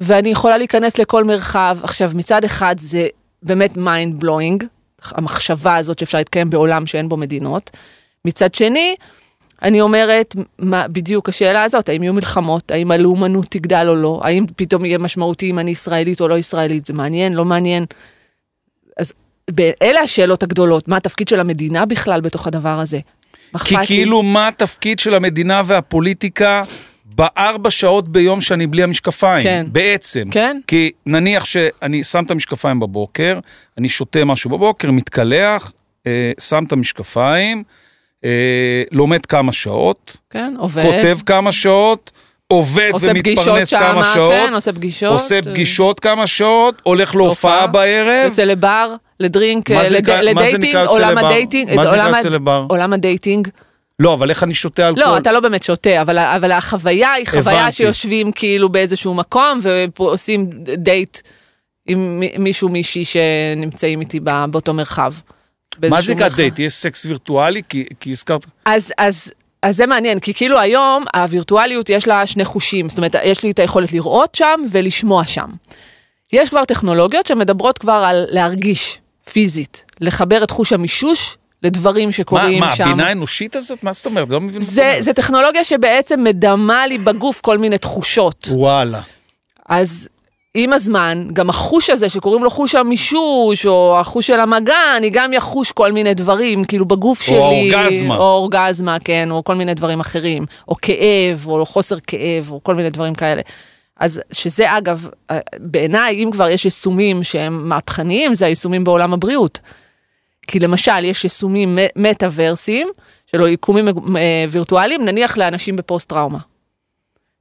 ואני 0.00 0.28
יכולה 0.28 0.58
להיכנס 0.58 0.98
לכל 0.98 1.24
מרחב. 1.24 1.78
עכשיו, 1.82 2.10
מצד 2.14 2.44
אחד 2.44 2.74
זה 2.78 3.06
באמת 3.42 3.74
mind 3.74 4.22
blowing, 4.24 4.64
המחשבה 5.04 5.76
הזאת 5.76 5.98
שאפשר 5.98 6.18
להתקיים 6.18 6.50
בעולם 6.50 6.86
שאין 6.86 7.08
בו 7.08 7.16
מדינות. 7.16 7.70
מצד 8.24 8.54
שני, 8.54 8.96
אני 9.62 9.80
אומרת, 9.80 10.36
מה 10.58 10.88
בדיוק 10.88 11.28
השאלה 11.28 11.62
הזאת, 11.62 11.88
האם 11.88 12.02
יהיו 12.02 12.12
מלחמות, 12.12 12.70
האם 12.70 12.90
הלאומנות 12.90 13.46
תגדל 13.50 13.86
או 13.88 13.96
לא, 13.96 14.20
האם 14.24 14.46
פתאום 14.56 14.84
יהיה 14.84 14.98
משמעותי 14.98 15.50
אם 15.50 15.58
אני 15.58 15.70
ישראלית 15.70 16.20
או 16.20 16.28
לא 16.28 16.38
ישראלית, 16.38 16.86
זה 16.86 16.92
מעניין, 16.92 17.32
לא 17.34 17.44
מעניין. 17.44 17.84
אז 18.96 19.12
אלה 19.82 20.00
השאלות 20.00 20.42
הגדולות, 20.42 20.88
מה 20.88 20.96
התפקיד 20.96 21.28
של 21.28 21.40
המדינה 21.40 21.86
בכלל 21.86 22.20
בתוך 22.20 22.46
הדבר 22.46 22.78
הזה? 22.80 22.98
כי 22.98 23.56
אכפת 23.56 23.70
לי? 23.80 23.86
כאילו 23.86 24.22
מה 24.22 24.48
התפקיד 24.48 24.98
של 24.98 25.14
המדינה 25.14 25.62
והפוליטיקה 25.66 26.62
בארבע 27.16 27.70
שעות 27.70 28.08
ביום 28.08 28.40
שאני 28.40 28.66
בלי 28.66 28.82
המשקפיים, 28.82 29.42
כן. 29.42 29.66
בעצם. 29.72 30.24
כן. 30.30 30.60
כי 30.66 30.90
נניח 31.06 31.44
שאני 31.44 32.04
שם 32.04 32.24
את 32.24 32.30
המשקפיים 32.30 32.80
בבוקר, 32.80 33.38
אני 33.78 33.88
שותה 33.88 34.24
משהו 34.24 34.50
בבוקר, 34.50 34.90
מתקלח, 34.90 35.72
אה, 36.06 36.32
שם 36.40 36.64
את 36.66 36.72
המשקפיים, 36.72 37.62
אה, 38.24 38.30
לומד 38.92 39.26
כמה 39.26 39.52
שעות, 39.52 40.16
כן, 40.30 40.54
עובד. 40.58 40.82
כותב 40.82 41.18
כמה 41.26 41.52
שעות, 41.52 42.10
עובד 42.48 42.90
ומתפרנס 43.02 43.70
כמה 43.74 43.92
שמה, 43.94 44.10
שעות, 44.14 44.32
כן, 44.32 44.54
עושה 44.54 44.72
פגישות. 44.72 45.12
עושה 45.12 45.34
אה, 45.36 45.42
פגישות 45.42 46.00
כמה 46.00 46.26
שעות, 46.26 46.74
הולך 46.82 47.14
להופעה 47.14 47.66
בערב. 47.66 48.24
יוצא 48.28 48.44
לבר, 48.44 48.94
לדרינק, 49.20 49.68
זה 49.68 49.90
לד- 49.90 50.02
נקרא- 50.02 50.20
לדייטינג, 50.20 50.76
עולם? 50.86 51.18
הדייטינג, 51.18 51.74
מה 51.74 51.84
זה 51.86 51.96
נקרא 51.96 52.16
יוצא 52.16 52.28
לבר? 52.28 52.66
עולם 52.68 52.92
הדייטינג. 52.92 53.48
לא, 53.98 54.14
אבל 54.14 54.30
איך 54.30 54.42
אני 54.42 54.54
שותה 54.54 54.88
אלכוהול? 54.88 55.10
לא, 55.12 55.18
אתה 55.18 55.32
לא 55.32 55.40
באמת 55.40 55.62
שותה, 55.62 56.02
אבל, 56.02 56.18
אבל 56.18 56.52
החוויה 56.52 57.12
היא 57.12 57.26
חוויה 57.26 57.60
הבנתי. 57.60 57.72
שיושבים 57.76 58.32
כאילו 58.32 58.68
באיזשהו 58.68 59.14
מקום 59.14 59.60
ועושים 59.98 60.50
דייט 60.76 61.18
עם 61.88 62.20
מי- 62.20 62.34
מישהו, 62.38 62.68
מישהי 62.68 63.04
שנמצאים 63.04 64.00
איתי 64.00 64.20
בא- 64.20 64.46
באותו 64.50 64.74
מרחב. 64.74 65.12
מה 65.90 66.02
זה 66.02 66.14
נקרא. 66.14 66.28
דייט? 66.28 66.58
יש 66.58 66.74
סקס 66.74 67.04
וירטואלי? 67.06 67.62
כי, 67.68 67.84
כי 68.00 68.10
הזכרת... 68.10 68.46
אז, 68.64 68.92
אז, 68.98 69.32
אז 69.62 69.76
זה 69.76 69.86
מעניין, 69.86 70.20
כי 70.20 70.34
כאילו 70.34 70.58
היום 70.58 71.04
הווירטואליות 71.16 71.88
יש 71.90 72.06
לה 72.08 72.26
שני 72.26 72.44
חושים, 72.44 72.88
זאת 72.88 72.98
אומרת, 72.98 73.14
יש 73.24 73.42
לי 73.42 73.50
את 73.50 73.58
היכולת 73.58 73.92
לראות 73.92 74.34
שם 74.34 74.60
ולשמוע 74.70 75.24
שם. 75.26 75.50
יש 76.32 76.48
כבר 76.48 76.64
טכנולוגיות 76.64 77.26
שמדברות 77.26 77.78
כבר 77.78 77.92
על 78.06 78.24
להרגיש 78.30 78.98
פיזית, 79.32 79.84
לחבר 80.00 80.44
את 80.44 80.50
חוש 80.50 80.72
המישוש 80.72 81.36
לדברים 81.62 82.08
מה, 82.08 82.12
שקורים 82.12 82.60
מה 82.60 82.76
שם. 82.76 82.84
הבינה 82.84 83.08
האנושית 83.08 83.56
הזאת? 83.56 83.84
מה 83.84 83.92
זאת 83.92 84.06
אומרת? 84.06 84.28
לא 84.30 84.40
מבין 84.40 84.58
מה 84.58 84.64
זה. 84.64 84.96
זה 85.00 85.12
טכנולוגיה 85.12 85.64
שבעצם 85.64 86.24
מדמה 86.24 86.86
לי 86.86 86.98
בגוף 86.98 87.40
כל 87.40 87.58
מיני 87.58 87.78
תחושות. 87.78 88.48
וואלה. 88.50 89.00
אז 89.68 90.08
עם 90.54 90.72
הזמן, 90.72 91.28
גם 91.32 91.48
החוש 91.50 91.90
הזה 91.90 92.08
שקוראים 92.08 92.44
לו 92.44 92.50
חוש 92.50 92.74
המישוש, 92.74 93.66
או 93.66 94.00
החוש 94.00 94.26
של 94.26 94.40
המגע, 94.40 94.96
אני 94.96 95.10
גם 95.10 95.32
יחוש 95.32 95.72
כל 95.72 95.92
מיני 95.92 96.14
דברים, 96.14 96.64
כאילו 96.64 96.86
בגוף 96.86 97.22
שלי. 97.22 97.36
אורגזמה. 97.36 98.16
או 98.16 98.22
אורגזמה, 98.22 98.96
כן, 99.04 99.30
או 99.30 99.44
כל 99.44 99.54
מיני 99.54 99.74
דברים 99.74 100.00
אחרים. 100.00 100.46
או 100.68 100.74
כאב, 100.82 101.46
או 101.46 101.66
חוסר 101.66 101.96
כאב, 102.06 102.50
או 102.50 102.60
כל 102.62 102.74
מיני 102.74 102.90
דברים 102.90 103.14
כאלה. 103.14 103.42
אז 104.00 104.20
שזה 104.32 104.76
אגב, 104.78 105.08
אה, 105.30 105.38
בעיניי, 105.58 106.24
אם 106.24 106.30
כבר 106.32 106.48
יש 106.48 106.64
יישומים 106.64 107.22
שהם 107.24 107.68
מהפכניים, 107.68 108.34
זה 108.34 108.46
היישומים 108.46 108.84
בעולם 108.84 109.12
הבריאות. 109.14 109.60
כי 110.48 110.58
למשל, 110.58 111.04
יש 111.04 111.24
יישומים 111.24 111.78
מטאוורסיים, 111.96 112.88
שלו 113.26 113.48
יקומים 113.48 113.88
אה, 113.88 114.44
וירטואליים, 114.48 115.04
נניח 115.04 115.38
לאנשים 115.38 115.76
בפוסט-טראומה. 115.76 116.38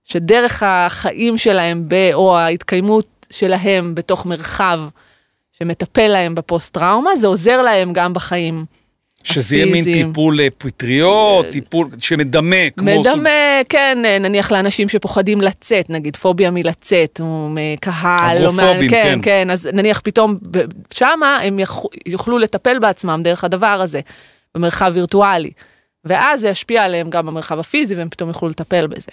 שדרך 0.03 0.63
החיים 0.65 1.37
שלהם, 1.37 1.83
ב, 1.87 1.93
או 2.13 2.37
ההתקיימות 2.37 3.27
שלהם 3.29 3.95
בתוך 3.95 4.25
מרחב 4.25 4.79
שמטפל 5.51 6.07
להם 6.07 6.35
בפוסט-טראומה, 6.35 7.15
זה 7.15 7.27
עוזר 7.27 7.61
להם 7.61 7.93
גם 7.93 8.13
בחיים. 8.13 8.65
שזה 9.23 9.55
יהיה 9.55 9.65
מין. 9.65 9.83
טיפול 9.83 10.39
אה, 10.39 10.47
פטריות, 10.57 11.45
טיפול 11.51 11.87
שמדמה, 11.97 12.55
כמו... 12.77 12.99
מדמה, 13.01 13.29
כן, 13.69 13.97
נניח 14.19 14.51
לאנשים 14.51 14.89
שפוחדים 14.89 15.41
לצאת, 15.41 15.89
נגיד 15.89 16.15
פוביה 16.15 16.51
מלצאת, 16.51 17.21
או 17.23 17.49
מקהל, 17.51 18.37
או 18.47 18.53
מה- 18.53 18.63
אגרופובים, 18.63 18.89
כן, 18.89 19.03
כן. 19.03 19.19
כן, 19.21 19.49
אז 19.49 19.69
נניח 19.73 20.01
פתאום 20.03 20.37
שמה 20.93 21.39
הם 21.43 21.59
יוכלו 22.05 22.37
לטפל 22.37 22.79
בעצמם 22.79 23.21
דרך 23.23 23.43
הדבר 23.43 23.79
הזה, 23.83 23.99
במרחב 24.55 24.91
וירטואלי. 24.93 25.51
ואז 26.05 26.41
זה 26.41 26.49
ישפיע 26.49 26.83
עליהם 26.83 27.09
גם 27.09 27.25
במרחב 27.25 27.59
הפיזי, 27.59 27.95
והם 27.95 28.09
פתאום 28.09 28.29
יוכלו 28.29 28.49
לטפל 28.49 28.87
בזה. 28.87 29.11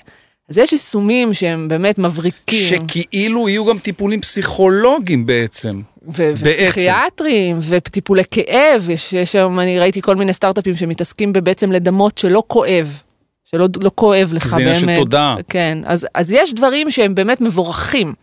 אז 0.48 0.58
יש 0.58 0.72
יישומים 0.72 1.34
שהם 1.34 1.68
באמת 1.68 1.98
מבריקים. 1.98 2.78
שכאילו 2.78 3.48
יהיו 3.48 3.64
גם 3.64 3.78
טיפולים 3.78 4.20
פסיכולוגיים 4.20 5.26
בעצם. 5.26 5.80
ו- 6.16 6.32
ופסיכיאטרים, 6.36 7.58
וטיפולי 7.60 8.22
כאב, 8.30 8.90
יש 8.90 9.12
יש 9.12 9.32
שם, 9.32 9.60
אני 9.60 9.78
ראיתי 9.78 10.02
כל 10.02 10.16
מיני 10.16 10.32
סטארט-אפים 10.32 10.76
שמתעסקים 10.76 11.32
בבעצם 11.32 11.72
לדמות 11.72 12.18
שלא 12.18 12.42
כואב, 12.46 13.02
שלא 13.44 13.68
לא 13.82 13.90
כואב 13.94 14.32
לך 14.32 14.46
זה 14.46 14.56
עניין 14.56 14.80
באמת. 14.80 14.98
של 14.98 15.04
תודעה. 15.04 15.36
כן, 15.48 15.78
אז, 15.84 16.06
אז 16.14 16.32
יש 16.32 16.54
דברים 16.54 16.90
שהם 16.90 17.14
באמת 17.14 17.40
מבורכים. 17.40 18.14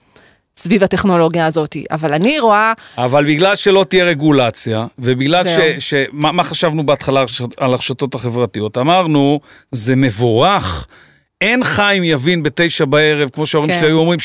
סביב 0.58 0.84
הטכנולוגיה 0.84 1.46
הזאת, 1.46 1.78
אבל 1.92 2.14
אני 2.14 2.40
רואה, 2.40 2.74
אבל 2.98 3.26
בגלל 3.26 3.56
שלא 3.56 3.86
תהיה 3.90 4.06
רגולציה, 4.06 4.86
ובגלל 5.00 5.44
ש... 5.44 5.48
זהו. 5.48 5.64
ש 5.80 5.94
מה, 6.12 6.32
מה 6.32 6.44
חשבנו 6.44 6.86
בהתחלה 6.86 7.24
על 7.58 7.74
הרשתות 7.74 8.16
החברתיות? 8.16 8.78
אמרנו, 8.78 9.40
זה 9.72 9.96
מבורך, 9.96 10.88
אין 11.42 11.64
חיים 11.64 12.04
יבין 12.04 12.44
בתשע 12.44 12.86
בערב, 12.86 13.30
כמו 13.30 13.46
שההורים 13.46 13.72
כן. 13.72 13.80
שלי 13.80 13.88
היו 13.88 13.98
אומרים, 13.98 14.20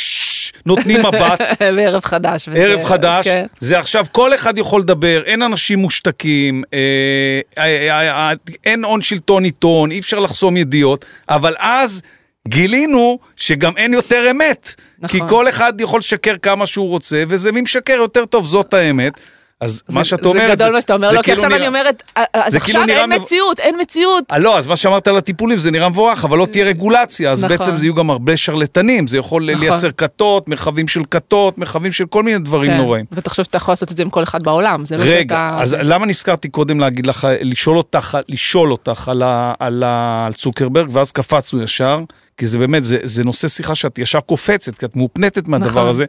נותנים 0.66 1.00
מבט, 1.00 1.40
בערב 1.76 2.04
חדש. 2.04 2.48
וזה- 2.48 2.58
ערב 2.64 2.84
חדש, 2.84 3.28
כן. 3.28 3.46
זה 3.60 3.78
עכשיו 3.78 4.06
כל 4.12 4.34
אחד 4.34 4.58
יכול 4.58 4.80
לדבר, 4.80 5.22
אין 5.26 5.42
אנשים 5.42 5.78
מושתקים, 5.78 6.62
אה, 6.74 7.40
אה, 7.58 8.28
אה, 8.28 8.32
אין 8.64 8.84
הון 8.84 9.02
שלטון 9.02 9.44
עיתון, 9.44 9.90
אי 9.90 9.98
אפשר 9.98 10.18
לחסום 10.18 10.56
ידיעות, 10.56 11.04
אבל 11.28 11.54
אז 11.58 12.02
גילינו 12.48 13.18
שגם 13.36 13.76
אין 13.76 13.94
יותר 13.94 14.30
אמת. 14.30 14.74
נכון. 14.98 15.20
כי 15.20 15.26
כל 15.28 15.48
אחד 15.48 15.72
יכול 15.80 15.98
לשקר 16.00 16.34
כמה 16.42 16.66
שהוא 16.66 16.88
רוצה, 16.88 17.22
וזה 17.28 17.52
מי 17.52 17.60
משקר 17.60 17.92
יותר 17.92 18.24
טוב, 18.24 18.46
זאת 18.46 18.74
האמת. 18.74 19.12
אז 19.60 19.82
מה 19.92 20.02
זה- 20.02 20.08
שאת 20.08 20.26
אומרת, 20.26 20.58
זה 20.58 20.64
גדול 20.64 20.74
מה 20.74 20.80
שאתה 20.80 20.94
אומר, 20.94 21.12
לא, 21.12 21.16
כי 21.16 21.22
כאילו 21.22 21.34
עכשיו 21.36 21.48
נראה- 21.48 21.60
אני 21.60 21.68
אומרת, 21.68 22.02
"אה, 22.16 22.24
אז 22.32 22.52
כאילו 22.52 22.62
עכשיו 22.64 22.84
נראה 22.86 23.00
אין 23.02 23.10
מב- 23.10 23.18
מציאות, 23.22 23.60
אין 23.60 23.74
מציאות. 23.80 24.24
אה, 24.32 24.38
לא, 24.38 24.58
אז 24.58 24.66
מה 24.66 24.76
שאמרת 24.76 25.08
על 25.08 25.16
הטיפולים 25.16 25.58
זה 25.58 25.70
נראה 25.70 25.88
מבורך, 25.88 26.24
אבל 26.24 26.38
לא 26.38 26.46
תהיה 26.46 26.64
רגולציה, 26.64 27.30
אז 27.32 27.44
נכון. 27.44 27.56
בעצם 27.58 27.76
זה 27.78 27.84
יהיו 27.84 27.94
גם 27.94 28.10
הרבה 28.10 28.36
שרלטנים, 28.36 29.06
זה 29.06 29.18
יכול 29.18 29.50
נכון. 29.52 29.64
לייצר 29.68 29.90
כתות, 29.96 30.48
מרחבים 30.48 30.88
של 30.88 31.02
כתות, 31.10 31.58
מרחבים 31.58 31.92
של 31.92 32.06
כל 32.06 32.22
מיני 32.22 32.38
דברים 32.38 32.70
כן. 32.70 32.76
נוראים. 32.76 33.04
ותחשוב 33.12 33.44
שאתה 33.44 33.56
יכול 33.56 33.72
לעשות 33.72 33.92
את 33.92 33.96
זה 33.96 34.02
עם 34.02 34.10
כל 34.10 34.22
אחד 34.22 34.42
בעולם, 34.42 34.86
זה 34.86 34.96
לא 34.96 35.02
רגע, 35.02 35.34
שאתה... 35.34 35.58
אז 35.62 35.76
למה 35.80 36.06
נזכרתי 36.06 36.48
קודם 36.48 36.80
להגיד 36.80 37.06
לך, 37.06 37.26
לשאול 37.40 37.76
אותך, 37.76 38.18
לשאול 38.28 38.72
אותך 38.72 39.08
על, 39.08 39.22
ה, 39.22 39.54
על, 39.58 39.82
ה, 39.82 40.24
על 40.26 40.32
צוקרברג, 40.32 40.88
ואז 40.92 41.12
קפצנו 41.12 41.62
ישר, 41.62 42.00
כי 42.36 42.46
זה 42.46 42.58
באמת, 42.58 42.84
זה, 42.84 42.98
זה 43.02 43.24
נושא 43.24 43.48
שיחה 43.48 43.74
שאת 43.74 43.98
ישר 43.98 44.20
קופצת, 44.20 44.78
כי 44.78 44.86
את 44.86 44.96
מאופנטת 44.96 45.48
מהדבר 45.48 45.68
נכון. 45.70 45.88
הזה. 45.88 46.04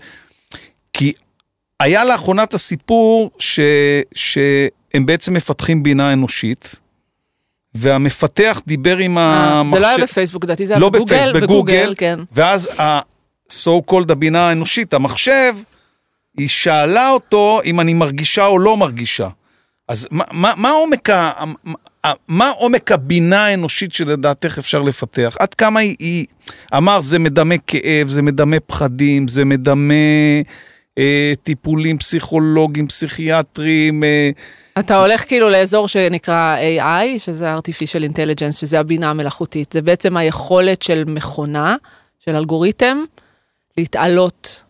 כי 0.94 1.14
היה 1.80 2.06
לאחרונה 2.06 2.44
את 2.44 2.54
הסיפור 2.54 3.32
ש, 3.40 3.60
שהם 4.16 5.06
בעצם 5.06 5.34
מפתחים 5.34 5.84
בינה 5.84 6.14
אנושית, 6.14 6.76
והמפתח 7.76 8.62
דיבר 8.68 8.98
עם 8.98 9.18
אה, 9.18 9.60
המחשב... 9.60 9.76
זה 9.76 9.82
לא 9.82 9.88
היה 9.88 9.98
בפייסבוק, 9.98 10.44
לדעתי 10.44 10.68
זה 10.68 10.74
היה 10.74 10.80
לא 10.80 10.90
בגוגל, 10.90 11.16
בפייסבוק, 11.16 11.44
בגוגל, 11.44 11.94
כן. 11.98 12.20
ואז 12.32 12.80
ה-so 12.80 13.92
called 13.92 14.12
הבינה 14.12 14.50
האנושית, 14.50 14.94
המחשב, 14.94 15.56
היא 16.38 16.48
שאלה 16.48 17.10
אותו 17.10 17.62
אם 17.66 17.80
אני 17.80 17.94
מרגישה 17.94 18.46
או 18.46 18.60
לא 18.60 18.78
מרגישה. 18.78 19.28
אז 19.88 20.08
מה, 20.12 20.24
מה, 20.32 20.54
מה, 20.58 20.70
עומק, 20.70 21.10
ה, 21.10 21.32
מה, 21.64 22.14
מה 22.28 22.50
עומק 22.50 22.92
הבינה 22.92 23.46
האנושית 23.46 23.94
שלדעתך 23.94 24.58
אפשר 24.58 24.82
לפתח? 24.82 25.36
עד 25.40 25.54
כמה 25.54 25.80
היא, 25.80 25.96
היא 26.00 26.26
אמר 26.78 27.02
זה 27.02 27.20
מדמה 27.20 27.56
כאב, 27.68 28.08
זה 28.08 28.22
מדמה 28.22 28.60
פחדים, 28.60 29.28
זה 29.28 29.46
מדמה 29.46 29.94
טיפולים 31.44 31.98
פסיכולוגיים, 31.98 32.88
פסיכיאטריים, 32.88 34.04
אה, 34.04 34.30
אתה 34.80 34.98
הולך 34.98 35.28
כאילו 35.28 35.50
לאזור 35.50 35.88
שנקרא 35.88 36.56
AI, 36.80 37.20
שזה 37.20 37.56
artificial 37.56 38.12
intelligence, 38.14 38.52
שזה 38.52 38.80
הבינה 38.80 39.10
המלאכותית. 39.10 39.72
זה 39.72 39.82
בעצם 39.82 40.18
היכולת 40.18 40.82
של 40.82 41.04
מכונה, 41.08 41.76
של 42.26 42.36
אלגוריתם, 42.36 42.98
להתעלות 43.78 44.64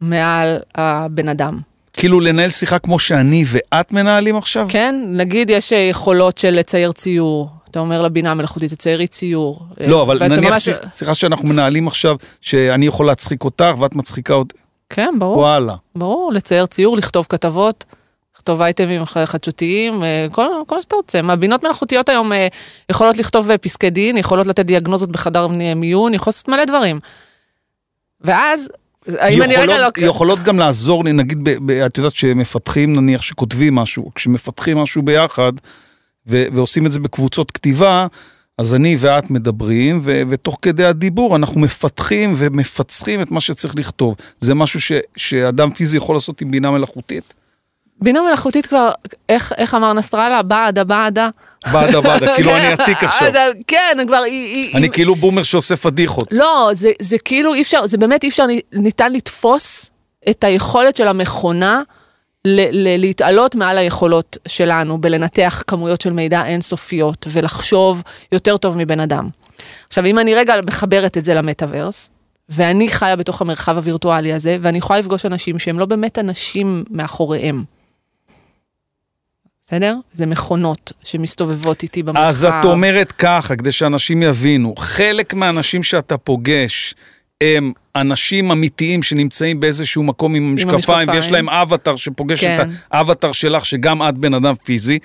מעל 0.00 0.58
הבן 0.74 1.28
אדם. 1.28 1.60
כאילו 1.92 2.20
לנהל 2.20 2.50
שיחה 2.50 2.78
כמו 2.78 2.98
שאני 2.98 3.44
ואת 3.46 3.92
מנהלים 3.92 4.36
עכשיו? 4.36 4.66
כן, 4.68 4.94
נגיד 5.08 5.50
יש 5.50 5.72
אה, 5.72 5.78
יכולות 5.78 6.38
של 6.38 6.50
לצייר 6.50 6.92
ציור. 6.92 7.50
אתה 7.70 7.80
אומר 7.80 8.02
לבינה 8.02 8.30
המלאכותית, 8.30 8.72
תציירי 8.72 9.06
ציור. 9.06 9.62
לא, 9.86 10.02
אבל 10.02 10.28
נניח 10.28 10.50
ממש- 10.52 10.64
שיח- 10.64 10.78
שיחה 10.94 11.14
שאנחנו 11.14 11.48
מנהלים 11.48 11.86
עכשיו, 11.88 12.16
שאני 12.40 12.86
יכול 12.86 13.06
להצחיק 13.06 13.44
אותך 13.44 13.74
ואת 13.80 13.94
מצחיקה 13.94 14.34
אותי, 14.34 14.56
כן, 14.94 15.14
ברור. 15.18 15.38
וואלה. 15.38 15.74
ברור, 15.96 16.32
לצייר 16.32 16.66
ציור, 16.66 16.96
לכתוב 16.96 17.26
כתבות, 17.28 17.84
לכתוב 18.36 18.60
אייטמים 18.60 19.04
חדשותיים, 19.04 20.04
אה, 20.04 20.26
כל, 20.32 20.46
כל 20.66 20.76
מה 20.76 20.82
שאתה 20.82 20.96
רוצה. 20.96 21.22
מהבינות 21.22 21.64
מלאכותיות 21.64 22.08
היום 22.08 22.32
אה, 22.32 22.48
יכולות 22.90 23.16
לכתוב 23.16 23.50
אה, 23.50 23.58
פסקי 23.58 23.90
דין, 23.90 24.16
יכולות 24.16 24.46
לתת 24.46 24.66
דיאגנוזות 24.66 25.12
בחדר 25.12 25.46
מיון, 25.76 26.14
יכולות 26.14 26.34
לעשות 26.34 26.48
מלא 26.48 26.64
דברים. 26.64 27.00
ואז, 28.20 28.68
האם 29.18 29.42
אני 29.42 29.56
רגע 29.56 29.78
לא... 29.78 29.88
יכולות 29.96 30.38
גם 30.38 30.58
לעזור 30.58 31.04
לי, 31.04 31.12
נגיד, 31.12 31.38
ב, 31.44 31.50
ב, 31.66 31.70
את 31.70 31.98
יודעת 31.98 32.14
שמפתחים, 32.14 32.96
נניח 32.96 33.22
שכותבים 33.22 33.74
משהו, 33.74 34.10
כשמפתחים 34.14 34.78
משהו 34.78 35.02
ביחד, 35.02 35.52
ו, 36.26 36.44
ועושים 36.52 36.86
את 36.86 36.92
זה 36.92 37.00
בקבוצות 37.00 37.50
כתיבה, 37.50 38.06
אז 38.62 38.74
אני 38.74 38.96
ואת 38.98 39.30
מדברים, 39.30 40.00
ו, 40.04 40.22
ותוך 40.28 40.58
כדי 40.62 40.84
הדיבור 40.84 41.36
אנחנו 41.36 41.60
מפתחים 41.60 42.34
ומפצחים 42.36 43.22
את 43.22 43.30
מה 43.30 43.40
שצריך 43.40 43.74
לכתוב. 43.76 44.14
זה 44.40 44.54
משהו 44.54 44.80
ש, 44.80 44.92
שאדם 45.16 45.70
פיזי 45.70 45.96
יכול 45.96 46.16
לעשות 46.16 46.40
עם 46.40 46.50
בינה 46.50 46.70
מלאכותית? 46.70 47.34
בינה 48.00 48.22
מלאכותית 48.22 48.66
כבר, 48.66 48.90
איך, 49.28 49.52
איך 49.56 49.74
אמר 49.74 49.92
נסראללה? 49.92 50.42
בעדה, 50.42 50.84
בעדה. 50.84 51.28
בעדה 51.72 52.00
בעדה, 52.00 52.34
כאילו 52.36 52.56
אני 52.56 52.66
עתיק 52.72 53.04
עכשיו. 53.04 53.28
אז, 53.28 53.36
כן, 53.66 53.98
כבר 54.06 54.16
היא... 54.16 54.74
אני 54.76 54.82
היא- 54.86 54.90
כאילו 54.92 55.14
בומר 55.14 55.42
שעושה 55.42 55.76
פדיחות. 55.76 56.28
לא, 56.30 56.70
זה, 56.72 56.90
זה 57.02 57.16
כאילו 57.18 57.54
אי 57.54 57.62
אפשר, 57.62 57.86
זה 57.86 57.98
באמת 57.98 58.24
אי 58.24 58.28
אפשר, 58.28 58.46
ניתן 58.72 59.12
לתפוס 59.12 59.90
את 60.30 60.44
היכולת 60.44 60.96
של 60.96 61.08
המכונה 61.08 61.82
להתעלות 62.44 63.54
מעל 63.54 63.78
היכולות 63.78 64.36
שלנו 64.48 64.98
בלנתח 64.98 65.62
כמויות 65.66 66.00
של 66.00 66.12
מידע 66.12 66.46
אינסופיות 66.46 67.26
ולחשוב 67.30 68.02
יותר 68.32 68.56
טוב 68.56 68.78
מבן 68.78 69.00
אדם. 69.00 69.28
עכשיו, 69.88 70.06
אם 70.06 70.18
אני 70.18 70.34
רגע 70.34 70.54
מחברת 70.66 71.18
את 71.18 71.24
זה 71.24 71.34
למטאוורס, 71.34 72.10
ואני 72.48 72.88
חיה 72.88 73.16
בתוך 73.16 73.40
המרחב 73.40 73.76
הווירטואלי 73.76 74.32
הזה, 74.32 74.56
ואני 74.60 74.78
יכולה 74.78 74.98
לפגוש 74.98 75.26
אנשים 75.26 75.58
שהם 75.58 75.78
לא 75.78 75.86
באמת 75.86 76.18
אנשים 76.18 76.84
מאחוריהם. 76.90 77.64
בסדר? 79.64 79.96
זה 80.12 80.26
מכונות 80.26 80.92
שמסתובבות 81.04 81.82
איתי 81.82 82.02
במרחב. 82.02 82.26
אז 82.26 82.44
את 82.44 82.64
אומרת 82.64 83.12
ככה, 83.12 83.56
כדי 83.56 83.72
שאנשים 83.72 84.22
יבינו, 84.22 84.74
חלק 84.76 85.34
מהאנשים 85.34 85.82
שאתה 85.82 86.18
פוגש 86.18 86.94
הם 87.40 87.72
אנשים 87.96 88.50
אמיתיים 88.50 89.02
שנמצאים 89.02 89.60
באיזשהו 89.60 90.02
מקום 90.02 90.34
עם 90.34 90.50
המשקפיים, 90.50 90.74
המשקפיים. 90.74 91.08
ויש 91.08 91.30
להם 91.30 91.48
אבטר 91.48 91.96
שפוגש 91.96 92.40
כן. 92.40 92.56
את 92.60 92.66
האבטר 92.92 93.32
שלך, 93.32 93.66
שגם 93.66 94.02
את 94.08 94.18
בן 94.18 94.34
אדם 94.34 94.54
פיזי. 94.64 94.98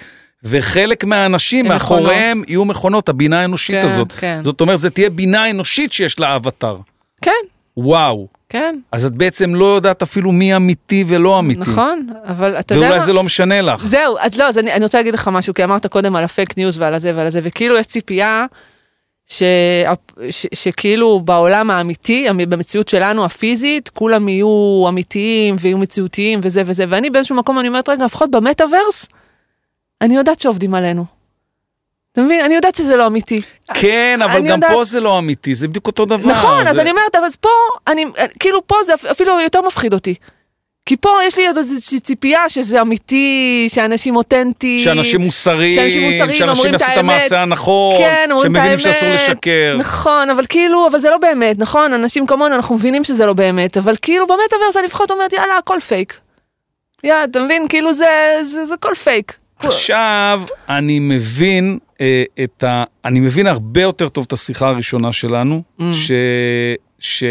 וחלק 0.44 1.04
מהאנשים 1.04 1.66
הם 1.66 1.72
מאחוריהם 1.72 2.42
יהיו 2.48 2.66
מכונות, 2.66 3.10
הבינה 3.10 3.42
האנושית 3.42 3.82
כן, 3.82 3.88
הזאת. 3.88 4.12
כן. 4.12 4.40
זאת 4.44 4.62
אומרת, 4.62 4.80
זה 4.80 4.90
תהיה 4.90 5.10
בינה 5.10 5.50
אנושית 5.50 5.94
שיש 5.94 6.20
לה 6.20 6.36
אבטר. 6.36 6.78
כן, 7.22 7.32
וואו. 7.78 8.28
כן, 8.50 8.80
אז 8.92 9.06
את 9.06 9.12
בעצם 9.12 9.56
לא 9.56 9.76
יודעת 9.76 10.02
אפילו 10.02 10.32
מי 10.32 10.56
אמיתי 10.56 11.04
ולא 11.08 11.40
אמיתי. 11.40 11.60
נכון, 11.60 12.08
אבל 12.24 12.60
אתה 12.60 12.74
יודע 12.74 12.86
ואולי 12.86 13.00
מה? 13.00 13.06
זה 13.06 13.14
לא 13.14 13.24
משנה 13.24 13.62
לך. 13.62 13.86
זהו, 13.86 14.18
אז 14.20 14.38
לא, 14.38 14.48
אז 14.48 14.58
אני, 14.58 14.74
אני 14.74 14.84
רוצה 14.84 14.98
להגיד 14.98 15.14
לך 15.14 15.28
משהו, 15.28 15.54
כי 15.54 15.64
אמרת 15.64 15.86
קודם 15.88 16.16
על 16.16 16.24
הפייק 16.24 16.58
ניוז 16.58 16.78
ועל 16.78 16.94
הזה 16.94 17.12
ועל 17.16 17.28
הזה, 17.28 17.40
וכאילו 17.44 17.78
יש 17.78 17.86
ציפייה 17.86 18.46
ש, 19.28 19.44
ש, 20.30 20.46
שכאילו 20.54 21.20
בעולם 21.20 21.70
האמיתי, 21.72 22.28
במציאות 22.50 22.88
שלנו 22.88 23.26
הפיזית, 23.26 23.90
כולם 23.90 24.30
יהיו 24.30 24.86
אמיתיים 24.90 25.56
ויהיו 25.60 25.78
מציאותיים 25.78 26.40
וזה 26.44 26.62
וזה, 26.66 26.86
ואני 26.88 27.10
באיזשהו 27.10 27.36
מקום 27.36 27.60
אני 27.60 27.68
אומרת, 27.68 27.90
רגע, 27.90 28.06
לפחות 28.06 28.32
במטאוורס, 28.32 29.06
אני 30.02 30.16
יודעת 30.16 30.40
שעובדים 30.40 30.74
עלינו. 30.76 31.06
אתה 32.12 32.22
מבין? 32.22 32.46
אני 32.46 32.56
יודעת 32.56 32.76
שזה 32.76 32.96
לא 32.96 33.08
אמיתי. 33.08 33.42
כן, 33.74 34.20
אבל 34.24 34.40
גם 34.40 34.46
יודעת- 34.46 34.72
פה 34.72 34.84
זה 34.86 35.00
לא 35.00 35.20
אמיתי, 35.20 35.56
זה 35.56 35.68
בדיוק 35.68 35.88
אותו 35.88 36.06
דבר. 36.06 36.32
נכון, 36.32 36.68
אז 36.68 36.76
זה- 36.76 36.82
אני 36.82 36.92
אומרת, 36.92 37.16
אבל 37.16 37.26
אז 37.26 37.36
פה, 37.36 37.50
אני, 37.88 38.06
כאילו 38.40 38.68
פה 38.68 38.76
זה 38.86 38.94
אפ- 38.94 39.06
אפילו 39.06 39.40
יותר 39.42 39.62
מפחיד 39.62 39.94
אותי. 39.94 40.16
כי 40.88 40.98
פה 40.98 41.10
יש 41.28 41.38
לי 41.38 41.48
עוד 41.48 41.58
איזושהי 41.58 42.00
ציפייה 42.00 42.50
שזה 42.50 42.82
אמיתי, 42.82 43.68
שאנשים 43.72 44.16
אותנטיים. 44.16 44.80
שאנשים 44.80 45.22
מוסריים, 45.22 45.76
שאנשים 45.76 46.04
מוסריים 46.04 46.34
שאנשים 46.38 46.74
יעשו 46.74 46.86
את. 46.94 46.98
המעשה 46.98 47.42
הנכון, 47.42 47.98
כן, 47.98 48.30
אומרים 48.32 48.52
את 48.52 48.58
האמת. 48.58 48.80
שמבינים 48.80 48.94
שאסור 48.94 49.10
לשקר. 49.10 49.76
נכון, 49.80 50.30
אבל 50.30 50.46
כאילו, 50.50 50.88
אבל 50.92 51.00
זה 51.00 51.10
לא 51.10 51.18
באמת, 51.18 51.60
נכון? 51.60 51.94
אנשים 51.94 52.28
כמונו, 52.28 52.56
אנחנו 52.56 52.76
מבינים 52.76 53.04
שזה 53.04 53.26
לא 53.26 53.34
באמת, 53.34 53.78
אבל 53.78 53.96
כאילו 54.02 54.26
במטאוורס 54.28 54.76
לפחות 54.86 55.12
אומרת, 55.12 55.34
יאללה, 55.34 55.58
הכל 55.58 55.80
פייק. 55.88 56.18
יאללה, 57.04 57.24
אתה 57.24 57.40
מבין? 57.40 57.68
כאילו 57.68 57.94
זה, 57.94 58.06
זה, 58.44 58.66
זה 58.66 58.74
הכל 58.74 58.96
פייק. 59.04 59.34
עכשיו, 59.60 60.42
אני 60.70 61.00
מבין 61.00 61.78
אה, 62.02 62.24
את 62.44 62.64
ה... 62.64 62.84
אני 63.06 63.20
מבין 63.20 63.48
הרבה 63.48 63.82
יותר 63.82 64.10
טוב 64.10 64.24
את 64.28 64.34
השיחה 64.34 64.68
הראשונה 64.68 65.12
שלנו, 65.12 65.62
Mm. 65.80 65.84
ש... 65.94 66.12
ש... 67.00 67.24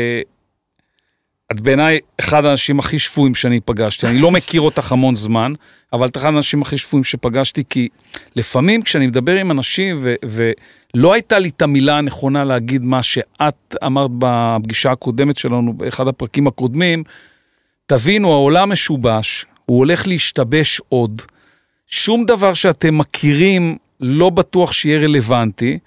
את 1.52 1.60
בעיניי 1.60 1.98
אחד 2.20 2.44
האנשים 2.44 2.78
הכי 2.78 2.98
שפויים 2.98 3.34
שאני 3.34 3.60
פגשתי. 3.60 4.06
אני 4.06 4.18
לא 4.18 4.30
מכיר 4.30 4.60
אותך 4.60 4.92
המון 4.92 5.16
זמן, 5.16 5.52
אבל 5.92 6.06
את 6.06 6.16
אחד 6.16 6.26
האנשים 6.26 6.62
הכי 6.62 6.78
שפויים 6.78 7.04
שפגשתי, 7.04 7.62
כי 7.70 7.88
לפעמים 8.36 8.82
כשאני 8.82 9.06
מדבר 9.06 9.36
עם 9.36 9.50
אנשים, 9.50 9.98
ו... 10.02 10.14
ולא 10.24 11.12
הייתה 11.12 11.38
לי 11.38 11.48
את 11.48 11.62
המילה 11.62 11.98
הנכונה 11.98 12.44
להגיד 12.44 12.82
מה 12.82 13.02
שאת 13.02 13.76
אמרת 13.84 14.10
בפגישה 14.18 14.92
הקודמת 14.92 15.36
שלנו, 15.36 15.72
באחד 15.72 16.08
הפרקים 16.08 16.46
הקודמים, 16.46 17.04
תבינו, 17.86 18.32
העולם 18.32 18.72
משובש, 18.72 19.46
הוא 19.66 19.78
הולך 19.78 20.06
להשתבש 20.06 20.80
עוד. 20.88 21.22
שום 21.86 22.24
דבר 22.24 22.54
שאתם 22.54 22.98
מכירים 22.98 23.76
לא 24.00 24.30
בטוח 24.30 24.72
שיהיה 24.72 24.98
רלוונטי. 24.98 25.78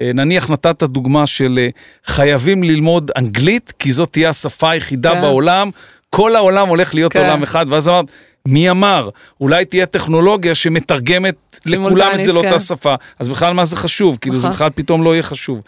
אה, 0.00 0.10
נניח 0.14 0.50
נתת 0.50 0.82
דוגמה 0.82 1.26
של 1.26 1.58
אה, 1.58 1.68
חייבים 2.06 2.62
ללמוד 2.62 3.10
אנגלית, 3.16 3.72
כי 3.78 3.92
זאת 3.92 4.12
תהיה 4.12 4.28
השפה 4.28 4.70
היחידה 4.70 5.14
כן. 5.14 5.20
בעולם. 5.20 5.70
כל 6.10 6.36
העולם 6.36 6.68
הולך 6.68 6.94
להיות 6.94 7.12
כן. 7.12 7.18
עולם 7.18 7.42
אחד, 7.42 7.66
ואז 7.68 7.88
אמרת, 7.88 8.06
מי 8.48 8.70
אמר? 8.70 9.08
אולי 9.40 9.64
תהיה 9.64 9.86
טכנולוגיה 9.86 10.54
שמתרגמת 10.54 11.60
לכולם 11.66 12.10
את 12.14 12.22
זה 12.22 12.32
לאותה 12.32 12.50
כן. 12.50 12.58
שפה, 12.58 12.94
אז 13.18 13.28
בכלל 13.28 13.52
מה 13.52 13.64
זה 13.64 13.76
חשוב? 13.76 14.18
כאילו 14.20 14.38
זה 14.38 14.48
נכון. 14.48 14.54
בכלל 14.54 14.70
פתאום 14.74 15.04
לא 15.04 15.12
יהיה 15.12 15.22
חשוב. 15.22 15.60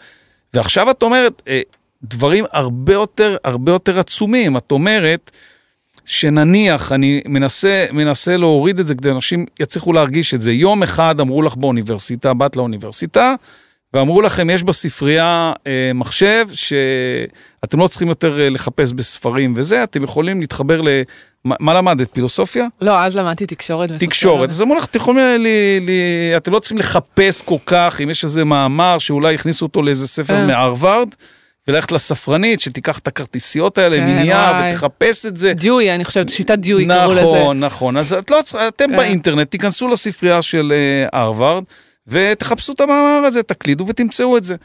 ועכשיו 0.53 0.91
את 0.91 1.03
אומרת, 1.03 1.41
אה, 1.47 1.61
דברים 2.03 2.45
הרבה 2.51 2.93
יותר, 2.93 3.37
הרבה 3.43 3.71
יותר 3.71 3.99
עצומים. 3.99 4.57
את 4.57 4.71
אומרת, 4.71 5.31
שנניח, 6.05 6.91
אני 6.91 7.21
מנסה, 7.25 7.85
מנסה 7.91 8.37
להוריד 8.37 8.79
את 8.79 8.87
זה 8.87 8.95
כדי 8.95 9.09
שאנשים 9.09 9.45
יצליחו 9.59 9.93
להרגיש 9.93 10.33
את 10.33 10.41
זה. 10.41 10.51
יום 10.51 10.83
אחד 10.83 11.19
אמרו 11.19 11.41
לך 11.41 11.55
באוניברסיטה, 11.55 12.33
באת 12.33 12.55
לאוניברסיטה, 12.55 13.35
ואמרו 13.93 14.21
לכם, 14.21 14.49
יש 14.49 14.63
בספרייה 14.63 15.53
אה, 15.67 15.91
מחשב 15.93 16.47
שאתם 16.53 17.79
לא 17.79 17.87
צריכים 17.87 18.07
יותר 18.07 18.41
אה, 18.41 18.49
לחפש 18.49 18.93
בספרים 18.93 19.53
וזה, 19.57 19.83
אתם 19.83 20.03
יכולים 20.03 20.39
להתחבר 20.39 20.81
ל... 20.81 20.87
מה, 21.45 21.55
מה 21.59 21.73
למדת? 21.73 22.13
פילוסופיה? 22.13 22.67
לא, 22.81 22.99
אז 22.99 23.17
למדתי 23.17 23.45
תקשורת. 23.45 23.89
תקשורת. 23.99 24.49
אז 24.49 24.61
אמרו 24.61 24.75
לך, 24.75 24.85
אתם 24.85 24.99
יכולים, 24.99 25.19
ל, 25.19 25.47
ל, 25.81 25.91
אתם 26.37 26.51
לא 26.51 26.59
צריכים 26.59 26.77
לחפש 26.77 27.41
כל 27.41 27.57
כך, 27.65 27.99
אם 28.03 28.09
יש 28.09 28.23
איזה 28.23 28.43
מאמר 28.43 28.97
שאולי 28.97 29.33
יכניסו 29.33 29.65
אותו 29.65 29.81
לאיזה 29.81 30.07
ספר 30.07 30.33
כן. 30.33 30.47
מהרווארד, 30.47 31.07
וללכת 31.67 31.91
לספרנית, 31.91 32.59
שתיקח 32.59 32.99
את 32.99 33.07
הכרטיסיות 33.07 33.77
האלה 33.77 33.97
כן, 33.97 34.05
מנייר. 34.05 34.37
ותחפש 34.73 35.25
את 35.25 35.37
זה. 35.37 35.53
דיואי, 35.53 35.95
אני 35.95 36.05
חושבת, 36.05 36.29
שיטת 36.29 36.57
דיואי 36.57 36.87
קראו 36.87 37.11
לזה. 37.11 37.21
נכון, 37.21 37.59
נכון. 37.59 37.97
אז 37.97 38.13
את 38.13 38.31
לא 38.31 38.39
אתם 38.67 38.89
כן. 38.89 38.97
באינטרנט, 38.97 39.51
תיכנסו 39.51 39.87
לספרייה 39.87 40.41
של 40.41 40.73
אה, 40.75 41.19
הרווארד, 41.19 41.63
ותחפשו 42.07 42.73
את 42.73 42.81
המאמר 42.81 43.21
הזה, 43.25 43.43
תקלידו 43.43 43.87
ותמצאו 43.87 44.37
את 44.37 44.43
זה. 44.43 44.55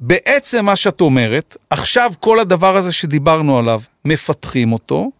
בעצם 0.00 0.64
מה 0.64 0.76
שאת 0.76 1.00
אומרת, 1.00 1.56
עכשיו 1.70 2.12
כל 2.20 2.38
הדבר 2.38 2.76
הזה 2.76 2.92
שדיברנו 2.92 3.58
עליו, 3.58 3.80
מפתחים 4.04 4.72
אותו, 4.72 5.10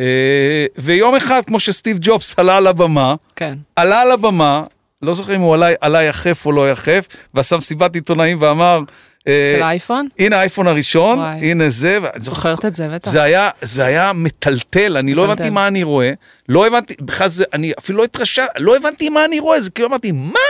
אה, 0.00 0.66
ויום 0.78 1.16
אחד, 1.16 1.42
כמו 1.46 1.60
שסטיב 1.60 1.98
ג'ובס 2.00 2.38
עלה 2.38 2.56
על 2.56 2.66
הבמה, 2.66 3.14
כן. 3.36 3.54
עלה 3.76 4.00
על 4.00 4.10
הבמה, 4.10 4.64
לא 5.02 5.14
זוכר 5.14 5.36
אם 5.36 5.40
הוא 5.40 5.54
עלה, 5.54 5.68
עלה 5.80 6.02
יחף 6.02 6.46
או 6.46 6.52
לא 6.52 6.70
יחף, 6.70 7.06
ועשה 7.34 7.56
מסיבת 7.56 7.94
עיתונאים 7.94 8.38
ואמר, 8.40 8.80
של 9.28 9.62
האייפון? 9.62 10.08
הנה 10.18 10.36
האייפון 10.36 10.66
הראשון, 10.66 11.18
וואי. 11.18 11.50
הנה 11.50 11.68
זה, 11.68 11.98
זוכרת 12.18 12.64
את 12.64 12.76
זה, 12.76 12.88
בטח. 12.88 13.10
זה 13.10 13.22
היה, 13.22 13.50
זה 13.62 13.84
היה 13.84 14.12
מטלטל, 14.12 14.96
אני 14.96 15.14
לא 15.14 15.22
מטלטל. 15.22 15.42
הבנתי 15.42 15.50
מה 15.54 15.66
אני 15.66 15.82
רואה, 15.82 16.12
לא 16.48 16.66
הבנתי, 16.66 16.94
בכלל 17.00 17.28
זה, 17.28 17.44
אני 17.52 17.72
אפילו 17.78 17.98
לא 17.98 18.04
התרשם, 18.04 18.44
לא 18.58 18.76
הבנתי 18.76 19.08
מה 19.08 19.24
אני 19.24 19.38
רואה, 19.40 19.60
זה 19.60 19.70
כאילו 19.70 19.88
אמרתי, 19.88 20.12
מה? 20.12 20.40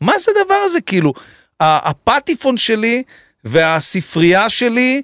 מה 0.00 0.12
זה 0.18 0.32
הדבר 0.40 0.54
הזה? 0.64 0.80
כאילו, 0.80 1.12
הפטיפון 1.60 2.56
שלי 2.56 3.02
והספרייה 3.44 4.48
שלי, 4.50 5.02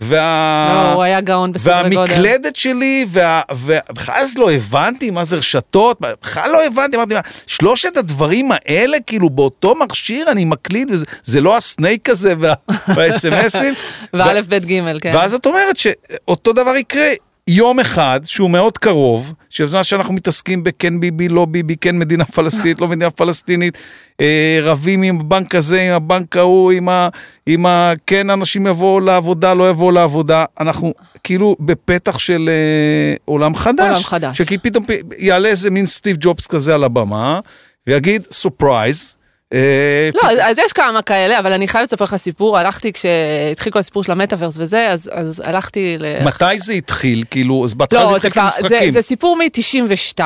וה... 0.00 0.84
לא, 0.84 0.92
הוא 0.92 1.02
היה 1.02 1.20
גאון 1.20 1.52
גודל. 1.52 1.70
והמקלדת 1.70 2.56
שלי, 2.56 3.06
וה- 3.08 3.40
וה- 3.54 3.78
בכלל 3.92 4.14
אז 4.18 4.38
לא 4.38 4.50
הבנתי 4.52 5.10
מה 5.10 5.24
זה 5.24 5.36
רשתות, 5.36 5.98
בכלל 6.22 6.50
לא 6.50 6.66
הבנתי, 6.66 6.96
אמרתי, 6.96 7.14
מה, 7.14 7.20
שלושת 7.46 7.96
הדברים 7.96 8.48
האלה, 8.52 8.96
כאילו 9.06 9.30
באותו 9.30 9.74
מכשיר 9.74 10.30
אני 10.30 10.44
מקליד, 10.44 10.90
וזה 10.90 11.04
זה 11.24 11.40
לא 11.40 11.56
הסנייק 11.56 12.10
הזה 12.10 12.34
וה- 12.38 12.54
והאס.אם.אסים. 12.96 13.74
ואלף 14.12 14.46
בית 14.46 14.64
גימל, 14.64 14.98
כן. 15.02 15.12
ואז 15.14 15.34
את 15.34 15.46
אומרת 15.46 15.76
שאותו 15.76 16.52
דבר 16.52 16.76
יקרה 16.76 17.08
יום 17.50 17.80
אחד, 17.80 18.20
שהוא 18.24 18.50
מאוד 18.50 18.78
קרוב, 18.78 19.32
שבזמן 19.50 19.84
שאנחנו 19.84 20.14
מתעסקים 20.14 20.64
בכן 20.64 21.00
ביבי, 21.00 21.28
לא 21.28 21.44
ביבי, 21.44 21.76
כן 21.76 21.98
מדינה 21.98 22.24
פלסטינית, 22.34 22.80
לא 22.80 22.88
מדינה 22.88 23.10
פלסטינית, 23.10 23.78
אה, 24.20 24.58
רבים 24.62 25.02
עם 25.02 25.20
הבנק 25.20 25.54
הזה, 25.54 25.80
עם 25.80 25.92
הבנק 25.92 26.36
ההוא, 26.36 26.72
עם 26.72 26.88
ה... 26.88 27.08
עם 27.46 27.66
ה... 27.66 27.92
כן 28.06 28.30
אנשים 28.30 28.66
יבואו 28.66 29.00
לעבודה, 29.00 29.54
לא 29.54 29.70
יבואו 29.70 29.90
לעבודה, 29.90 30.44
אנחנו 30.60 30.94
כאילו 31.24 31.56
בפתח 31.60 32.18
של 32.18 32.50
אה, 32.52 33.16
עולם 33.24 33.54
חדש. 33.54 33.88
עולם 33.88 34.02
חדש. 34.02 34.38
שכי 34.38 34.58
פתאום 34.58 34.84
יעלה 35.18 35.48
איזה 35.48 35.70
מין 35.70 35.86
סטיב 35.86 36.16
ג'ובס 36.20 36.46
כזה 36.46 36.74
על 36.74 36.84
הבמה, 36.84 37.40
ויגיד, 37.86 38.26
surprise. 38.32 39.17
אה, 39.54 40.10
לא, 40.14 40.30
אז- 40.30 40.38
אז 40.42 40.58
יש 40.64 40.72
כמה 40.72 41.02
כאלה, 41.02 41.38
אבל 41.38 41.52
אני 41.52 41.68
חייבת 41.68 41.88
לספר 41.88 42.04
לך 42.04 42.16
סיפור, 42.16 42.58
הלכתי 42.58 42.92
כשהתחיל 42.92 43.72
כל 43.72 43.78
הסיפור 43.78 44.04
של 44.04 44.12
המטאוורס 44.12 44.54
וזה, 44.58 44.88
אז 44.90 45.10
אז 45.12 45.42
הלכתי 45.44 45.96
ל... 46.00 46.24
מתי 46.24 46.60
זה 46.60 46.72
התחיל? 46.72 47.24
כאילו, 47.30 47.64
אז 47.64 47.74
בהתחלה 47.74 48.00
לא, 48.00 48.12
זה 48.12 48.18
זה 48.18 48.28
התחיל 48.28 48.42
כבר, 48.42 48.50
זה, 48.50 48.62
כמשחקים. 48.68 48.90
זה 48.90 49.02
סיפור 49.02 49.36
מ-92, 49.36 50.20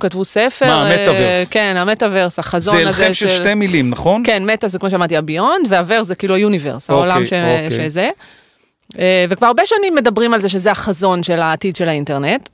כתבו 0.00 0.24
ספר. 0.24 0.66
מה, 0.66 0.90
אה, 0.90 0.94
המטאוורס? 1.00 1.48
כן, 1.50 1.74
המטאוורס, 1.78 2.38
החזון 2.38 2.74
זה 2.76 2.88
הזה 2.88 3.02
הלחם 3.02 3.14
של 3.14 3.30
שתי 3.30 3.54
מילים, 3.54 3.90
נכון? 3.90 4.22
כן, 4.26 4.46
meta 4.50 4.68
זה 4.68 4.78
כמו 4.78 4.90
שאמרתי 4.90 5.16
ה 5.16 5.22
beyond, 5.22 5.66
וה 5.68 5.79
verse 5.79 6.06
זה 6.06 6.14
כאילו 6.14 6.34
ה 6.34 6.40
universe, 6.40 6.90
העולם 6.90 7.26
ש... 7.26 7.32
אוקיי. 7.32 7.70
שזה. 7.70 8.10
אה, 8.98 9.24
וכבר 9.28 9.46
הרבה 9.46 9.62
שנים 9.66 9.94
מדברים 9.94 10.34
על 10.34 10.40
זה 10.40 10.48
שזה 10.48 10.70
החזון 10.70 11.22
של 11.22 11.40
העתיד 11.40 11.76
של 11.76 11.88
האינטרנט. 11.88 12.48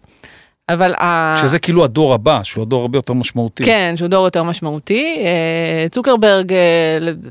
אבל 0.72 0.94
ה... 0.94 1.34
שזה 1.42 1.58
כאילו 1.58 1.84
הדור 1.84 2.14
הבא, 2.14 2.40
שהוא 2.42 2.62
הדור 2.62 2.80
הרבה 2.82 2.98
יותר 2.98 3.12
משמעותי. 3.12 3.64
כן, 3.64 3.94
שהוא 3.96 4.08
דור 4.08 4.24
יותר 4.24 4.42
משמעותי. 4.42 5.16
אה, 5.18 5.88
צוקרברג, 5.90 6.52
אה, 6.52 6.58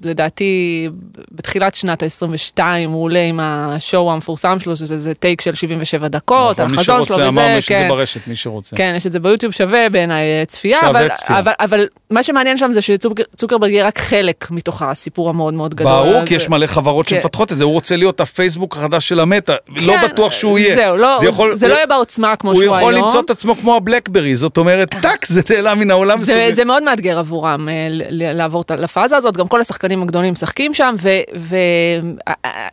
לדעתי, 0.03 0.89
בתחילת 1.31 1.75
שנת 1.75 2.03
ה-22, 2.03 2.59
הוא 2.87 3.03
עולה 3.03 3.19
עם 3.23 3.39
השואו 3.39 4.11
המפורסם 4.11 4.59
שלו, 4.59 4.75
שזה 4.75 4.97
זה 4.97 5.13
טייק 5.13 5.41
של 5.41 5.53
77 5.55 6.07
דקות, 6.07 6.59
נכון, 6.59 6.73
החזון 6.79 7.03
שלו 7.03 7.15
וזה, 7.15 7.27
אמרנו 7.27 7.61
שזה 7.61 7.75
כן. 7.75 7.85
ברשת, 7.89 8.27
מי 8.27 8.35
שרוצה. 8.35 8.75
כן, 8.75 8.93
יש 8.97 9.07
את 9.07 9.11
זה 9.11 9.19
ביוטיוב, 9.19 9.53
שווה 9.53 9.89
בעיניי 9.89 10.23
אה, 10.39 10.43
צפייה, 10.47 10.77
שווה 10.79 10.89
אבל, 10.89 11.07
צפייה. 11.13 11.39
אבל, 11.39 11.51
אבל 11.59 11.87
מה 12.09 12.23
שמעניין 12.23 12.57
שם 12.57 12.69
זה 12.73 12.81
שצוקרברג 12.81 13.69
יהיה 13.71 13.87
רק 13.87 13.99
חלק 13.99 14.47
מתוך 14.51 14.81
הסיפור 14.81 15.29
המאוד 15.29 15.53
מאוד 15.53 15.75
גדול. 15.75 15.91
ברור, 15.91 16.25
כי 16.25 16.35
יש 16.35 16.49
מלא 16.49 16.67
חברות 16.67 17.05
כן. 17.07 17.15
שמפתחות 17.15 17.51
את 17.51 17.57
זה, 17.57 17.63
הוא 17.63 17.73
רוצה 17.73 17.95
להיות 17.95 18.19
הפייסבוק 18.21 18.77
החדש 18.77 19.09
של 19.09 19.19
המטא, 19.19 19.55
לא 19.75 19.93
כן, 19.93 20.01
בטוח 20.07 20.31
שהוא 20.31 20.59
יהיה. 20.59 20.75
זהו, 20.75 20.97
לא, 20.97 21.17
זה 21.19 21.27
יכול- 21.27 21.55
זה 21.55 21.67
לא 21.67 21.73
הוא- 21.73 21.77
יהיה 21.77 21.87
בעוצמה 21.87 22.35
כמו 22.35 22.51
הוא 22.51 22.61
שהוא 22.63 22.75
היום. 22.75 22.89
יכול 22.91 23.03
למצוא 23.05 23.21
את 23.32 23.38
עצמו 23.38 23.55
כמו 23.55 23.75
הבלקברי, 23.75 24.36
זאת 24.36 24.57
אומרת, 24.57 24.95
טאק, 25.01 25.25
זה 25.25 25.41
נעלם 25.49 25.80
מן 25.80 25.91
העולם. 25.91 26.19
זה. 26.19 26.49
זה 26.51 26.65
מאוד 26.65 26.84
מאתגר 26.84 27.19
עבורם 27.19 27.69
אה, 27.69 27.88
לעבור 28.11 28.61
את 28.61 28.71
הפאזה 28.71 29.17
הזאת, 29.17 29.38
גם 29.38 29.47
כל 29.47 29.61
השחקנים 29.61 30.03
הגדולים 30.03 30.34
משחקים 30.34 30.73
שם, 30.73 30.95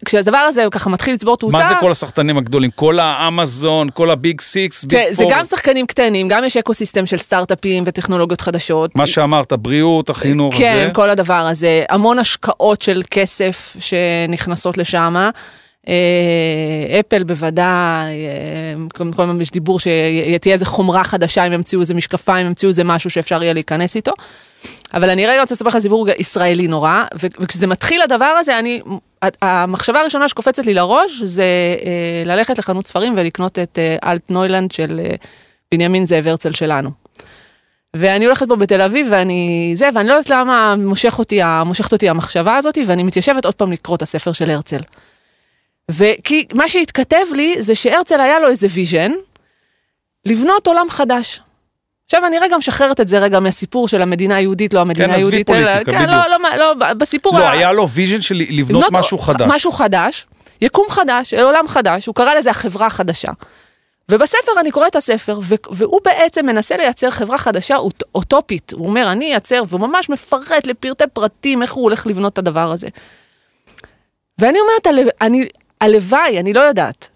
וכשהדבר 0.02 0.38
הזה 0.38 0.64
ככה 0.70 0.90
מתחיל 0.90 1.14
לצבור 1.14 1.36
תאוצה, 1.36 1.58
מה 1.58 1.68
זה 1.68 1.74
כל 1.80 1.90
השחקנים 1.90 2.38
הגדולים? 2.38 2.70
כל 2.70 2.98
האמזון, 2.98 3.88
כל 3.94 4.10
ה 4.10 4.18
big 4.18 4.40
six, 4.40 4.84
big 4.84 5.00
תראה, 5.00 5.14
זה 5.14 5.22
four, 5.22 5.32
גם 5.32 5.44
שחקנים 5.44 5.86
קטנים, 5.86 6.28
גם 6.28 6.44
יש 6.44 6.56
eco 6.56 6.74
system 6.74 7.06
של 7.06 7.18
סטארט-אפים 7.18 7.84
וטכנולוגיות 7.86 8.40
חדשות. 8.40 8.96
מה 8.96 9.06
שאמרת, 9.06 9.52
בריאות, 9.52 10.10
החינוך, 10.10 10.54
כן, 10.58 10.84
זה. 10.88 10.94
כל 10.94 11.10
הדבר 11.10 11.34
הזה, 11.34 11.84
המון 11.88 12.18
השקעות 12.18 12.82
של 12.82 13.02
כסף 13.10 13.76
שנכנסות 13.80 14.78
לשם. 14.78 15.16
אפל 17.00 17.22
בוודאי, 17.22 18.14
אה, 18.26 18.74
כל 19.16 19.22
הזמן 19.22 19.40
יש 19.40 19.50
דיבור 19.50 19.80
שתהיה 19.80 20.54
איזה 20.54 20.66
חומרה 20.66 21.04
חדשה, 21.04 21.46
אם 21.46 21.52
ימציאו 21.52 21.80
איזה 21.80 21.94
משקפיים, 21.94 22.46
ימציאו 22.46 22.68
איזה 22.68 22.84
משהו 22.84 23.10
שאפשר 23.10 23.42
יהיה 23.42 23.52
להיכנס 23.52 23.96
איתו. 23.96 24.12
אבל 24.94 25.10
אני 25.10 25.26
רגע 25.26 25.40
רוצה 25.40 25.54
לספר 25.54 25.68
לך 25.68 25.78
סיפור 25.78 26.08
ישראלי 26.18 26.68
נורא, 26.68 27.04
וכשזה 27.14 27.66
מתחיל 27.66 28.02
הדבר 28.02 28.24
הזה, 28.24 28.58
אני, 28.58 28.80
המחשבה 29.42 30.00
הראשונה 30.00 30.28
שקופצת 30.28 30.66
לי 30.66 30.74
לראש 30.74 31.22
זה 31.22 31.44
אה, 31.84 32.22
ללכת 32.24 32.58
לחנות 32.58 32.86
ספרים 32.86 33.14
ולקנות 33.16 33.58
את 33.58 33.78
אה, 33.78 34.10
אלט 34.10 34.30
נוילנד 34.30 34.70
של 34.72 35.00
אה, 35.04 35.14
בנימין 35.72 36.04
זאב 36.04 36.28
הרצל 36.28 36.52
שלנו. 36.52 36.90
ואני 37.96 38.24
הולכת 38.24 38.48
פה 38.48 38.56
בתל 38.56 38.80
אביב 38.80 39.06
ואני 39.10 39.72
זה, 39.74 39.88
ואני 39.94 40.08
לא 40.08 40.14
יודעת 40.14 40.30
למה 40.30 40.74
מושך 40.78 41.18
אותי, 41.18 41.40
מושכת 41.66 41.92
אותי 41.92 42.08
המחשבה 42.08 42.56
הזאת, 42.56 42.78
ואני 42.86 43.02
מתיישבת 43.02 43.44
עוד 43.44 43.54
פעם 43.54 43.72
לקרוא 43.72 43.96
את 43.96 44.02
הספר 44.02 44.32
של 44.32 44.50
הרצל. 44.50 44.80
ומה 45.90 46.68
שהתכתב 46.68 47.26
לי 47.34 47.56
זה 47.62 47.74
שהרצל 47.74 48.20
היה 48.20 48.38
לו 48.38 48.48
איזה 48.48 48.66
vision, 48.70 49.12
לבנות 50.26 50.66
עולם 50.66 50.86
חדש. 50.90 51.40
עכשיו 52.04 52.26
אני 52.26 52.38
רגע 52.38 52.56
משחררת 52.56 53.00
את 53.00 53.08
זה 53.08 53.18
רגע 53.18 53.40
מהסיפור 53.40 53.88
של 53.88 54.02
המדינה 54.02 54.36
היהודית, 54.36 54.74
לא 54.74 54.80
המדינה 54.80 55.06
כן, 55.06 55.12
עזבי 55.12 55.20
היהודית, 55.22 55.46
פוליטיקה, 55.46 55.90
כן, 55.90 55.96
בדיוק. 56.06 56.10
לא, 56.10 56.56
לא, 56.56 56.74
לא, 56.78 56.94
בסיפור, 56.94 57.38
לא, 57.38 57.44
ה- 57.44 57.50
היה 57.50 57.72
לו 57.72 57.88
vision 57.88 58.20
של 58.20 58.34
לבנות 58.50 58.84
משהו 58.92 59.18
חדש. 59.18 59.46
משהו 59.50 59.72
חדש, 59.72 60.26
יקום 60.60 60.86
חדש, 60.90 61.34
עולם 61.34 61.68
חדש, 61.68 62.06
הוא 62.06 62.14
קרא 62.14 62.34
לזה 62.34 62.50
החברה 62.50 62.86
החדשה. 62.86 63.32
ובספר 64.10 64.52
אני 64.60 64.70
קוראת 64.70 64.90
את 64.90 64.96
הספר, 64.96 65.38
והוא 65.70 66.00
בעצם 66.04 66.46
מנסה 66.46 66.76
לייצר 66.76 67.10
חברה 67.10 67.38
חדשה 67.38 67.76
אוט- 67.76 68.02
אוטופית. 68.14 68.72
הוא 68.72 68.86
אומר, 68.88 69.12
אני 69.12 69.24
אייצר, 69.30 69.62
והוא 69.68 69.80
ממש 69.80 70.08
מפרט 70.10 70.66
לפרטי 70.66 71.04
פרטים 71.12 71.62
איך 71.62 71.72
הוא 71.72 71.82
הולך 71.84 72.06
לבנות 72.06 72.32
את 72.32 72.38
הדבר 72.38 72.72
הזה. 72.72 72.88
ואני 74.38 74.58
אומרת, 74.60 74.86
"הלו- 74.86 75.10
אני, 75.20 75.46
הלוואי, 75.80 76.40
אני 76.40 76.52
לא 76.52 76.60
יודעת, 76.60 77.08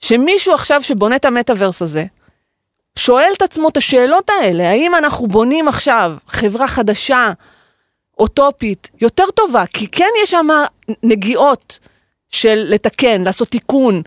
שמישהו 0.00 0.54
עכשיו 0.54 0.82
שבונה 0.82 1.16
את 1.16 1.24
המטאוורס 1.24 1.82
הזה, 1.82 2.04
שואל 2.98 3.30
את 3.36 3.42
עצמו 3.42 3.68
את 3.68 3.76
השאלות 3.76 4.30
האלה, 4.30 4.70
האם 4.70 4.94
אנחנו 4.94 5.26
בונים 5.26 5.68
עכשיו 5.68 6.16
חברה 6.28 6.68
חדשה, 6.68 7.32
אוטופית, 8.18 8.90
יותר 9.00 9.24
טובה, 9.34 9.66
כי 9.66 9.86
כן 9.88 10.08
יש 10.22 10.30
שם 10.30 10.46
נגיעות 11.02 11.78
של 12.30 12.64
לתקן, 12.68 13.24
לעשות 13.24 13.48
תיקון, 13.48 14.02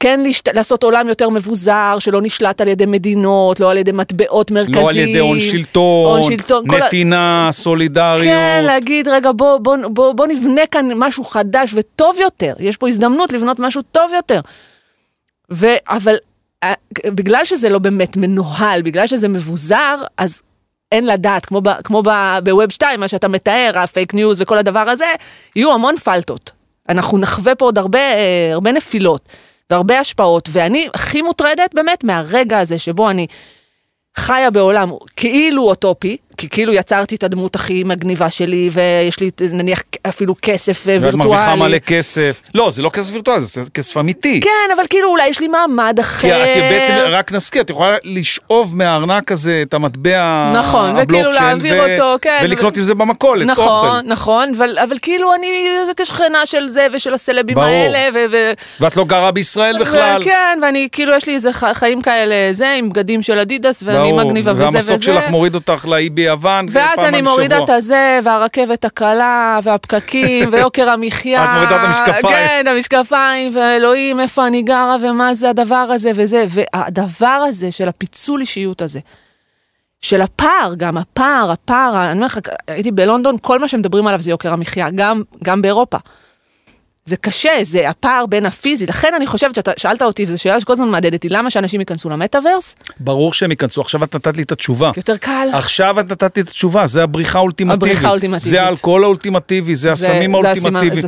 כן 0.00 0.20
לשת... 0.24 0.48
לעשות 0.48 0.82
עולם 0.82 1.08
יותר 1.08 1.28
מבוזר, 1.28 1.96
שלא 1.98 2.22
נשלט 2.22 2.60
על 2.60 2.68
ידי 2.68 2.86
מדינות, 2.86 3.60
לא 3.60 3.70
על 3.70 3.76
ידי 3.76 3.92
מטבעות 3.92 4.50
מרכזיים. 4.50 4.84
לא 4.84 4.88
על 4.88 4.96
ידי 4.96 5.18
הון 5.18 5.40
שלטון, 5.40 6.06
הון 6.06 6.22
שלטון, 6.22 6.68
כל 6.68 6.78
נתינה, 6.78 7.48
סולידריות. 7.52 8.24
כן, 8.24 8.62
להגיד, 8.66 9.08
רגע, 9.08 9.30
בוא, 9.36 9.58
בוא, 9.58 9.76
בוא, 9.86 10.12
בוא 10.12 10.26
נבנה 10.26 10.66
כאן 10.70 10.88
משהו 10.96 11.24
חדש 11.24 11.74
וטוב 11.74 12.16
יותר. 12.20 12.54
יש 12.58 12.76
פה 12.76 12.88
הזדמנות 12.88 13.32
לבנות 13.32 13.58
משהו 13.58 13.82
טוב 13.82 14.10
יותר. 14.16 14.40
ו... 15.52 15.66
אבל 15.88 16.14
אה, 16.64 16.72
בגלל 17.06 17.44
שזה 17.44 17.68
לא 17.68 17.78
באמת 17.78 18.16
מנוהל, 18.16 18.82
בגלל 18.82 19.06
שזה 19.06 19.28
מבוזר, 19.28 19.96
אז 20.16 20.42
אין 20.92 21.06
לדעת, 21.06 21.46
כמו, 21.46 21.60
ב, 21.60 21.68
כמו 21.84 22.02
ב, 22.02 22.10
ב 22.44 22.50
web 22.50 22.70
2, 22.70 23.00
מה 23.00 23.08
שאתה 23.08 23.28
מתאר, 23.28 23.72
ה 23.74 23.82
fake 23.82 24.14
news 24.14 24.40
וכל 24.40 24.58
הדבר 24.58 24.78
הזה, 24.78 25.06
יהיו 25.56 25.72
המון 25.72 25.96
תקלות. 25.96 26.50
אנחנו 26.88 27.18
נחווה 27.18 27.54
פה 27.54 27.64
עוד 27.64 27.78
הרבה, 27.78 27.98
אה, 27.98 28.50
הרבה 28.52 28.72
נפילות 28.72 29.28
והרבה 29.70 29.98
השפעות, 29.98 30.48
ואני 30.52 30.88
הכי 30.94 31.22
מוטרדת 31.22 31.74
באמת 31.74 32.04
מהרגע 32.04 32.58
הזה 32.58 32.78
שבו 32.78 33.10
אני 33.10 33.26
חיה 34.16 34.50
בעולם 34.50 34.90
כאילו 35.16 35.62
אוטופי, 35.62 36.16
כי 36.38 36.48
כאילו 36.48 36.72
יצרתי 36.72 37.14
את 37.14 37.22
הדמות 37.22 37.54
הכי 37.54 37.84
מגניבה 37.84 38.30
שלי, 38.30 38.70
ויש 38.72 39.20
לי 39.20 39.30
נניח 39.40 39.82
אפילו 40.08 40.34
כסף 40.42 40.88
אה, 40.88 40.94
ואת 40.94 41.02
וירטואלי. 41.02 41.16
מרוויחה 41.16 41.56
מלא 41.56 41.78
כסף. 41.78 42.42
לא, 42.54 42.70
זה 42.70 42.82
לא 42.82 42.90
כסף 42.90 43.12
וירטואלי, 43.12 43.44
זה 43.44 43.62
כסף 43.74 43.96
אמיתי. 43.96 44.40
כן, 44.40 44.74
אבל 44.76 44.84
כאילו 44.90 45.08
אולי 45.08 45.28
יש 45.28 45.40
לי 45.40 45.48
מעמד 45.48 45.98
אחר. 46.00 46.44
כי 46.44 46.58
את 46.58 46.64
בעצם, 46.70 46.94
רק 47.06 47.32
נזכיר, 47.32 47.62
את 47.62 47.70
יכולה 47.70 47.96
לשאוב 48.04 48.76
מהארנק 48.76 49.32
הזה 49.32 49.62
את 49.66 49.74
המטבע 49.74 50.52
נכון, 50.54 50.94
וכאילו 51.02 51.30
להעביר 51.32 51.92
אותו, 51.92 52.14
כן. 52.22 52.40
ולקנות 52.44 52.76
עם 52.76 52.82
זה 52.82 52.94
במכולת, 52.94 53.46
נכון, 53.46 53.66
אוכל. 53.66 54.00
נכון, 54.06 54.52
אבל, 54.56 54.78
אבל 54.82 54.96
כאילו 55.02 55.34
אני 55.34 55.46
כשכנה 55.96 56.46
של 56.46 56.68
זה 56.68 56.86
ושל 56.92 57.14
הסלבים 57.14 57.54
ברור. 57.54 57.66
האלה, 57.66 58.08
ו... 58.14 58.18
ו- 58.30 58.52
ואת 58.80 58.96
לא 58.96 59.04
גרה 59.04 59.30
בישראל 59.30 59.78
בכלל. 59.78 60.24
כן, 60.24 60.58
ואני 60.62 60.88
כאילו 60.92 61.14
יש 61.14 61.26
לי 61.26 61.34
איזה 61.34 61.50
חיים 61.72 62.02
כאלה, 62.02 62.34
זה, 62.52 62.72
עם 62.78 62.88
בגדים 62.90 63.22
של 63.22 63.38
אדידס, 63.38 63.82
ואני 63.86 63.98
ברור. 63.98 64.24
מגניבה 64.24 64.52
וזה 64.52 64.64
וזה. 64.64 64.72
והמסוק 64.72 65.02
שלך 65.02 65.28
מוריד 65.30 65.54
אותך 65.54 65.86
לאי 65.88 66.08
ביוון, 66.28 66.66
ואז 66.70 66.96
פעם 66.96 67.04
אני 67.04 67.16
בשבוע. 67.16 67.32
מורידה 67.32 67.58
את 67.64 67.70
הזה, 67.70 68.20
והרכבת 68.24 68.84
הקלה, 68.84 69.58
והפקקים, 69.62 70.48
ויוקר 70.52 70.90
המחיה. 70.90 71.44
את 71.44 71.50
מורידה 71.54 71.76
את 71.76 71.80
המשקפיים. 71.84 72.22
כן, 72.22 72.64
המשקפיים, 72.70 73.52
ואלוהים, 73.54 74.20
איפה 74.20 74.46
אני 74.46 74.62
גרה, 74.62 74.96
ומה 75.00 75.34
זה 75.34 75.50
הדבר 75.50 75.74
הזה, 75.74 76.10
וזה. 76.14 76.46
והדבר 76.50 77.44
הזה 77.48 77.72
של 77.72 77.88
הפיצול 77.88 78.40
אישיות 78.40 78.82
הזה, 78.82 79.00
של 80.00 80.20
הפער, 80.20 80.74
גם 80.76 80.96
הפער, 80.98 81.50
הפער, 81.50 82.04
אני 82.04 82.12
אומר 82.12 82.26
לך, 82.26 82.38
הייתי 82.66 82.90
בלונדון, 82.90 83.36
כל 83.42 83.58
מה 83.58 83.68
שמדברים 83.68 84.06
עליו 84.06 84.22
זה 84.22 84.30
יוקר 84.30 84.52
המחיה, 84.52 84.88
גם, 84.94 85.22
גם 85.44 85.62
באירופה. 85.62 85.98
זה 87.08 87.16
קשה, 87.16 87.50
זה 87.62 87.88
הפער 87.88 88.26
בין 88.26 88.46
הפיזי, 88.46 88.86
לכן 88.86 89.14
אני 89.16 89.26
חושבת 89.26 89.54
שאתה 89.54 89.70
שאלת 89.76 90.02
אותי, 90.02 90.24
וזו 90.28 90.38
שאלה 90.42 90.60
שכל 90.60 90.72
הזמן 90.72 90.88
מהדהדת 90.88 91.24
לי, 91.24 91.30
למה 91.30 91.50
שאנשים 91.50 91.80
ייכנסו 91.80 92.10
למטאוורס? 92.10 92.74
ברור 93.00 93.32
שהם 93.32 93.50
ייכנסו, 93.50 93.80
עכשיו 93.80 94.04
את 94.04 94.14
נתת 94.16 94.36
לי 94.36 94.42
את 94.42 94.52
התשובה. 94.52 94.90
יותר 94.96 95.16
קל. 95.16 95.48
עכשיו 95.52 96.00
את 96.00 96.12
נתת 96.12 96.36
לי 96.36 96.42
את 96.42 96.48
התשובה, 96.48 96.86
זה 96.86 97.02
הבריחה 97.02 97.38
האולטימטיבית. 97.38 97.82
הבריחה 97.82 98.08
האולטימטיבית. 98.08 98.50
זה 98.50 98.62
האלכוהול 98.62 99.04
האולטימטיבי, 99.04 99.74
זה 99.74 99.94
זה- 99.94 100.06
הסמים 100.06 100.34
האולטימטיביים. 100.34 101.04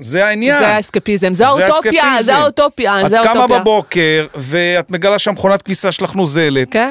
זה 0.00 0.26
העניין. 0.26 0.58
זה 0.58 0.68
האסקפיזם, 0.68 1.34
זה 1.34 1.38
זה 1.38 1.46
האוטופיה. 1.66 2.04
זה 2.22 2.34
האוטופיה, 2.36 3.06
את 3.06 3.12
קמה. 3.22 3.46
בבוקר, 3.46 4.26
ואת 4.34 4.90
מגלה 4.90 5.18
שהמכונת 5.18 5.62
כביסה 5.62 5.92
שלך 5.92 6.14
נוזלת. 6.14 6.68
כן? 6.70 6.90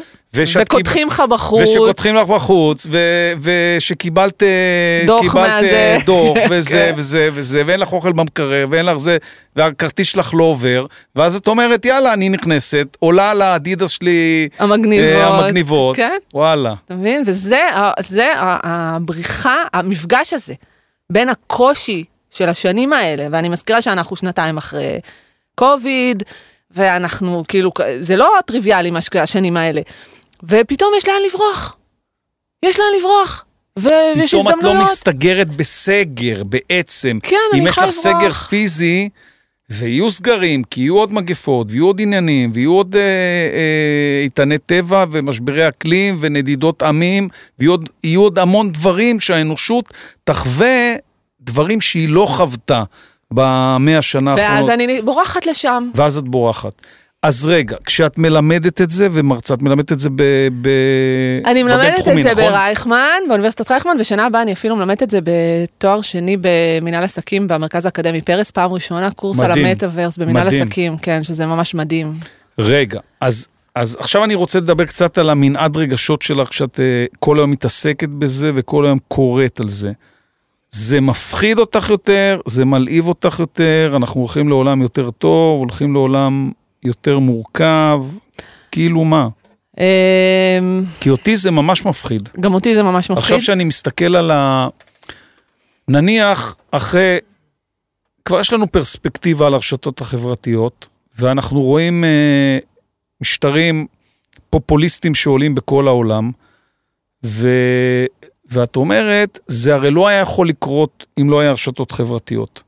וקודחים 0.62 1.08
לך 1.08 1.24
בחוץ. 1.30 1.62
ושקודחים 1.62 2.16
לך 2.16 2.28
בחוץ, 2.28 2.88
ו- 2.92 3.34
ושקיבלת 3.42 4.44
אה, 4.44 5.04
דוח 5.06 5.22
קיבלת. 5.22 5.64
אה, 5.64 5.98
דוח, 6.06 6.38
וזה 6.50 6.92
כן. 6.92 6.94
וזה 6.98 7.30
וזה, 7.34 7.64
ואין 7.66 7.80
לך 7.80 7.94
אוכל 7.94 8.12
במקרר, 8.12 8.68
ואין 8.70 8.86
לך 8.86 8.98
זה, 8.98 9.18
והכרטיס 9.56 10.08
שלך 10.08 10.34
לא 10.34 10.44
עובר, 10.44 10.86
ואז 11.16 11.36
את 11.36 11.48
אומרת, 11.48 11.86
יאללה, 11.86 12.14
אני 12.14 12.30
נכנסת, 12.30 12.98
עולה 13.00 13.32
על 13.32 13.42
האדידס 13.42 13.90
שלי, 13.90 14.50
המגניבות. 14.60 15.08
אה, 15.08 15.28
המגניבות, 15.28 15.96
כן. 15.96 16.18
וואלה. 16.34 16.74
אתה 16.86 16.96
מבין? 16.96 17.24
וזה 17.26 17.62
זה 18.00 18.28
הבריחה, 18.38 19.64
המפגש 19.74 20.34
הזה 20.34 20.54
בין 21.10 21.30
הקושי 21.30 22.04
של 22.32 22.50
השנים 22.50 22.94
האלה, 22.94 23.28
ואני 23.32 23.50
מזכירה 23.50 23.82
שאנחנו 23.82 24.16
שנתיים 24.16 24.58
אחרי 24.58 25.00
קוביד, 25.56 26.24
ואנחנו 26.72 27.44
כאילו, 27.48 27.72
זה 28.00 28.16
לא 28.16 28.32
טריוויאלי 28.46 28.92
מה 28.92 29.02
שקורה 29.02 29.24
השנים 29.24 29.58
האלה, 29.58 29.82
ופתאום 30.44 30.92
יש 30.98 31.08
לאן 31.08 31.22
לברוח. 31.30 31.78
יש 32.66 32.80
לאן 32.80 32.88
לברוח. 33.00 33.46
ו- 33.80 33.90
ויש 34.18 34.36
פתאום 34.36 34.48
את 34.48 34.54
לא 34.54 34.58
הזדמנויות. 34.58 34.92
מסתגרת 34.92 35.50
בסגר 35.50 36.44
בעצם. 36.44 37.20
כן, 37.24 37.36
אם 37.54 37.60
אני 37.60 37.70
יש 37.70 37.72
יכולה 37.72 37.88
לך 37.88 37.94
סגר 37.94 38.18
לברוח. 38.18 38.48
פיזי, 38.50 39.10
ויהיו 39.70 40.12
סגרים, 40.12 40.64
כי 40.64 40.82
יהיו 40.82 40.98
עוד 40.98 41.14
מגפות, 41.14 41.68
ויהיו 41.70 41.86
עוד 41.86 42.02
עניינים, 42.02 42.52
ויהיו 42.54 42.72
עוד 42.72 42.96
אה, 42.96 43.02
אה, 43.02 44.22
איתני 44.24 44.58
טבע, 44.58 45.06
ומשברי 45.12 45.68
אקלים, 45.68 46.18
ונדידות 46.20 46.84
עמים, 46.84 47.30
ויהיו 47.60 47.72
עוד, 47.72 47.90
עוד 48.16 48.40
המון 48.40 48.72
דברים 48.72 49.20
שהאנושות 49.20 49.94
תחווה 50.24 50.94
דברים 51.42 51.82
שהיא 51.82 52.10
לא 52.10 52.26
חוותה 52.30 52.84
במאה 53.32 53.98
השנה 53.98 54.32
האחרונות. 54.32 54.56
ואז 54.56 54.70
אני 54.70 55.02
בורחת 55.02 55.46
לשם. 55.46 55.90
ואז 55.96 56.18
את 56.18 56.24
בורחת. 56.24 56.82
אז 57.26 57.46
רגע, 57.46 57.78
כשאת 57.86 58.18
מלמדת 58.18 58.82
את 58.82 58.92
זה, 58.92 59.08
ומרצה, 59.12 59.54
את 59.54 59.62
מלמדת 59.62 59.92
את 59.92 60.00
זה 60.00 60.10
ב... 60.10 60.24
ב 60.62 60.70
אני 61.46 61.64
מלמדת 61.64 62.00
את 62.00 62.04
זה 62.04 62.14
נכון? 62.14 62.34
ברייכמן, 62.34 63.20
באוניברסיטת 63.28 63.72
רייכמן, 63.72 63.96
ושנה 64.00 64.26
הבאה 64.26 64.42
אני 64.42 64.54
אפילו 64.54 64.76
מלמדת 64.76 65.04
את 65.04 65.10
זה 65.10 65.20
בתואר 65.24 66.02
שני 66.02 66.38
במנהל 66.42 67.04
עסקים 67.04 67.48
במרכז 67.48 67.86
האקדמי 67.86 68.22
פרס, 68.22 68.52
פעם 68.52 68.74
ראשונה 68.74 69.12
קורס 69.12 69.40
על 69.40 69.52
מדהים. 69.52 69.66
המטאוורס 69.66 70.18
במנהל 70.18 70.48
מדהים. 70.48 70.64
עסקים, 70.64 70.98
כן, 70.98 71.24
שזה 71.24 71.46
ממש 71.46 71.76
מדהים. 71.76 72.14
רגע, 72.60 73.00
אז, 73.22 73.48
אז 73.76 73.98
עכשיו 74.00 74.24
אני 74.24 74.36
רוצה 74.36 74.60
לדבר 74.60 74.86
קצת 74.86 75.18
על 75.18 75.30
המנעד 75.30 75.78
רגשות 75.78 76.22
שלך, 76.22 76.54
שאת 76.54 76.80
אה, 76.80 77.06
כל 77.20 77.38
היום 77.38 77.52
מתעסקת 77.52 78.10
בזה 78.10 78.52
וכל 78.56 78.86
היום 78.86 79.00
קוראת 79.08 79.60
על 79.60 79.70
זה. 79.70 79.92
זה 80.72 81.02
מפחיד 81.02 81.58
אותך 81.58 81.90
יותר, 81.90 82.40
זה 82.48 82.66
מלהיב 82.66 83.08
אותך 83.08 83.36
יותר, 83.40 83.94
אנחנו 83.96 84.22
הולכים 84.22 84.50
לעולם 84.50 84.82
יותר 84.82 85.12
טוב, 85.12 85.60
הולכים 85.60 85.94
לעולם 85.94 86.52
יותר 86.86 87.20
מורכב, 87.20 88.04
כאילו 88.72 89.06
מה? 89.06 89.28
אמ, 89.78 90.84
כי 91.00 91.10
אותי 91.10 91.38
זה 91.38 91.52
ממש 91.52 91.86
מפחיד. 91.86 92.30
גם 92.40 92.54
אותי 92.54 92.76
זה 92.76 92.84
ממש 92.84 93.10
מפחיד. 93.10 93.24
עכשיו 93.24 93.42
שאני 93.42 93.64
מסתכל 93.64 94.16
על 94.16 94.32
ה... 94.32 94.68
נניח 95.88 96.56
אחרי, 96.72 97.18
כבר 98.26 98.40
יש 98.40 98.54
לנו 98.54 98.72
פרספקטיבה 98.72 99.48
על 99.48 99.54
הרשתות 99.54 100.02
החברתיות, 100.02 100.90
ואנחנו 101.20 101.62
רואים 101.62 102.04
אה, 102.04 102.58
משטרים 103.22 103.88
פופוליסטיים 104.50 105.16
שעולים 105.16 105.56
בכל 105.56 105.88
העולם, 105.88 106.32
ו... 107.26 107.50
ואת 108.50 108.76
אומרת, 108.76 109.40
זה 109.48 109.76
הרי 109.76 109.92
לא 109.92 110.08
היה 110.08 110.20
יכול 110.20 110.50
לקרות 110.50 111.06
אם 111.22 111.30
לא 111.30 111.40
היה 111.40 111.52
רשתות 111.52 111.92
חברתיות. 111.92 112.64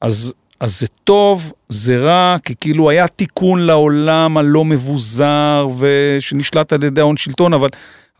אז, 0.00 0.34
אז 0.64 0.80
זה 0.80 0.86
טוב, 1.04 1.52
זה 1.68 1.98
רע, 1.98 2.36
כי 2.44 2.54
כאילו 2.60 2.90
היה 2.90 3.08
תיקון 3.08 3.60
לעולם 3.60 4.36
הלא 4.36 4.64
מבוזר 4.64 5.68
ושנשלט 5.78 6.72
על 6.72 6.84
ידי 6.84 7.00
ההון 7.00 7.16
שלטון, 7.16 7.54
אבל, 7.54 7.68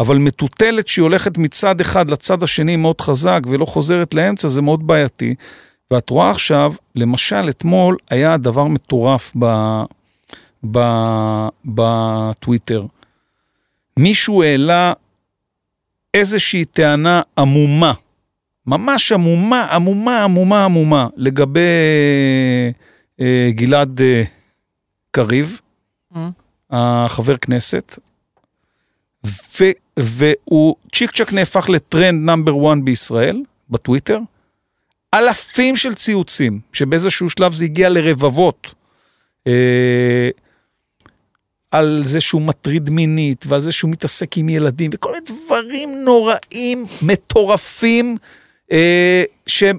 אבל 0.00 0.18
מטוטלת 0.18 0.88
שהיא 0.88 1.02
הולכת 1.02 1.38
מצד 1.38 1.80
אחד 1.80 2.10
לצד 2.10 2.42
השני 2.42 2.76
מאוד 2.76 3.00
חזק 3.00 3.40
ולא 3.46 3.64
חוזרת 3.64 4.14
לאמצע, 4.14 4.48
זה 4.48 4.62
מאוד 4.62 4.86
בעייתי. 4.86 5.34
ואת 5.90 6.10
רואה 6.10 6.30
עכשיו, 6.30 6.72
למשל, 6.94 7.48
אתמול 7.48 7.96
היה 8.10 8.36
דבר 8.36 8.64
מטורף 8.64 9.32
ב, 10.70 10.76
בטוויטר. 11.64 12.84
מישהו 13.96 14.42
העלה 14.42 14.92
איזושהי 16.14 16.64
טענה 16.64 17.22
עמומה, 17.38 17.92
ממש 18.66 19.12
עמומה, 19.12 19.64
עמומה, 19.64 20.24
עמומה, 20.24 20.64
עמומה, 20.64 21.08
לגבי 21.16 21.60
אה, 23.20 23.50
גלעד 23.54 24.00
אה, 24.00 24.22
קריב, 25.10 25.60
Mm. 26.14 26.18
החבר 26.70 27.36
כנסת, 27.36 27.98
ו, 29.26 29.64
והוא 29.98 30.76
צ'יק 30.94 31.10
צ'אק 31.10 31.32
נהפך 31.32 31.68
לטרנד 31.68 32.24
number 32.26 32.72
1 32.72 32.78
בישראל, 32.84 33.42
בטוויטר. 33.70 34.18
אלפים 35.14 35.76
של 35.76 35.94
ציוצים, 35.94 36.60
שבאיזשהו 36.72 37.30
שלב 37.30 37.52
זה 37.52 37.64
הגיע 37.64 37.88
לרבבות. 37.88 38.74
אה, 39.46 40.28
על 41.70 42.02
זה 42.04 42.20
שהוא 42.20 42.42
מטריד 42.42 42.90
מינית, 42.90 43.44
ועל 43.48 43.60
זה 43.60 43.72
שהוא 43.72 43.90
מתעסק 43.90 44.38
עם 44.38 44.48
ילדים, 44.48 44.90
וכל 44.94 45.12
מיני 45.12 45.24
דברים 45.46 45.88
נוראים, 46.04 46.84
מטורפים, 47.02 48.16
אה, 48.72 49.24
שאין 49.46 49.78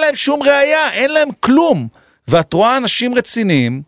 להם 0.00 0.16
שום 0.16 0.42
ראייה, 0.42 0.90
אין 0.92 1.10
להם 1.10 1.28
כלום. 1.40 1.88
ואת 2.28 2.52
רואה 2.52 2.76
אנשים 2.76 3.14
רציניים 3.14 3.82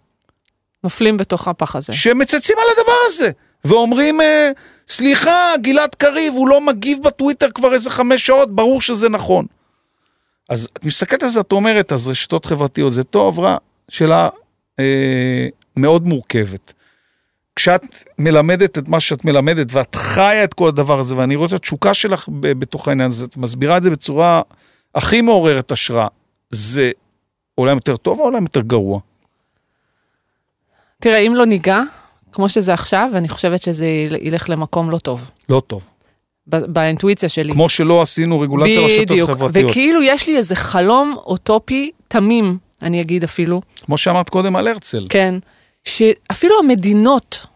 נופלים 0.84 1.16
בתוך 1.16 1.48
הפח 1.48 1.76
הזה. 1.76 1.92
שמצייצים 1.92 2.56
על 2.58 2.64
הדבר 2.76 2.96
הזה, 3.06 3.30
ואומרים, 3.64 4.20
אה, 4.20 4.50
סליחה, 4.88 5.52
גלעד 5.60 5.94
קריב, 5.94 6.34
הוא 6.34 6.48
לא 6.48 6.60
מגיב 6.60 6.98
בטוויטר 7.02 7.50
כבר 7.50 7.74
איזה 7.74 7.90
חמש 7.90 8.26
שעות, 8.26 8.54
ברור 8.54 8.80
שזה 8.80 9.08
נכון. 9.08 9.46
אז 10.48 10.68
את 10.72 10.84
מסתכלת 10.84 11.22
על 11.22 11.28
זה, 11.28 11.40
את 11.40 11.52
אומרת, 11.52 11.92
אז 11.92 12.08
רשתות 12.08 12.44
חברתיות 12.46 12.92
זה 12.92 13.04
טוב, 13.04 13.40
רע, 13.40 13.56
שאלה 13.88 14.28
אה, 14.80 15.46
מאוד 15.76 16.06
מורכבת. 16.06 16.72
כשאת 17.56 18.04
מלמדת 18.18 18.78
את 18.78 18.88
מה 18.88 19.00
שאת 19.00 19.24
מלמדת, 19.24 19.66
ואת 19.72 19.94
חיה 19.94 20.44
את 20.44 20.54
כל 20.54 20.68
הדבר 20.68 20.98
הזה, 20.98 21.16
ואני 21.16 21.36
רואה 21.36 21.48
את 21.48 21.52
התשוקה 21.52 21.94
שלך 21.94 22.28
בתוך 22.40 22.88
העניין 22.88 23.10
הזה, 23.10 23.24
את 23.24 23.36
מסבירה 23.36 23.76
את 23.76 23.82
זה 23.82 23.90
בצורה 23.90 24.42
הכי 24.94 25.20
מעוררת 25.20 25.72
השראה, 25.72 26.06
זה 26.50 26.90
עולם 27.54 27.74
יותר 27.76 27.96
טוב 27.96 28.18
או 28.18 28.24
עולם 28.24 28.42
יותר 28.42 28.60
גרוע? 28.60 29.00
תראה, 31.00 31.18
אם 31.18 31.34
לא 31.34 31.46
ניגע, 31.46 31.80
כמו 32.32 32.48
שזה 32.48 32.74
עכשיו, 32.74 33.10
ואני 33.12 33.28
חושבת 33.28 33.62
שזה 33.62 33.86
יל- 33.86 34.16
ילך 34.26 34.50
למקום 34.50 34.90
לא 34.90 34.98
טוב, 34.98 35.30
לא 35.48 35.62
טוב. 35.66 35.82
באינטואיציה 36.46 37.28
שלי. 37.28 37.52
כמו 37.52 37.68
שלא 37.68 38.02
עשינו 38.02 38.40
רגולציה 38.40 38.80
לרשתות 38.80 39.06
בדיוק, 39.10 39.30
חברתיות. 39.30 39.70
וכאילו 39.70 40.02
יש 40.02 40.26
לי 40.28 40.36
איזה 40.36 40.56
חלום 40.56 41.16
אוטופי 41.26 41.90
תמים, 42.08 42.58
אני 42.82 43.00
אגיד 43.00 43.24
אפילו, 43.24 43.62
כמו 43.84 43.98
שאמרת 43.98 44.28
קודם 44.28 44.56
על 44.56 44.68
הרצל. 44.68 45.06
כן, 45.08 45.34
שאפילו 45.84 46.58
המדינות, 46.58 47.46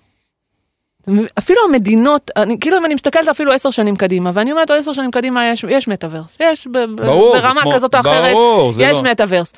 אפילו 1.38 1.60
המדינות, 1.68 2.30
אני, 2.36 2.56
כאילו 2.60 2.78
אם 2.78 2.84
אני 2.84 2.94
מסתכלת 2.94 3.28
אפילו 3.28 3.52
עשר 3.52 3.70
שנים 3.70 3.96
קדימה, 3.96 4.30
ואני 4.34 4.52
אומרת 4.52 4.70
עוד 4.70 4.78
עשר 4.80 4.92
שנים 4.92 5.10
קדימה 5.10 5.46
יש, 5.48 5.64
יש 5.68 5.88
מטאוורס, 5.88 6.36
יש 6.40 6.66
ב, 6.66 6.78
ברור, 6.96 7.38
ברמה 7.38 7.62
כמו- 7.62 7.72
כזאת 7.74 7.94
או 7.94 8.00
אחרת, 8.00 8.32
ברור, 8.32 8.72
יש 8.78 8.96
לא- 8.96 9.10
מטאוורס. 9.10 9.52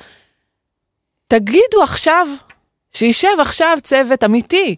תגידו 1.27 1.83
עכשיו, 1.83 2.27
שישב 2.91 3.29
עכשיו 3.41 3.77
צוות 3.83 4.23
אמיתי, 4.23 4.75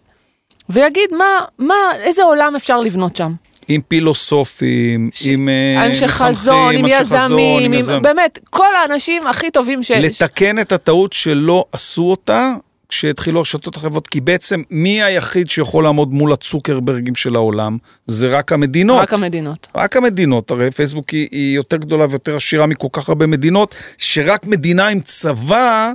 ויגיד 0.68 1.14
מה, 1.18 1.40
מה, 1.58 1.74
איזה 1.94 2.22
עולם 2.24 2.56
אפשר 2.56 2.80
לבנות 2.80 3.16
שם. 3.16 3.32
עם 3.68 3.80
פילוסופים, 3.88 5.10
עם 5.24 5.48
אה, 5.48 5.86
אנשי 5.86 6.08
חזון, 6.08 6.74
עם 6.74 6.84
יזמים, 6.88 7.58
עם 7.58 7.72
עם, 7.72 7.74
יזם. 7.74 8.02
באמת, 8.02 8.38
כל 8.50 8.74
האנשים 8.74 9.26
הכי 9.26 9.50
טובים 9.50 9.82
ש... 9.82 9.90
לתקן 9.90 10.58
את 10.58 10.72
הטעות 10.72 11.12
שלא 11.12 11.64
עשו 11.72 12.02
אותה 12.02 12.54
כשהתחילו 12.92 13.38
הרשתות 13.38 13.76
החברות, 13.76 14.08
כי 14.08 14.20
בעצם 14.20 14.62
מי 14.70 15.02
היחיד 15.02 15.50
שיכול 15.50 15.84
לעמוד 15.84 16.12
מול 16.12 16.32
הצוקרברגים 16.32 17.14
של 17.14 17.36
העולם? 17.36 17.78
זה 18.06 18.28
רק 18.28 18.52
המדינות. 18.52 19.02
רק 19.02 19.12
המדינות. 19.12 19.68
רק 19.74 19.96
המדינות, 19.96 20.50
הרי 20.50 20.70
פייסבוק 20.70 21.10
היא, 21.10 21.28
היא 21.30 21.56
יותר 21.56 21.76
גדולה 21.76 22.06
ויותר 22.10 22.36
עשירה 22.36 22.66
מכל 22.66 22.88
כך 22.92 23.08
הרבה 23.08 23.26
מדינות, 23.26 23.74
שרק 23.98 24.46
מדינה 24.46 24.88
עם 24.88 25.00
צבא 25.00 25.92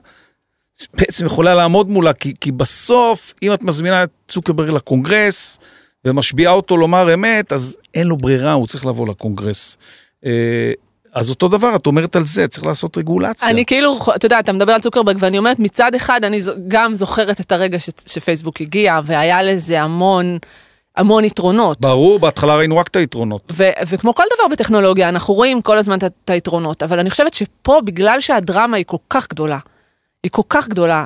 בעצם 0.93 1.25
יכולה 1.25 1.55
לעמוד 1.55 1.89
מולה, 1.89 2.13
כי, 2.13 2.33
כי 2.41 2.51
בסוף, 2.51 3.33
אם 3.43 3.53
את 3.53 3.63
מזמינה 3.63 4.03
את 4.03 4.09
צוקרברג 4.27 4.69
לקונגרס 4.69 5.59
ומשביעה 6.05 6.53
אותו 6.53 6.77
לומר 6.77 7.13
אמת, 7.13 7.53
אז 7.53 7.77
אין 7.93 8.07
לו 8.07 8.17
ברירה, 8.17 8.53
הוא 8.53 8.67
צריך 8.67 8.85
לבוא 8.85 9.07
לקונגרס. 9.07 9.77
אז 11.17 11.29
אותו 11.29 11.47
דבר, 11.47 11.75
את 11.75 11.85
אומרת 11.87 12.15
על 12.15 12.25
זה, 12.25 12.47
צריך 12.47 12.65
לעשות 12.65 12.97
רגולציה. 12.97 13.49
אני 13.49 13.65
כאילו, 13.65 13.97
אתה 14.15 14.25
יודע, 14.25 14.39
אתה 14.39 14.53
מדבר 14.53 14.71
על 14.71 14.81
צוקרברג, 14.81 15.17
ואני 15.19 15.37
אומרת, 15.37 15.59
מצד 15.59 15.95
אחד, 15.95 16.23
אני 16.23 16.41
גם 16.67 16.95
זוכרת 16.95 17.41
את 17.41 17.51
הרגע 17.51 17.79
ש- 17.79 17.89
שפייסבוק 18.05 18.61
הגיע, 18.61 18.99
והיה 19.03 19.43
לזה 19.43 19.81
המון, 19.81 20.37
המון 20.97 21.23
יתרונות. 21.23 21.81
ברור, 21.81 22.19
בהתחלה 22.19 22.55
ראינו 22.55 22.77
רק 22.77 22.87
את 22.87 22.95
היתרונות. 22.95 23.51
ו- 23.51 23.69
וכמו 23.87 24.15
כל 24.15 24.23
דבר 24.35 24.47
בטכנולוגיה, 24.51 25.09
אנחנו 25.09 25.33
רואים 25.33 25.61
כל 25.61 25.77
הזמן 25.77 25.97
את 25.97 26.29
היתרונות, 26.29 26.83
אבל 26.83 26.99
אני 26.99 27.09
חושבת 27.09 27.33
שפה, 27.33 27.79
בגלל 27.83 28.21
שהדרמה 28.21 28.77
היא 28.77 28.85
כל 28.87 28.97
כך 29.09 29.27
גדולה, 29.29 29.57
היא 30.23 30.31
כל 30.31 30.41
כך 30.49 30.67
גדולה, 30.67 31.05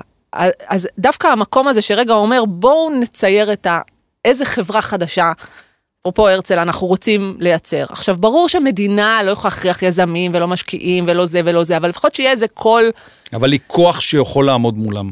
אז 0.68 0.88
דווקא 1.00 1.28
המקום 1.28 1.68
הזה 1.68 1.82
שרגע 1.82 2.14
אומר, 2.14 2.46
בואו 2.46 2.90
נצייר 3.00 3.54
את 3.54 3.68
ה... 3.68 3.80
איזה 4.26 4.46
חברה 4.46 4.82
חדשה, 4.82 5.32
אפרופו 6.02 6.28
הרצל, 6.28 6.60
אנחנו 6.60 6.88
רוצים 6.88 7.36
לייצר. 7.40 7.86
עכשיו, 7.90 8.16
ברור 8.20 8.50
שמדינה 8.50 9.24
לא 9.24 9.32
יכולה 9.32 9.54
להכריח 9.54 9.84
יזמים 9.84 10.32
ולא 10.36 10.48
משקיעים 10.48 11.06
ולא 11.08 11.26
זה 11.26 11.42
ולא 11.46 11.64
זה, 11.64 11.78
אבל 11.78 11.90
לפחות 11.90 12.16
שיהיה 12.16 12.32
איזה 12.32 12.48
קול, 12.48 12.92
אבל 13.34 13.52
היא 13.52 13.60
כוח 13.68 14.00
שיכול 14.02 14.46
לעמוד 14.46 14.78
מולם. 14.78 15.12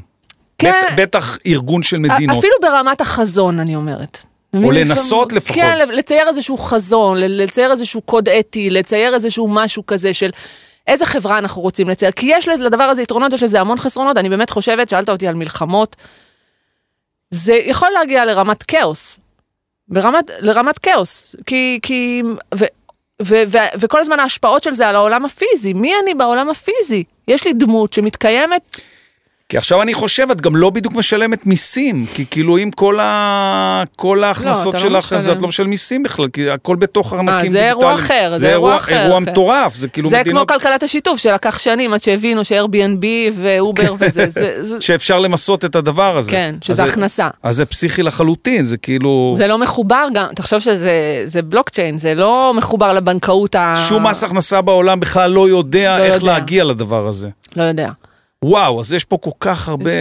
כן. 0.58 0.72
בט, 0.72 1.00
בטח 1.00 1.38
ארגון 1.46 1.84
של 1.84 1.98
מדינות. 1.98 2.38
אפילו 2.38 2.56
ברמת 2.62 3.02
החזון, 3.02 3.60
אני 3.60 3.76
אומרת. 3.76 4.26
או 4.64 4.72
לנסות 4.72 5.34
לפחות. 5.34 5.56
כן, 5.56 5.88
לצייר 5.88 6.28
איזשהו 6.28 6.58
חזון, 6.58 7.18
לצייר 7.20 7.72
איזשהו 7.72 8.02
קוד 8.02 8.30
אתי, 8.30 8.70
לצייר 8.70 9.14
איזשהו 9.14 9.48
משהו 9.48 9.86
כזה 9.86 10.14
של 10.14 10.30
איזה 10.88 11.06
חברה 11.06 11.38
אנחנו 11.38 11.62
רוצים 11.62 11.90
לצייר. 11.90 12.12
כי 12.12 12.26
יש 12.30 12.48
לדבר 12.48 12.84
הזה 12.84 13.02
יתרונות, 13.02 13.34
יש 13.34 13.44
לזה 13.44 13.62
המון 13.62 13.78
חסרונות, 13.78 14.18
אני 14.18 14.30
באמת 14.30 14.50
חושבת, 14.50 14.90
שאלת 14.90 15.10
אותי 15.10 15.28
על 15.28 15.36
מלחמות, 15.36 15.96
זה 17.32 17.54
יכול 17.54 17.90
להגיע 17.90 18.26
לרמת 18.26 18.64
כאוס. 18.64 19.20
ברמת, 19.90 20.32
לרמת 20.40 20.80
כאוס. 20.80 21.36
כי, 21.46 21.80
כי, 21.82 22.24
ו, 22.56 22.66
ו, 23.22 23.36
ו, 23.48 23.58
וכל 23.80 24.00
הזמן 24.00 24.20
ההשפעות 24.20 24.64
של 24.64 24.74
זה 24.74 24.88
על 24.88 24.96
העולם 24.96 25.26
הפיזי. 25.26 25.74
מי 25.74 25.92
אני 26.04 26.14
בעולם 26.14 26.50
הפיזי? 26.50 27.04
יש 27.28 27.46
לי 27.46 27.54
דמות 27.54 27.94
שמתקיימת 27.94 28.78
כי 29.50 29.58
עכשיו 29.58 29.82
אני 29.82 29.93
חושב, 29.93 30.28
את 30.32 30.41
גם 30.41 30.56
לא 30.56 30.70
בדיוק 30.70 30.93
משלמת 30.93 31.45
מיסים, 31.45 32.06
כי 32.14 32.26
כאילו 32.32 32.58
אם 32.58 32.72
כל, 32.72 33.00
ה... 33.00 33.84
כל 33.95 34.24
ההכנסות 34.24 34.74
לא 34.74 34.80
שלך, 34.80 35.14
אז 35.14 35.24
משלם. 35.24 35.38
את 35.38 35.41
לא 35.41 35.47
משלם 35.47 35.70
מיסים 35.70 36.04
בכלל, 36.04 36.28
כי 36.34 36.50
הכל 36.50 36.76
בתוך 36.76 37.14
ארנקים 37.14 37.30
אה, 37.30 37.41
דיגיטליים. 37.41 37.52
זה 37.64 37.68
אירוע 37.68 37.95
אחר, 37.95 38.34
זה 38.38 38.50
אירוע 38.50 38.76
אחר, 38.76 39.04
אירוע 39.04 39.20
כן. 39.26 39.32
מטורף, 39.32 39.76
זה 39.76 39.88
כאילו 39.88 40.10
זה 40.10 40.20
מדינות 40.20 40.47
כמו 40.47 40.60
כלכלת 40.60 40.84
השיתוף 40.84 41.20
שלקח 41.20 41.60
שנים 41.60 41.93
עד 41.93 42.02
שהבינו 42.02 42.45
ש-Airbnb 42.45 43.06
ואובר 43.34 43.93
וזה, 44.00 44.30
זה, 44.30 44.58
זה, 44.62 44.82
שאפשר 44.82 45.20
למסות 45.20 45.66
את 45.66 45.76
הדבר 45.76 46.18
הזה. 46.18 46.32
כן, 46.32 46.56
אז 46.62 46.66
שזה 46.68 46.74
זה- 46.74 46.84
הכנסה. 46.84 47.30
אז 47.43 47.56
זה 47.56 47.66
פסיכי 47.66 48.04
לחלוטין, 48.04 48.66
זה 48.66 48.78
כאילו... 48.78 49.34
זה 49.38 49.47
לא 49.47 49.58
מחובר 49.58 50.08
גם, 50.14 50.28
תחשוב 50.36 50.60
שזה 50.60 51.22
זה 51.26 51.41
בלוקצ'יין, 51.41 51.97
זה 51.97 52.14
לא 52.16 52.54
מחובר 52.58 52.93
לבנקאות 52.93 53.56
ה... 53.56 53.74
שום 53.88 54.08
מס 54.08 54.24
הכנסה 54.24 54.62
בעולם 54.62 55.00
בכלל 55.00 55.32
לא 55.32 55.50
יודע 55.50 55.97
לא 56.00 56.04
איך 56.04 56.14
יודע. 56.14 56.26
להגיע 56.34 56.64
לדבר 56.64 57.08
הזה. 57.08 57.30
לא 57.56 57.64
יודע, 57.64 57.89
וואו, 58.46 58.80
אז 58.82 58.94
יש 58.94 59.04
פה 59.04 59.18
כל 59.22 59.30
כך 59.40 59.68
הרבה... 59.70 59.92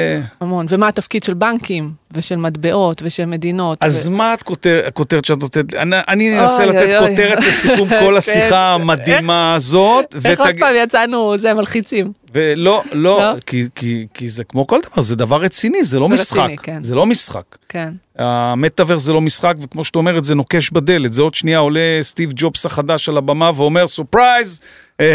המון. 0.41 0.67
ומה 0.69 0.89
התפקיד 0.89 1.23
של 1.23 1.35
בנקים, 1.35 1.93
ושל 2.13 2.37
מטבעות, 2.37 3.03
ושל 3.05 3.25
מדינות. 3.27 3.79
אז 3.81 4.09
ו... 4.09 4.11
מה 4.13 4.35
את 4.35 4.43
כותר- 4.43 4.83
הכותרת 4.87 5.25
שאת 5.25 5.39
נותנת? 5.41 5.75
אני- 5.75 5.97
אני 6.09 6.31
אוי, 6.31 6.41
אנסה 6.43 6.65
אוי, 6.65 6.77
לתת 6.77 6.95
אוי. 7.01 7.09
כותרת 7.11 7.39
לסיכום 7.39 7.89
כל 7.89 7.97
כן. 8.11 8.17
השיחה 8.17 8.75
המדהימה 8.75 9.55
הזאת. 9.55 10.15
איך 10.25 10.41
עוד 10.41 10.49
פעם 10.59 10.75
יצאנו, 10.85 11.39
זה 11.39 11.55
מלחיצים. 11.55 12.13
ולא, 12.35 12.83
לא? 12.93 13.21
לא, 13.21 13.35
כי, 13.47 13.65
כי, 13.75 14.07
כי 14.15 14.29
זה 14.29 14.45
כמו 14.45 14.67
כל 14.67 14.79
דבר, 14.93 15.03
זה 15.03 15.17
דבר 15.17 15.37
רציני, 15.41 15.85
זה 15.85 15.99
לא 16.01 16.09
זה 16.09 16.15
משחק. 16.15 16.39
רציני, 16.39 16.59
כן. 16.59 16.83
זה 16.83 16.95
לא 16.95 17.07
משחק. 17.07 17.57
כן. 17.69 17.93
המטאוורס 18.19 19.03
זה 19.03 19.13
לא 19.13 19.21
משחק, 19.21 19.55
וכמו 19.61 19.85
שאת 19.85 19.97
אומרת, 19.97 20.25
זה 20.25 20.35
נוקש 20.35 20.71
בדלת. 20.71 21.13
זה 21.13 21.23
עוד 21.23 21.35
שנייה 21.35 21.59
עולה 21.59 21.81
סטיב 22.03 22.31
ג'ובס 22.37 22.67
החדש 22.67 23.09
על 23.09 23.17
הבמה 23.17 23.51
ואומר, 23.55 23.87
surprise, 23.87 24.61
הנה 24.99 25.09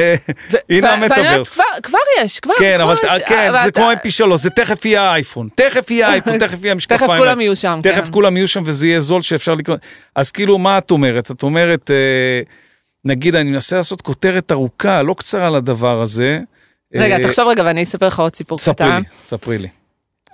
ואני 0.70 0.96
אומרת, 0.96 1.12
המטאוורס. 1.12 1.60
כבר- 1.84 1.98
יש, 2.22 2.40
כבר 2.40 2.54
כן, 2.60 2.82
אבל 2.82 2.96
יש, 3.04 3.22
כן, 3.26 3.52
זה 3.64 3.72
כמו 3.72 3.92
mp3, 3.92 4.38
זה 4.38 4.50
תכף 4.50 4.86
יהיה 4.86 5.02
האייפון, 5.02 5.50
תכף 5.56 5.92
יהיה 5.92 6.08
האייפון, 6.08 6.38
תכף 6.40 6.64
יהיה 6.64 6.72
המשקפיים. 6.72 7.00
תכף 7.00 7.18
כולם 7.18 7.42
יהיו 7.42 7.56
שם, 7.56 7.80
תכף 7.84 8.06
כן. 8.06 8.12
כולם 8.12 8.38
יהיו 8.38 8.48
שם 8.48 8.64
וזה 8.66 8.88
יהיה 8.88 9.00
זול 9.00 9.22
שאפשר 9.22 9.54
לקנות. 9.54 9.80
אז 10.16 10.32
כאילו, 10.32 10.58
מה 10.58 10.78
את 10.78 10.92
אומרת? 10.92 11.32
את 11.32 11.44
אומרת, 11.44 11.92
אה, 11.92 12.42
נגיד, 13.06 13.36
אני 13.36 13.50
מנסה 13.50 13.76
לעשות 13.78 14.02
כותרת 14.02 14.52
ארוכה, 14.52 15.02
לא 15.02 15.14
קצרה 15.18 15.50
לדבר 15.50 16.02
הזה. 16.02 16.40
רגע, 16.96 17.18
אה, 17.18 17.24
תחשוב 17.28 17.48
רגע 17.48 17.64
ואני 17.66 17.84
אספר 17.84 18.08
לך 18.08 18.20
עוד 18.20 18.36
סיפור 18.36 18.58
ספרי 18.60 18.74
קטן. 18.74 18.98
לי, 18.98 19.04
ספרי 19.26 19.58
לי. 19.58 19.68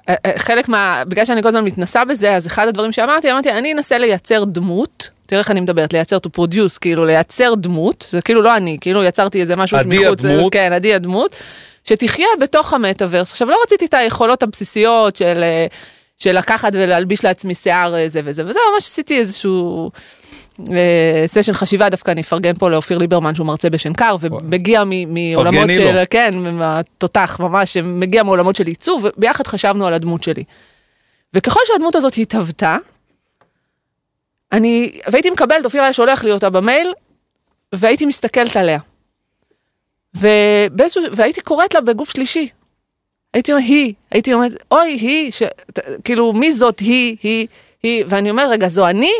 אה, 0.10 0.16
אה, 0.26 0.32
חלק 0.40 0.70
מה... 0.70 1.04
בגלל 1.08 1.26
שאני 1.26 1.42
כל 1.42 1.48
הזמן 1.48 1.64
מתנסה 1.66 2.06
בזה, 2.06 2.36
אז 2.36 2.48
אחד 2.48 2.68
הדברים 2.68 2.92
שאמרתי, 2.92 3.32
אמרתי, 3.32 3.52
אני 3.52 3.74
אנסה 3.74 3.98
לייצר 3.98 4.44
דמות, 4.44 5.10
תראה 5.30 5.40
איך 5.40 5.52
אני 5.52 5.60
מדברת, 5.60 5.94
לייצר 5.94 6.18
to 6.18 6.40
produce, 6.40 6.80
כאילו 6.82 7.06
לייצר 7.06 7.54
דמות, 7.56 8.08
זה 8.10 8.22
כאילו 8.22 8.42
לא 8.42 8.58
אני, 8.58 8.78
כאילו 8.82 9.04
יצרתי 9.04 9.42
איזה 9.42 9.56
משהו 9.56 9.78
עדי 9.78 10.00
מחוץ, 10.06 10.26
הדמות. 10.26 10.54
כן, 10.54 10.74
עדי 10.74 10.94
הדמות, 10.94 11.36
שתחיה 11.84 12.28
בתוך 12.42 12.74
המטאוורס. 12.74 13.32
עכשיו, 13.32 13.50
לא 13.50 13.58
רציתי 13.64 13.86
את 13.86 13.94
היכולות 13.94 14.44
הבסיסיות 14.44 15.16
של, 15.16 15.40
אה, 15.44 15.66
של 16.18 16.38
לקחת 16.38 16.72
ולהלביש 16.74 17.26
לעצמי 17.26 17.56
שיער 17.56 17.96
אה, 17.96 18.10
זה 18.10 18.22
וזה 18.24 18.44
וזה, 18.46 18.60
ממש 18.74 18.84
עשיתי 18.84 19.18
איזשהו... 19.18 19.92
אה, 20.72 21.24
סשן 21.28 21.54
חשיבה 21.54 21.90
דווקא 21.90 22.12
אני 22.12 22.22
אפרגן 22.22 22.54
פה 22.54 22.70
לאופיר 22.70 22.98
ליברמן 22.98 23.36
שהוא 23.36 23.48
מרצה 23.48 23.70
בשנקר 23.70 24.16
ומגיע 24.20 24.84
מעולמות 25.08 25.70
של 25.76 25.92
לו. 25.92 26.02
כן 26.10 26.36
מהתותח 26.38 27.38
ממש 27.40 27.78
מגיע 27.78 28.24
מעולמות 28.24 28.56
של 28.56 28.68
עיצוב 28.68 29.06
וביחד 29.06 29.48
חשבנו 29.48 29.88
על 29.88 29.94
הדמות 29.94 30.24
שלי. 30.24 30.44
וככל 31.34 31.60
שהדמות 31.66 31.96
הזאת 31.96 32.14
התהוותה, 32.18 32.78
אני 34.52 34.92
והייתי 35.08 35.30
מקבלת 35.30 35.66
אופיר 35.66 35.82
היה 35.82 35.94
שולח 35.94 36.24
לי 36.24 36.32
אותה 36.32 36.50
במייל 36.50 36.94
והייתי 37.76 38.06
מסתכלת 38.06 38.58
עליה. 38.58 38.80
ובאיזשהו, 40.18 41.04
והייתי 41.12 41.42
קוראת 41.42 41.74
לה 41.74 41.82
בגוף 41.82 42.10
שלישי. 42.10 42.50
הייתי 43.34 43.52
אומרת, 43.52 43.66
היא, 43.68 43.94
הייתי 44.12 44.34
אומרת, 44.34 44.52
אוי, 44.72 44.90
היא, 44.90 45.32
ש... 45.32 45.44
ת- 45.74 45.80
כאילו, 46.04 46.34
מי 46.34 46.52
זאת 46.52 46.80
היא, 46.80 47.16
היא, 47.24 47.48
היא, 47.84 48.04
ואני 48.08 48.30
אומרת, 48.30 48.50
רגע, 48.50 48.68
זו 48.70 48.88
אני? 48.88 49.12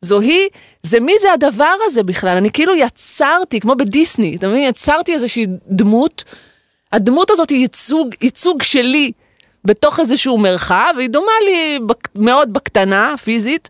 זו 0.00 0.20
היא? 0.20 0.48
זה 0.82 1.00
מי 1.00 1.12
זה 1.20 1.32
הדבר 1.32 1.74
הזה 1.86 2.02
בכלל? 2.02 2.36
אני 2.36 2.50
כאילו 2.50 2.74
יצרתי, 2.76 3.60
כמו 3.60 3.74
בדיסני, 3.76 4.36
אתה 4.36 4.48
מבין? 4.48 4.68
יצרתי 4.68 5.14
איזושהי 5.14 5.46
דמות, 5.66 6.24
הדמות 6.92 7.30
הזאת 7.30 7.50
היא 7.50 7.58
ייצוג, 7.58 8.14
ייצוג 8.22 8.62
שלי 8.62 9.12
בתוך 9.64 10.00
איזשהו 10.00 10.38
מרחב, 10.38 10.94
היא 10.98 11.08
דומה 11.08 11.32
לי 11.44 11.78
בק... 11.86 12.08
מאוד 12.14 12.52
בקטנה, 12.52 13.14
פיזית, 13.24 13.68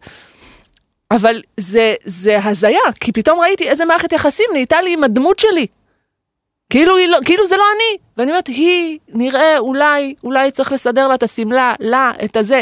אבל 1.11 1.43
זה, 1.57 1.95
זה 2.05 2.39
הזיה, 2.45 2.81
כי 3.01 3.13
פתאום 3.13 3.41
ראיתי 3.41 3.69
איזה 3.69 3.85
מערכת 3.85 4.13
יחסים 4.13 4.47
נהייתה 4.53 4.83
לי 4.83 4.93
עם 4.93 5.05
הדמות 5.05 5.39
שלי. 5.39 5.67
כאילו, 6.71 6.97
היא 6.97 7.07
לא, 7.07 7.19
כאילו 7.25 7.47
זה 7.47 7.57
לא 7.57 7.65
אני. 7.77 7.99
ואני 8.17 8.31
אומרת, 8.31 8.47
היא, 8.47 8.99
נראה, 9.09 9.59
אולי, 9.59 10.15
אולי 10.25 10.51
צריך 10.51 10.73
לסדר 10.73 11.09
לה 11.09 11.15
את 11.15 11.23
השמלה, 11.23 11.73
לה, 11.81 12.13
את 12.25 12.37
הזה. 12.37 12.61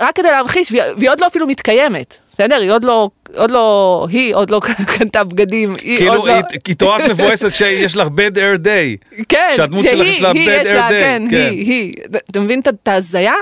רק 0.00 0.16
כדי 0.16 0.30
להמחיש, 0.30 0.72
והיא, 0.72 0.82
והיא 0.98 1.10
עוד 1.10 1.20
לא 1.20 1.26
אפילו 1.26 1.46
מתקיימת, 1.46 2.18
בסדר? 2.30 2.54
היא 2.60 2.70
עוד 2.70 2.84
לא, 2.84 3.10
עוד 3.34 3.50
לא, 3.50 4.06
היא 4.10 4.34
עוד 4.34 4.50
לא 4.50 4.60
קנתה 4.98 5.24
בגדים, 5.24 5.74
היא 5.82 5.96
כאילו, 5.98 6.14
עוד 6.14 6.28
לא... 6.28 6.34
היא- 6.34 6.42
כי 6.64 6.74
תורת 6.74 7.00
מבואסת 7.10 7.54
שיש 7.54 7.96
לך 7.96 8.06
bad 8.06 8.36
air 8.36 8.58
day. 8.64 9.08
כן, 9.28 9.52
שהדמות 9.56 9.82
שלך 9.84 10.06
יש 10.06 10.22
לה 10.22 10.30
היא, 10.30 10.50
bad 10.50 10.66
air 10.66 10.72
לה, 10.72 10.88
day, 10.88 10.92
כן, 10.92 11.22
כן. 11.30 11.36
היא, 11.36 11.48
היא. 11.72 11.94
אתה 12.30 12.40
מבין 12.40 12.60
את- 12.60 12.88
ההזיה? 12.88 13.32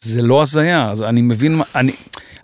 זה 0.00 0.22
לא 0.22 0.42
הזיה, 0.42 0.88
אז 0.90 1.02
אני 1.02 1.22
מבין, 1.22 1.60
אני, 1.74 1.92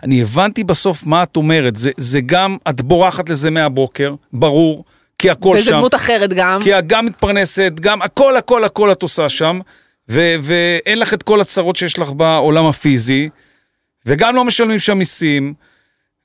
אני 0.07 0.21
הבנתי 0.21 0.63
בסוף 0.63 1.05
מה 1.05 1.23
את 1.23 1.35
אומרת, 1.35 1.75
זה, 1.75 1.91
זה 1.97 2.21
גם, 2.21 2.57
את 2.69 2.81
בורחת 2.81 3.29
לזה 3.29 3.49
מהבוקר, 3.49 4.13
ברור, 4.33 4.83
כי 5.19 5.29
הכל 5.29 5.59
שם, 5.59 5.71
דמות 5.71 5.95
אחרת 5.95 6.33
גם. 6.33 6.59
כי 6.63 6.79
את 6.79 6.87
גם 6.87 7.05
מתפרנסת, 7.05 7.71
גם 7.79 8.01
הכל 8.01 8.35
הכל 8.35 8.63
הכל 8.63 8.91
את 8.91 9.03
עושה 9.03 9.29
שם, 9.29 9.59
ו, 10.09 10.35
ואין 10.41 10.99
לך 10.99 11.13
את 11.13 11.23
כל 11.23 11.41
הצרות 11.41 11.75
שיש 11.75 11.99
לך 11.99 12.09
בעולם 12.09 12.65
הפיזי, 12.65 13.29
וגם 14.05 14.35
לא 14.35 14.43
משלמים 14.45 14.79
שם 14.79 14.97
מיסים, 14.97 15.53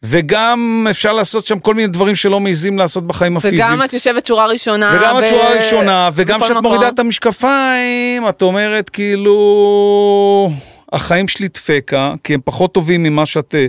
וגם 0.02 0.86
אפשר 0.90 1.12
לעשות 1.12 1.46
שם 1.46 1.58
כל 1.58 1.74
מיני 1.74 1.88
דברים 1.88 2.16
שלא 2.16 2.40
מעיזים 2.40 2.78
לעשות 2.78 3.06
בחיים 3.06 3.36
הפיזיים. 3.36 3.60
וגם 3.64 3.82
את 3.84 3.92
יושבת 3.92 4.26
שורה 4.26 4.46
ראשונה. 4.46 4.98
וגם 5.00 5.16
ב- 5.16 5.18
את 5.18 5.28
שורה 5.28 5.50
ראשונה, 5.50 6.10
וגם 6.14 6.40
כשאת. 6.40 6.56
מורידה 6.62 6.88
את 6.88 6.98
המשקפיים, 6.98 8.28
את 8.28 8.42
אומרת 8.42 8.88
כאילו, 8.88 10.50
החיים 10.92 11.28
שלי 11.28 11.48
דפקה, 11.48 12.14
כי 12.24 12.34
הם 12.34 12.40
פחות 12.44 12.74
טובים 12.74 13.02
ממה 13.02 13.26
שאת 13.26 13.54
אה, 13.54 13.66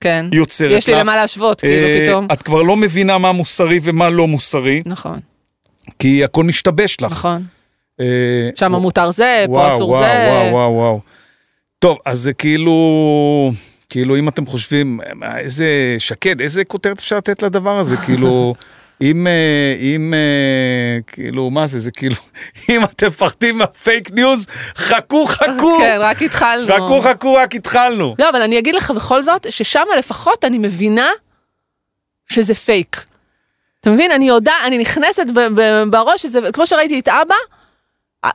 כן. 0.00 0.26
יוצרת 0.32 0.70
יש 0.72 0.88
לי. 0.88 0.94
למה 0.94 1.16
להשוות, 1.16 1.60
כאילו 1.60 1.86
אה, 1.86 2.02
פתאום. 2.04 2.28
את 2.32 2.42
כבר 2.42 2.62
לא 2.62 2.76
מבינה 2.76 3.18
מה 3.18 3.32
מוסרי 3.32 3.80
ומה 3.82 4.10
לא 4.10 4.26
מוסרי, 4.26 4.82
נכון, 4.86 5.20
כי 5.98 6.24
הכל 6.24 6.44
משתבש 6.44 7.00
לך. 7.00 7.12
נכון. 7.12 7.44
אה, 8.00 8.50
שם 8.54 8.72
מותר 8.72 9.10
זה, 9.10 9.44
פה 9.46 9.52
וואו, 9.52 9.68
אסור 9.68 9.90
וואו, 9.90 10.00
זה. 10.00 10.28
וואו, 10.30 10.52
וואו, 10.52 10.72
וואו. 10.72 11.00
טוב, 11.78 11.98
אז 12.06 12.18
זה 12.18 12.32
כאילו, 12.32 13.52
כאילו 13.88 14.16
אם 14.18 14.28
אתם 14.28 14.46
חושבים, 14.46 15.00
איזה 15.36 15.96
שקד, 15.98 16.40
איזה 16.40 16.64
כותרת 16.64 16.98
אפשר 16.98 17.16
לתת 17.16 17.42
לדבר 17.42 17.78
הזה, 17.78 17.96
כאילו, 17.96 18.54
אם, 19.02 19.26
אה, 19.26 19.76
אם, 19.80 20.14
אה, 20.14 20.98
כאילו, 21.06 21.50
מה 21.50 21.66
זה, 21.66 21.80
זה 21.80 21.90
כאילו, 21.90 22.16
אם 22.70 22.84
אתם 22.84 23.06
מפחדים 23.06 23.58
מה 23.58 23.75
fake 23.75 24.10
news, 24.10 24.46
חכו, 24.76 25.26
חכו, 25.26 25.78
כן, 25.80 25.98
רק 26.00 26.22
התחלנו. 26.22 26.66
חכו, 26.66 27.02
חכו, 27.02 27.34
רק 27.34 27.54
התחלנו. 27.54 28.14
לא, 28.18 28.30
אבל 28.30 28.42
אני 28.42 28.58
אגיד 28.58 28.74
לך 28.74 28.90
בכל 28.90 29.22
זאת, 29.22 29.46
ששם 29.50 29.84
לפחות 29.98 30.44
אני 30.44 30.58
מבינה 30.58 31.08
שזה 32.28 32.54
פייק. 32.54 33.04
אתה 33.80 33.90
מבין? 33.90 34.10
אני 34.10 34.28
יודעת, 34.28 34.54
אני 34.66 34.78
נכנסת 34.78 35.26
בראש, 35.90 36.22
שזה, 36.22 36.40
כמו 36.52 36.66
שראיתי 36.66 37.00
את 37.00 37.08
אבא, 37.08 37.34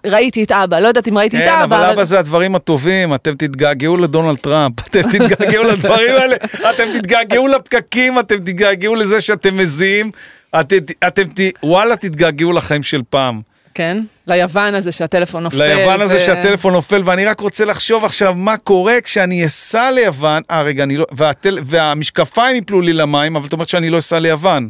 ראיתי 0.06 0.44
את 0.44 0.52
אבא, 0.52 0.80
לא 0.80 0.88
יודעת 0.88 1.08
אם 1.08 1.18
ראיתי 1.18 1.38
את 1.38 1.44
כן, 1.44 1.50
אבא, 1.50 1.76
אבל 1.76 1.94
אבא 1.94 2.04
זה 2.04 2.20
הדברים 2.20 2.56
הטובים, 2.56 3.16
אתם 3.16 3.36
תתגעגעו 3.36 3.98
לדונלד 3.98 4.38
טראמפ, 4.38 4.74
אתם 4.88 5.02
תתגעגעו 5.02 5.64
לדברים 5.64 6.16
האלה, 6.16 6.36
אתם 6.70 6.84
תתגעגעו 6.94 7.48
לפקקים, 7.48 8.20
אתם 8.20 8.36
תתגעגעו 8.36 8.96
לזה 8.96 9.22
שאתם 9.22 9.58
מזיעים, 9.58 10.12
אתם, 10.60 11.24
ת- 11.24 11.40
וואלה, 11.64 11.96
תתגעגעו 11.96 12.54
לחיים 12.54 12.84
של 12.84 13.02
פעם. 13.10 13.42
כן, 13.74 14.04
ליוון 14.28 14.76
הזה 14.76 14.92
שהטלפון 14.92 15.44
נופל. 15.44 15.58
ליוון 15.58 16.02
הזה 16.02 16.16
ו- 16.18 16.20
שהטלפון 16.20 16.74
נופל, 16.74 17.02
ואני 17.06 17.26
רק 17.26 17.40
רוצה 17.40 17.66
לחשוב 17.66 18.06
עכשיו 18.06 18.36
מה 18.36 18.58
קורה 18.58 19.02
כשאני 19.04 19.46
אסע 19.46 19.92
ליוון, 19.92 20.42
אה 20.52 20.62
רגע, 20.62 20.84
אני 20.84 20.98
לא, 20.98 21.06
והטל, 21.12 21.60
והמשקפיים 21.64 22.58
יפלו 22.58 22.82
לי 22.82 22.94
למים, 22.94 23.36
אבל 23.36 23.48
את 23.48 23.54
אומרת 23.54 23.68
שאני 23.68 23.90
לא 23.90 24.00
אסע 24.00 24.20
ליוון, 24.20 24.70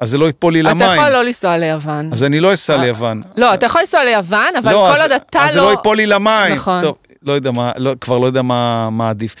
אז 0.00 0.10
זה 0.10 0.18
לא 0.18 0.26
ייפול 0.26 0.52
לי 0.52 0.60
אתה 0.60 0.68
למים, 0.70 0.88
יכול 0.94 1.08
לא 1.08 1.24
לנסוע 1.24 1.58
ליוון. 1.58 2.08
אז 2.12 2.24
אני 2.24 2.40
לא 2.40 2.54
אסע 2.54 2.76
ליוון. 2.76 3.22
לא, 3.36 3.54
אתה 3.54 3.66
יכול 3.66 3.80
לנסוע 3.80 4.04
ליוון, 4.04 4.56
אבל 4.62 4.72
לא, 4.72 4.92
כל 4.94 5.02
עוד 5.02 5.12
אתה 5.12 5.38
לא... 5.38 5.44
אז 5.44 5.52
זה 5.52 5.60
לא 5.60 5.70
ייפול 5.70 5.96
לי 5.96 6.06
למים. 6.06 6.54
נכון. 6.54 6.80
טוב, 6.80 6.96
לא 7.22 7.32
יודע 7.32 7.50
מה, 7.50 7.72
לא, 7.76 7.92
כבר 8.00 8.18
לא 8.18 8.26
יודע 8.26 8.42
מה, 8.42 8.90
מה 8.90 9.10
עדיף. 9.10 9.34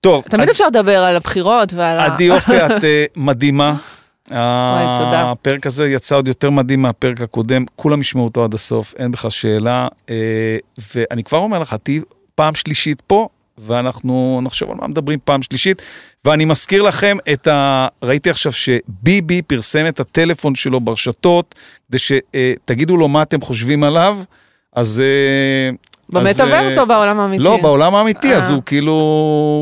טוב, 0.00 0.24
תמיד 0.30 0.48
אפשר 0.48 0.66
לדבר 0.66 0.98
על 0.98 1.16
הבחירות 1.16 1.72
ועל 1.72 1.98
ה... 1.98 2.04
עדי 2.04 2.24
יופי, 2.24 2.56
את 2.66 2.84
אה, 2.84 3.04
מדהימה. 3.16 3.74
הפרק 4.30 5.66
הזה 5.66 5.88
יצא 5.88 6.16
עוד 6.16 6.28
יותר 6.28 6.50
מדהים 6.50 6.82
מהפרק 6.82 7.20
הקודם, 7.20 7.64
כולם 7.76 8.00
ישמעו 8.00 8.24
אותו 8.24 8.44
עד 8.44 8.54
הסוף, 8.54 8.94
אין 8.98 9.10
בכלל 9.10 9.30
שאלה. 9.30 9.88
אה, 10.10 10.56
ואני 10.94 11.24
כבר 11.24 11.38
אומר 11.38 11.58
לך, 11.58 11.76
תהיי 11.82 12.00
פעם 12.34 12.54
שלישית 12.54 13.00
פה, 13.00 13.28
ואנחנו 13.58 14.40
נחשוב 14.42 14.70
על 14.70 14.76
מה 14.80 14.86
מדברים 14.86 15.18
פעם 15.24 15.42
שלישית. 15.42 15.82
ואני 16.24 16.44
מזכיר 16.44 16.82
לכם 16.82 17.16
את 17.32 17.46
ה... 17.46 17.88
ראיתי 18.02 18.30
עכשיו 18.30 18.52
שביבי 18.52 19.42
פרסם 19.42 19.86
את 19.88 20.00
הטלפון 20.00 20.54
שלו 20.54 20.80
ברשתות, 20.80 21.54
כדי 21.88 21.98
שתגידו 21.98 22.96
לו 22.96 23.08
מה 23.08 23.22
אתם 23.22 23.40
חושבים 23.40 23.84
עליו. 23.84 24.18
אז... 24.72 25.02
אה, 26.14 26.20
במטאוורס 26.20 26.72
אז, 26.72 26.78
או 26.78 26.86
בעולם 26.86 27.20
האמיתי? 27.20 27.44
לא, 27.44 27.56
בעולם 27.62 27.94
האמיתי, 27.94 28.34
אז 28.34 28.50
אה. 28.50 28.54
הוא 28.54 28.62
כאילו, 28.66 28.92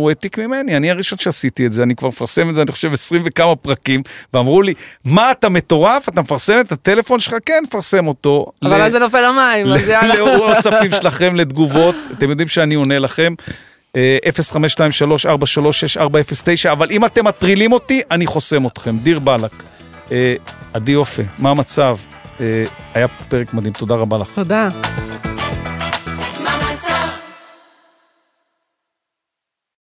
הוא 0.01 0.09
העתיק 0.09 0.39
ממני, 0.39 0.77
אני 0.77 0.91
הראשון 0.91 1.19
שעשיתי 1.19 1.67
את 1.67 1.73
זה, 1.73 1.83
אני 1.83 1.95
כבר 1.95 2.09
מפרסם 2.09 2.49
את 2.49 2.55
זה, 2.55 2.63
אני 2.63 2.73
חושב, 2.73 2.93
20 2.93 3.23
וכמה 3.27 3.57
פרקים, 3.57 4.03
ואמרו 4.35 4.63
לי, 4.63 4.75
מה 5.05 5.31
אתה 5.31 5.49
מטורף, 5.49 6.09
אתה 6.09 6.21
מפרסם 6.21 6.61
את 6.61 6.73
הטלפון 6.73 7.21
שלך? 7.21 7.35
כן, 7.47 7.63
מפרסם 7.67 8.07
אותו. 8.07 8.47
אבל 8.65 8.83
אז 8.83 8.93
זה 8.93 8.99
נופל 8.99 9.29
למים, 9.29 9.67
אז 9.67 9.89
יאללה. 9.89 10.15
לוואטסאפים 10.15 10.91
שלכם 11.01 11.35
לתגובות, 11.35 11.95
אתם 12.13 12.31
יודעים 12.31 12.49
שאני 12.49 12.75
עונה 12.75 12.99
לכם. 12.99 13.35
אה, 13.97 14.19
0523-436-409, 15.99 16.73
אבל 16.73 16.91
אם 16.91 17.05
אתם 17.05 17.27
מטרילים 17.27 17.73
אותי, 17.73 18.03
אני 18.11 18.27
חוסם 18.27 18.67
אתכם, 18.67 18.97
דיר 19.03 19.19
באלק. 19.19 19.53
אה, 20.13 20.35
עדי 20.73 20.93
יופי, 20.93 21.23
מה 21.39 21.51
המצב? 21.51 21.97
אה, 22.41 22.65
היה 22.95 23.09
פרק 23.09 23.55
מדהים, 23.55 23.73
תודה 23.73 23.95
רבה 23.95 24.19
לך. 24.19 24.29
תודה. 24.35 24.69